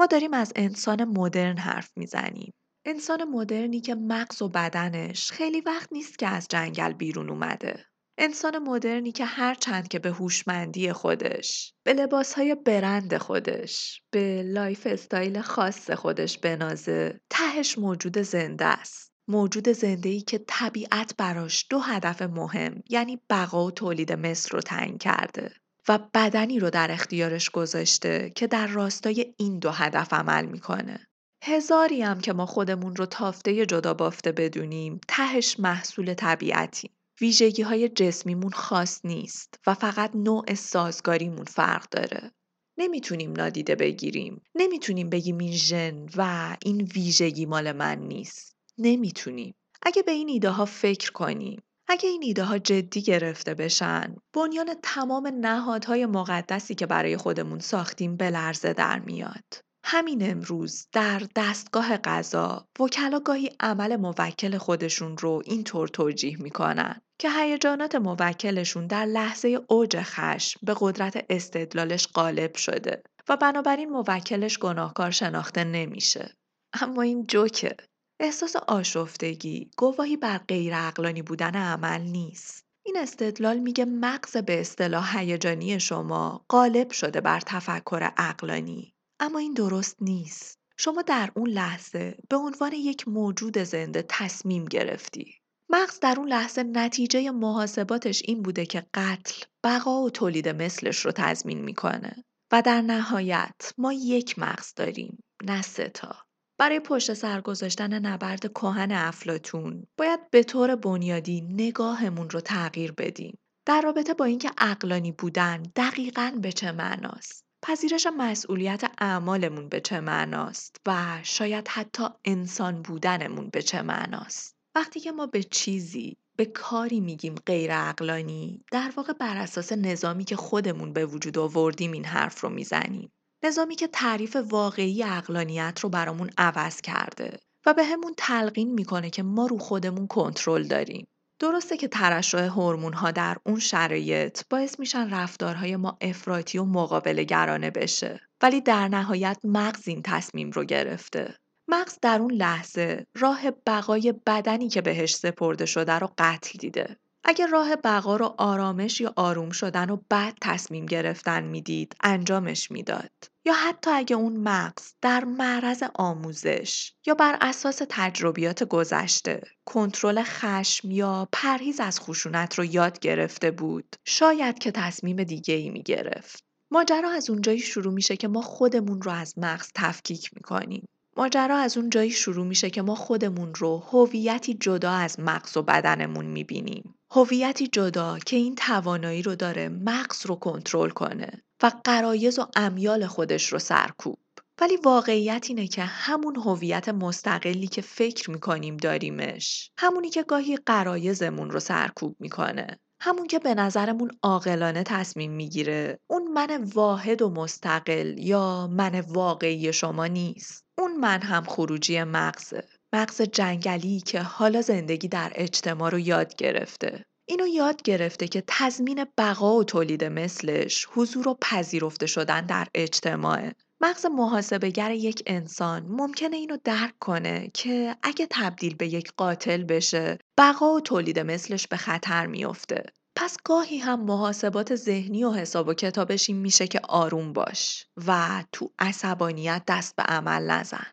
ما 0.00 0.06
داریم 0.06 0.34
از 0.34 0.52
انسان 0.56 1.04
مدرن 1.04 1.58
حرف 1.58 1.92
می‌زنیم. 1.96 2.52
انسان 2.84 3.24
مدرنی 3.24 3.80
که 3.80 3.94
مغز 3.94 4.42
و 4.42 4.48
بدنش 4.48 5.30
خیلی 5.30 5.60
وقت 5.60 5.92
نیست 5.92 6.18
که 6.18 6.26
از 6.26 6.48
جنگل 6.48 6.92
بیرون 6.92 7.30
اومده. 7.30 7.84
انسان 8.18 8.58
مدرنی 8.58 9.12
که 9.12 9.24
هر 9.24 9.54
چند 9.54 9.88
که 9.88 9.98
به 9.98 10.10
هوشمندی 10.10 10.92
خودش، 10.92 11.74
به 11.86 11.92
لباسهای 11.92 12.54
برند 12.54 13.16
خودش، 13.16 14.02
به 14.10 14.42
lifestyle 14.42 15.40
خاص 15.40 15.90
خودش 15.90 16.38
بنازه، 16.38 17.20
تهش 17.30 17.78
موجود 17.78 18.18
زنده 18.18 18.64
است. 18.64 19.12
موجود 19.28 19.68
زنده 19.68 20.08
ای 20.08 20.20
که 20.20 20.44
طبیعت 20.46 21.14
براش 21.18 21.66
دو 21.70 21.78
هدف 21.78 22.22
مهم 22.22 22.82
یعنی 22.90 23.20
بقا 23.30 23.66
و 23.66 23.70
تولید 23.70 24.12
مثل 24.12 24.48
رو 24.50 24.60
تعیین 24.60 24.98
کرده. 24.98 25.52
و 25.88 25.98
بدنی 26.14 26.58
رو 26.58 26.70
در 26.70 26.90
اختیارش 26.90 27.50
گذاشته 27.50 28.32
که 28.36 28.46
در 28.46 28.66
راستای 28.66 29.34
این 29.36 29.58
دو 29.58 29.70
هدف 29.70 30.12
عمل 30.12 30.46
می‌کنه. 30.46 31.06
هزاری 31.44 32.02
هم 32.02 32.20
که 32.20 32.32
ما 32.32 32.46
خودمون 32.46 32.96
رو 32.96 33.06
تافته 33.06 33.66
جدا 33.66 33.94
بافته 33.94 34.32
بدونیم 34.32 35.00
تهش 35.08 35.60
محصول 35.60 36.14
طبیعتی. 36.14 36.90
ویژگی 37.20 37.62
های 37.62 37.88
جسمیمون 37.88 38.50
خاص 38.50 39.00
نیست 39.04 39.54
و 39.66 39.74
فقط 39.74 40.10
نوع 40.14 40.54
سازگاریمون 40.54 41.44
فرق 41.44 41.88
داره. 41.88 42.32
نمی‌تونیم 42.78 43.32
نادیده 43.32 43.74
بگیریم. 43.74 44.42
نمی‌تونیم 44.54 45.10
بگیم 45.10 45.38
این 45.38 45.52
ژن 45.52 46.06
و 46.16 46.56
این 46.64 46.80
ویژگی 46.94 47.46
مال 47.46 47.72
من 47.72 47.98
نیست. 47.98 48.56
نمی‌تونیم. 48.78 49.54
اگه 49.82 50.02
به 50.02 50.12
این 50.12 50.28
ایده 50.28 50.50
ها 50.50 50.64
فکر 50.64 51.12
کنیم 51.12 51.62
اگه 51.92 52.08
این 52.08 52.22
ایده 52.24 52.44
ها 52.44 52.58
جدی 52.58 53.02
گرفته 53.02 53.54
بشن 53.54 54.16
بنیان 54.32 54.74
تمام 54.82 55.26
نهادهای 55.26 56.06
مقدسی 56.06 56.74
که 56.74 56.86
برای 56.86 57.16
خودمون 57.16 57.58
ساختیم 57.58 58.16
به 58.16 58.30
لرزه 58.30 58.72
در 58.72 58.98
میاد. 58.98 59.44
همین 59.84 60.30
امروز 60.30 60.86
در 60.92 61.22
دستگاه 61.36 61.96
قضا 61.96 62.68
وکلا 62.80 63.20
گاهی 63.20 63.50
عمل 63.60 63.96
موکل 63.96 64.58
خودشون 64.58 65.18
رو 65.18 65.42
اینطور 65.44 65.88
توجیه 65.88 66.42
می‌کنن 66.42 67.00
که 67.18 67.30
هیجانات 67.30 67.94
موکلشون 67.94 68.86
در 68.86 69.04
لحظه 69.04 69.60
اوج 69.68 70.00
خشم 70.02 70.60
به 70.62 70.74
قدرت 70.80 71.24
استدلالش 71.30 72.08
غالب 72.14 72.56
شده 72.56 73.02
و 73.28 73.36
بنابراین 73.36 73.90
موکلش 73.90 74.58
گناهکار 74.58 75.10
شناخته 75.10 75.64
نمیشه. 75.64 76.36
اما 76.82 77.02
این 77.02 77.26
جوکه. 77.26 77.76
احساس 78.22 78.56
آشفتگی 78.56 79.70
گواهی 79.76 80.16
بر 80.16 80.38
غیر 80.38 80.74
عقلانی 80.74 81.22
بودن 81.22 81.56
عمل 81.56 82.00
نیست. 82.00 82.64
این 82.82 82.98
استدلال 82.98 83.58
میگه 83.58 83.84
مغز 83.84 84.36
به 84.36 84.60
اصطلاح 84.60 85.18
هیجانی 85.18 85.80
شما 85.80 86.44
غالب 86.48 86.90
شده 86.90 87.20
بر 87.20 87.40
تفکر 87.40 88.10
عقلانی. 88.16 88.94
اما 89.20 89.38
این 89.38 89.54
درست 89.54 89.96
نیست. 90.00 90.58
شما 90.76 91.02
در 91.02 91.30
اون 91.34 91.48
لحظه 91.48 92.18
به 92.28 92.36
عنوان 92.36 92.72
یک 92.72 93.08
موجود 93.08 93.58
زنده 93.58 94.04
تصمیم 94.08 94.64
گرفتی. 94.64 95.34
مغز 95.68 96.00
در 96.00 96.14
اون 96.18 96.28
لحظه 96.28 96.62
نتیجه 96.62 97.30
محاسباتش 97.30 98.22
این 98.24 98.42
بوده 98.42 98.66
که 98.66 98.86
قتل، 98.94 99.44
بقا 99.64 100.02
و 100.02 100.10
تولید 100.10 100.48
مثلش 100.48 100.98
رو 100.98 101.12
تضمین 101.12 101.60
می‌کنه. 101.60 102.24
و 102.52 102.62
در 102.62 102.82
نهایت 102.82 103.72
ما 103.78 103.92
یک 103.92 104.38
مغز 104.38 104.74
داریم 104.74 105.24
نه 105.44 105.62
تا. 105.62 106.29
برای 106.60 106.80
پشت 106.80 107.14
سر 107.14 107.40
گذاشتن 107.40 108.06
نبرد 108.06 108.52
کهن 108.52 108.92
افلاتون 108.92 109.86
باید 109.98 110.30
به 110.30 110.42
طور 110.42 110.76
بنیادی 110.76 111.40
نگاهمون 111.40 112.30
رو 112.30 112.40
تغییر 112.40 112.92
بدیم. 112.92 113.38
در 113.66 113.80
رابطه 113.80 114.14
با 114.14 114.24
اینکه 114.24 114.50
اقلانی 114.58 115.12
بودن 115.12 115.62
دقیقا 115.76 116.32
به 116.42 116.52
چه 116.52 116.72
معناست؟ 116.72 117.44
پذیرش 117.62 118.06
مسئولیت 118.16 118.90
اعمالمون 118.98 119.68
به 119.68 119.80
چه 119.80 120.00
معناست 120.00 120.76
و 120.86 121.20
شاید 121.22 121.68
حتی 121.68 122.04
انسان 122.24 122.82
بودنمون 122.82 123.50
به 123.52 123.62
چه 123.62 123.82
معناست؟ 123.82 124.56
وقتی 124.74 125.00
که 125.00 125.12
ما 125.12 125.26
به 125.26 125.42
چیزی 125.42 126.16
به 126.36 126.44
کاری 126.44 127.00
میگیم 127.00 127.34
غیر 127.34 127.70
اقلانی 127.72 128.64
در 128.72 128.92
واقع 128.96 129.12
بر 129.12 129.36
اساس 129.36 129.72
نظامی 129.72 130.24
که 130.24 130.36
خودمون 130.36 130.92
به 130.92 131.06
وجود 131.06 131.38
آوردیم 131.38 131.92
این 131.92 132.04
حرف 132.04 132.40
رو 132.40 132.48
می‌زنیم. 132.48 133.12
نظامی 133.44 133.74
که 133.76 133.86
تعریف 133.86 134.36
واقعی 134.36 135.02
اقلانیت 135.02 135.80
رو 135.80 135.88
برامون 135.88 136.30
عوض 136.38 136.80
کرده 136.80 137.38
و 137.66 137.74
به 137.74 137.84
همون 137.84 138.14
تلقین 138.16 138.72
می‌کنه 138.72 139.10
که 139.10 139.22
ما 139.22 139.46
رو 139.46 139.58
خودمون 139.58 140.06
کنترل 140.06 140.62
داریم. 140.62 141.06
درسته 141.38 141.76
که 141.76 141.88
ترشح 141.88 142.38
هورمون 142.38 142.92
ها 142.92 143.10
در 143.10 143.36
اون 143.46 143.58
شرایط 143.58 144.42
باعث 144.50 144.80
میشن 144.80 145.10
رفتارهای 145.14 145.76
ما 145.76 145.98
افراطی 146.00 146.58
و 146.58 146.64
مقابله 146.64 147.24
گرانه 147.24 147.70
بشه 147.70 148.20
ولی 148.42 148.60
در 148.60 148.88
نهایت 148.88 149.38
مغز 149.44 149.88
این 149.88 150.02
تصمیم 150.02 150.50
رو 150.50 150.64
گرفته 150.64 151.34
مغز 151.68 151.98
در 152.02 152.20
اون 152.20 152.32
لحظه 152.32 153.06
راه 153.16 153.50
بقای 153.50 154.14
بدنی 154.26 154.68
که 154.68 154.80
بهش 154.80 155.14
سپرده 155.14 155.66
شده 155.66 155.92
رو 155.92 156.10
قتل 156.18 156.58
دیده. 156.58 156.96
اگر 157.24 157.46
راه 157.46 157.76
بقا 157.76 158.16
رو 158.16 158.34
آرامش 158.38 159.00
یا 159.00 159.12
آروم 159.16 159.50
شدن 159.50 159.90
و 159.90 159.98
بعد 160.08 160.38
تصمیم 160.40 160.86
گرفتن 160.86 161.44
می‌دید 161.44 161.96
انجامش 162.02 162.70
می‌داد. 162.70 163.10
یا 163.44 163.52
حتی 163.54 163.90
اگه 163.90 164.16
اون 164.16 164.36
مغز 164.36 164.92
در 165.02 165.24
معرض 165.24 165.82
آموزش 165.94 166.92
یا 167.06 167.14
بر 167.14 167.38
اساس 167.40 167.82
تجربیات 167.88 168.64
گذشته 168.64 169.42
کنترل 169.64 170.22
خشم 170.22 170.90
یا 170.90 171.28
پرهیز 171.32 171.80
از 171.80 172.00
خشونت 172.00 172.54
رو 172.54 172.64
یاد 172.64 172.98
گرفته 172.98 173.50
بود 173.50 173.96
شاید 174.04 174.58
که 174.58 174.70
تصمیم 174.70 175.24
دیگه 175.24 175.54
ای 175.54 175.70
می 175.70 175.82
گرفت. 175.82 176.44
ماجرا 176.70 177.10
از 177.10 177.30
اونجایی 177.30 177.58
شروع 177.58 177.92
میشه 177.94 178.16
که 178.16 178.28
ما 178.28 178.42
خودمون 178.42 179.02
رو 179.02 179.10
از 179.10 179.38
مغز 179.38 179.70
تفکیک 179.74 180.30
می‌کنیم. 180.34 180.88
ماجرا 181.20 181.56
از 181.56 181.76
اون 181.76 181.90
جایی 181.90 182.10
شروع 182.10 182.46
میشه 182.46 182.70
که 182.70 182.82
ما 182.82 182.94
خودمون 182.94 183.54
رو 183.54 183.82
هویتی 183.90 184.54
جدا 184.54 184.90
از 184.90 185.20
مغز 185.20 185.56
و 185.56 185.62
بدنمون 185.62 186.26
می‌بینیم. 186.26 186.94
هویتی 187.10 187.66
جدا 187.66 188.18
که 188.18 188.36
این 188.36 188.54
توانایی 188.54 189.22
رو 189.22 189.34
داره 189.34 189.68
مغز 189.68 190.26
رو 190.26 190.34
کنترل 190.34 190.90
کنه 190.90 191.42
و 191.62 191.70
قرایز 191.84 192.38
و 192.38 192.46
امیال 192.56 193.06
خودش 193.06 193.52
رو 193.52 193.58
سرکوب. 193.58 194.18
ولی 194.60 194.76
واقعیت 194.76 195.46
اینه 195.48 195.66
که 195.66 195.82
همون 195.82 196.36
هویت 196.36 196.88
مستقلی 196.88 197.66
که 197.66 197.82
فکر 197.82 198.30
می‌کنیم 198.30 198.76
داریمش 198.76 199.70
همونی 199.78 200.10
که 200.10 200.22
گاهی 200.22 200.56
قرایزمون 200.56 201.50
رو 201.50 201.60
سرکوب 201.60 202.16
می‌کنه 202.20 202.78
همون 203.02 203.26
که 203.26 203.38
به 203.38 203.54
نظرمون 203.54 204.10
عاقلانه 204.22 204.82
تصمیم 204.82 205.32
می‌گیره 205.32 205.98
اون 206.06 206.32
من 206.32 206.64
واحد 206.64 207.22
و 207.22 207.30
مستقل 207.30 208.18
یا 208.18 208.66
من 208.72 209.00
واقعی 209.00 209.72
شما 209.72 210.06
نیست 210.06 210.69
اون 210.80 210.96
من 210.96 211.22
هم 211.22 211.44
خروجی 211.44 212.02
مغزه. 212.02 212.64
مغز 212.92 213.22
جنگلی 213.22 214.00
که 214.00 214.20
حالا 214.20 214.62
زندگی 214.62 215.08
در 215.08 215.32
اجتماع 215.34 215.90
رو 215.90 215.98
یاد 215.98 216.36
گرفته. 216.36 217.04
اینو 217.28 217.46
یاد 217.46 217.82
گرفته 217.82 218.28
که 218.28 218.42
تضمین 218.46 219.06
بقا 219.18 219.56
و 219.56 219.64
تولید 219.64 220.04
مثلش 220.04 220.88
حضور 220.90 221.28
و 221.28 221.38
پذیرفته 221.40 222.06
شدن 222.06 222.46
در 222.46 222.68
اجتماعه. 222.74 223.54
مغز 223.80 224.06
محاسبگر 224.06 224.90
یک 224.90 225.22
انسان 225.26 225.86
ممکنه 225.88 226.36
اینو 226.36 226.56
درک 226.64 226.98
کنه 226.98 227.50
که 227.54 227.96
اگه 228.02 228.26
تبدیل 228.30 228.74
به 228.74 228.86
یک 228.86 229.12
قاتل 229.16 229.64
بشه 229.64 230.18
بقا 230.38 230.74
و 230.74 230.80
تولید 230.80 231.18
مثلش 231.18 231.66
به 231.66 231.76
خطر 231.76 232.26
میافته. 232.26 232.82
پس 233.22 233.36
گاهی 233.44 233.78
هم 233.78 234.00
محاسبات 234.00 234.76
ذهنی 234.76 235.24
و 235.24 235.32
حساب 235.32 235.68
و 235.68 235.74
کتابش 235.74 236.28
این 236.28 236.38
میشه 236.38 236.66
که 236.66 236.80
آروم 236.88 237.32
باش 237.32 237.86
و 238.06 238.44
تو 238.52 238.70
عصبانیت 238.78 239.62
دست 239.66 239.96
به 239.96 240.02
عمل 240.02 240.50
نزن. 240.50 240.86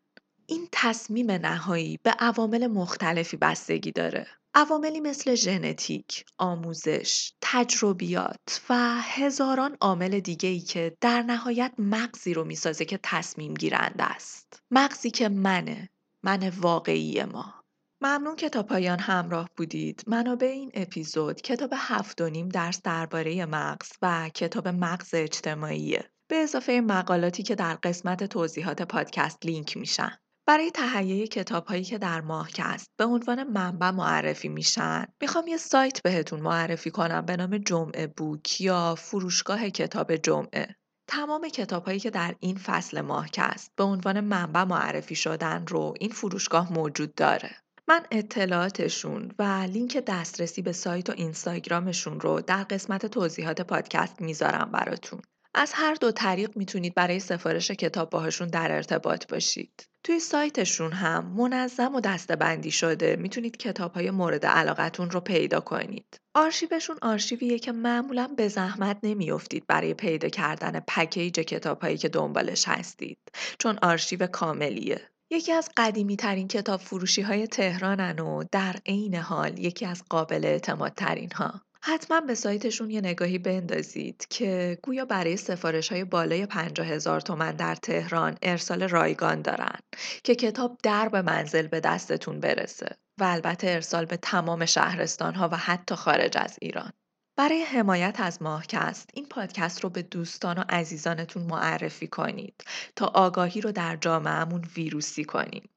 این 0.48 0.68
تصمیم 0.72 1.32
نهایی 1.32 2.00
به 2.04 2.10
عوامل 2.20 2.68
مختلفی 2.68 3.38
بستگی 3.38 3.92
داره. 3.92 4.28
عواملی 4.54 5.00
مثل 5.00 5.36
ژنتیک، 5.36 6.26
آموزش، 6.38 7.32
تجربیات 7.42 8.62
و 8.70 9.02
هزاران 9.02 9.78
عامل 9.82 10.20
دیگه 10.20 10.50
ای 10.50 10.60
که 10.60 10.98
در 11.02 11.22
نهایت 11.22 11.74
مغزی 11.78 12.34
رو 12.34 12.44
می‌سازه 12.44 12.86
که 12.86 13.00
تصمیم 13.04 13.54
گیرنده 13.54 14.04
است. 14.04 14.64
مغزی 14.72 15.12
که 15.12 15.30
منه، 15.30 15.90
من 16.24 16.50
واقعی 16.50 17.24
ما. 17.24 17.57
ممنون 18.02 18.36
که 18.36 18.50
تا 18.50 18.64
پایان 18.64 19.00
همراه 19.00 19.50
بودید. 19.58 20.04
منابع 20.08 20.48
این 20.48 20.72
اپیزود 20.74 21.42
کتاب 21.42 21.70
هفت 21.76 22.22
و 22.22 22.30
نیم 22.30 22.50
درس 22.50 22.82
درباره 22.82 23.46
مغز 23.46 23.92
و 24.02 24.30
کتاب 24.30 24.68
مغز 24.68 25.10
اجتماعیه. 25.14 26.12
به 26.28 26.36
اضافه 26.36 26.82
مقالاتی 26.82 27.44
که 27.44 27.56
در 27.56 27.76
قسمت 27.84 28.24
توضیحات 28.24 28.82
پادکست 28.82 29.46
لینک 29.46 29.78
میشن. 29.78 30.18
برای 30.48 30.72
تهیه 30.72 31.28
کتاب 31.28 31.66
هایی 31.66 31.84
که 31.84 31.98
در 31.98 32.22
ماهکست 32.22 32.92
به 32.98 33.06
عنوان 33.06 33.44
منبع 33.44 33.92
معرفی 33.92 34.50
میشن 34.50 35.06
می‌خوام 35.22 35.48
یه 35.48 35.58
سایت 35.58 36.02
بهتون 36.02 36.40
معرفی 36.40 36.92
کنم 36.92 37.26
به 37.26 37.38
نام 37.38 37.58
جمعه 37.58 38.08
بوک 38.08 38.62
یا 38.62 38.96
فروشگاه 38.96 39.70
کتاب 39.70 40.16
جمعه 40.16 40.76
تمام 41.10 41.50
کتاب 41.50 41.86
هایی 41.86 42.00
که 42.00 42.10
در 42.10 42.36
این 42.40 42.58
فصل 42.58 43.02
ماهکست 43.02 43.72
به 43.76 43.84
عنوان 43.84 44.20
منبع 44.20 44.64
معرفی 44.64 45.16
شدن 45.16 45.68
رو 45.68 45.94
این 46.00 46.10
فروشگاه 46.10 46.74
موجود 46.74 47.16
داره 47.16 47.56
من 47.90 48.02
اطلاعاتشون 48.12 49.32
و 49.40 49.44
لینک 49.44 49.98
دسترسی 49.98 50.62
به 50.62 50.72
سایت 50.72 51.10
و 51.10 51.14
اینستاگرامشون 51.18 52.20
رو 52.20 52.42
در 52.42 52.64
قسمت 52.64 53.06
توضیحات 53.06 53.62
پادکست 53.62 54.22
می‌ذارم 54.22 54.72
براتون. 54.72 55.22
از 55.54 55.72
هر 55.76 55.94
دو 55.94 56.12
طریق 56.12 56.58
می‌تونید 56.58 56.96
برای 56.96 57.20
سفارش 57.20 57.72
کتاب 57.72 58.10
باهاشون 58.10 58.48
در 58.48 58.72
ارتباط 58.72 59.32
باشید. 59.32 59.90
توی 60.04 60.20
سایتشون 60.20 60.92
هم 60.92 61.26
منظم 61.26 61.96
و 61.96 62.02
دستبندی 62.02 62.72
شده 62.72 63.16
می‌تونید 63.16 63.58
کتاب 63.58 63.94
های 63.94 64.12
مورد 64.12 64.46
علاقتون 64.46 65.10
رو 65.10 65.20
پیدا 65.20 65.60
کنید. 65.60 66.20
آرشیوشون 66.36 66.98
آرشیویه 67.02 67.60
که 67.60 67.72
معمولا 67.72 68.28
به 68.38 68.48
زحمت 68.48 68.98
نمیافتید 69.04 69.68
برای 69.68 69.94
پیدا 69.94 70.30
کردن 70.30 70.80
پکیج 70.80 71.40
کتاب 71.40 71.82
هایی 71.82 71.98
که 71.98 72.10
دنبالش 72.10 72.68
هستید 72.68 73.20
چون 73.60 73.78
آرشیو 73.82 74.28
کاملیه. 74.28 75.02
یکی 75.32 75.52
از 75.52 75.70
قدیمی 75.78 76.16
ترین 76.16 76.48
کتاب 76.48 76.80
فروشی 76.80 77.22
های 77.22 77.48
تهرانن 77.48 78.20
و 78.20 78.44
در 78.52 78.76
عین 78.86 79.16
حال 79.16 79.60
یکی 79.60 79.86
از 79.86 80.04
قابل 80.10 80.46
اعتماد 80.46 80.94
ترین 80.94 81.32
ها. 81.32 81.62
حتما 81.82 82.22
به 82.22 82.36
سایتشون 82.36 82.90
یه 82.90 83.02
نگاهی 83.02 83.38
بندازید 83.38 84.28
که 84.30 84.78
گویا 84.84 85.06
برای 85.06 85.38
سفارش 85.38 85.92
های 85.92 86.04
بالای 86.04 86.46
50 86.46 86.88
هزار 86.88 87.22
تومن 87.22 87.52
در 87.52 87.76
تهران 87.76 88.38
ارسال 88.42 88.84
رایگان 88.84 89.42
دارن 89.42 89.80
که 90.24 90.36
کتاب 90.36 90.78
در 90.84 91.10
به 91.10 91.22
منزل 91.22 91.68
به 91.68 91.80
دستتون 91.80 92.40
برسه 92.40 92.98
و 93.20 93.24
البته 93.24 93.68
ارسال 93.68 94.06
به 94.06 94.18
تمام 94.18 94.66
شهرستان 94.66 95.36
ها 95.36 95.50
و 95.52 95.58
حتی 95.58 95.96
خارج 95.96 96.38
از 96.38 96.58
ایران. 96.62 96.94
برای 97.38 97.64
حمایت 97.64 98.16
از 98.20 98.42
ماهکست 98.42 99.10
این 99.14 99.26
پادکست 99.26 99.84
رو 99.84 99.90
به 99.90 100.02
دوستان 100.02 100.58
و 100.58 100.64
عزیزانتون 100.70 101.44
معرفی 101.44 102.08
کنید 102.08 102.64
تا 102.96 103.06
آگاهی 103.06 103.62
رو 103.62 103.72
در 103.72 103.96
جامعهمون 103.96 104.64
ویروسی 104.76 105.24
کنیم. 105.24 105.70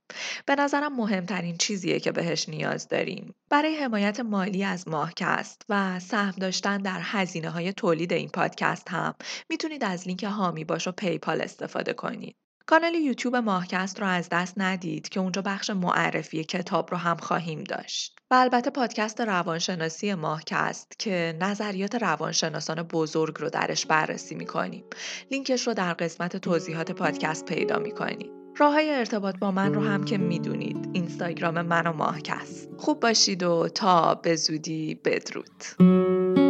به 0.46 0.54
نظرم 0.54 0.96
مهمترین 0.96 1.56
چیزیه 1.56 2.00
که 2.00 2.12
بهش 2.12 2.48
نیاز 2.48 2.88
داریم. 2.88 3.34
برای 3.50 3.76
حمایت 3.76 4.20
مالی 4.20 4.64
از 4.64 4.88
ماهکست 4.88 5.62
و 5.68 6.00
سهم 6.00 6.34
داشتن 6.40 6.78
در 6.78 7.00
هزینه 7.02 7.50
های 7.50 7.72
تولید 7.72 8.12
این 8.12 8.28
پادکست 8.28 8.88
هم 8.90 9.14
می‌تونید 9.50 9.84
از 9.84 10.06
لینک 10.06 10.24
هامی 10.24 10.64
باش 10.64 10.88
و 10.88 10.92
پیپال 10.92 11.40
استفاده 11.40 11.92
کنید. 11.92 12.36
کانال 12.70 12.94
یوتیوب 12.94 13.36
ماهکست 13.36 14.00
رو 14.00 14.06
از 14.06 14.28
دست 14.32 14.54
ندید 14.56 15.08
که 15.08 15.20
اونجا 15.20 15.42
بخش 15.42 15.70
معرفی 15.70 16.44
کتاب 16.44 16.90
رو 16.90 16.96
هم 16.96 17.16
خواهیم 17.16 17.64
داشت. 17.64 18.16
و 18.30 18.34
البته 18.34 18.70
پادکست 18.70 19.20
روانشناسی 19.20 20.14
ماهکست 20.14 20.98
که 20.98 21.36
نظریات 21.40 21.94
روانشناسان 21.94 22.82
بزرگ 22.82 23.34
رو 23.38 23.50
درش 23.50 23.86
بررسی 23.86 24.34
می‌کنیم. 24.34 24.84
لینکش 25.30 25.66
رو 25.66 25.74
در 25.74 25.94
قسمت 25.94 26.36
توضیحات 26.36 26.92
پادکست 26.92 27.44
پیدا 27.44 27.78
می‌کنید. 27.78 28.30
راه 28.56 28.72
های 28.72 28.90
ارتباط 28.90 29.38
با 29.38 29.50
من 29.50 29.74
رو 29.74 29.80
هم 29.80 30.04
که 30.04 30.18
می‌دونید 30.18 30.88
اینستاگرام 30.92 31.62
من 31.62 31.86
و 31.86 31.92
ماهکست. 31.92 32.68
خوب 32.78 33.00
باشید 33.00 33.42
و 33.42 33.68
تا 33.68 34.14
به 34.14 34.36
زودی 34.36 34.94
بدرود. 34.94 36.49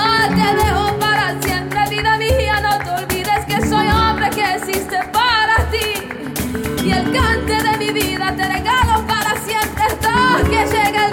Ah, 0.00 0.28
te 0.28 0.48
dejo 0.62 0.96
para 0.98 1.40
siempre, 1.42 1.80
vida 1.90 2.16
mía, 2.16 2.60
no 2.60 2.78
te 2.78 2.90
olvides 2.90 3.44
que 3.46 3.66
soy 3.66 3.88
hombre 3.88 4.30
que 4.30 4.54
existe 4.54 4.98
para 5.12 5.56
ti. 5.72 6.84
Y 6.84 6.90
el 6.92 7.12
cante 7.12 7.56
de 7.66 7.76
mi 7.78 7.90
vida 7.92 8.32
te 8.36 8.44
regalo 8.46 9.04
para 9.06 9.36
siempre 9.40 9.82
hasta 9.84 10.42
que 10.44 10.64
llegue 10.66 11.07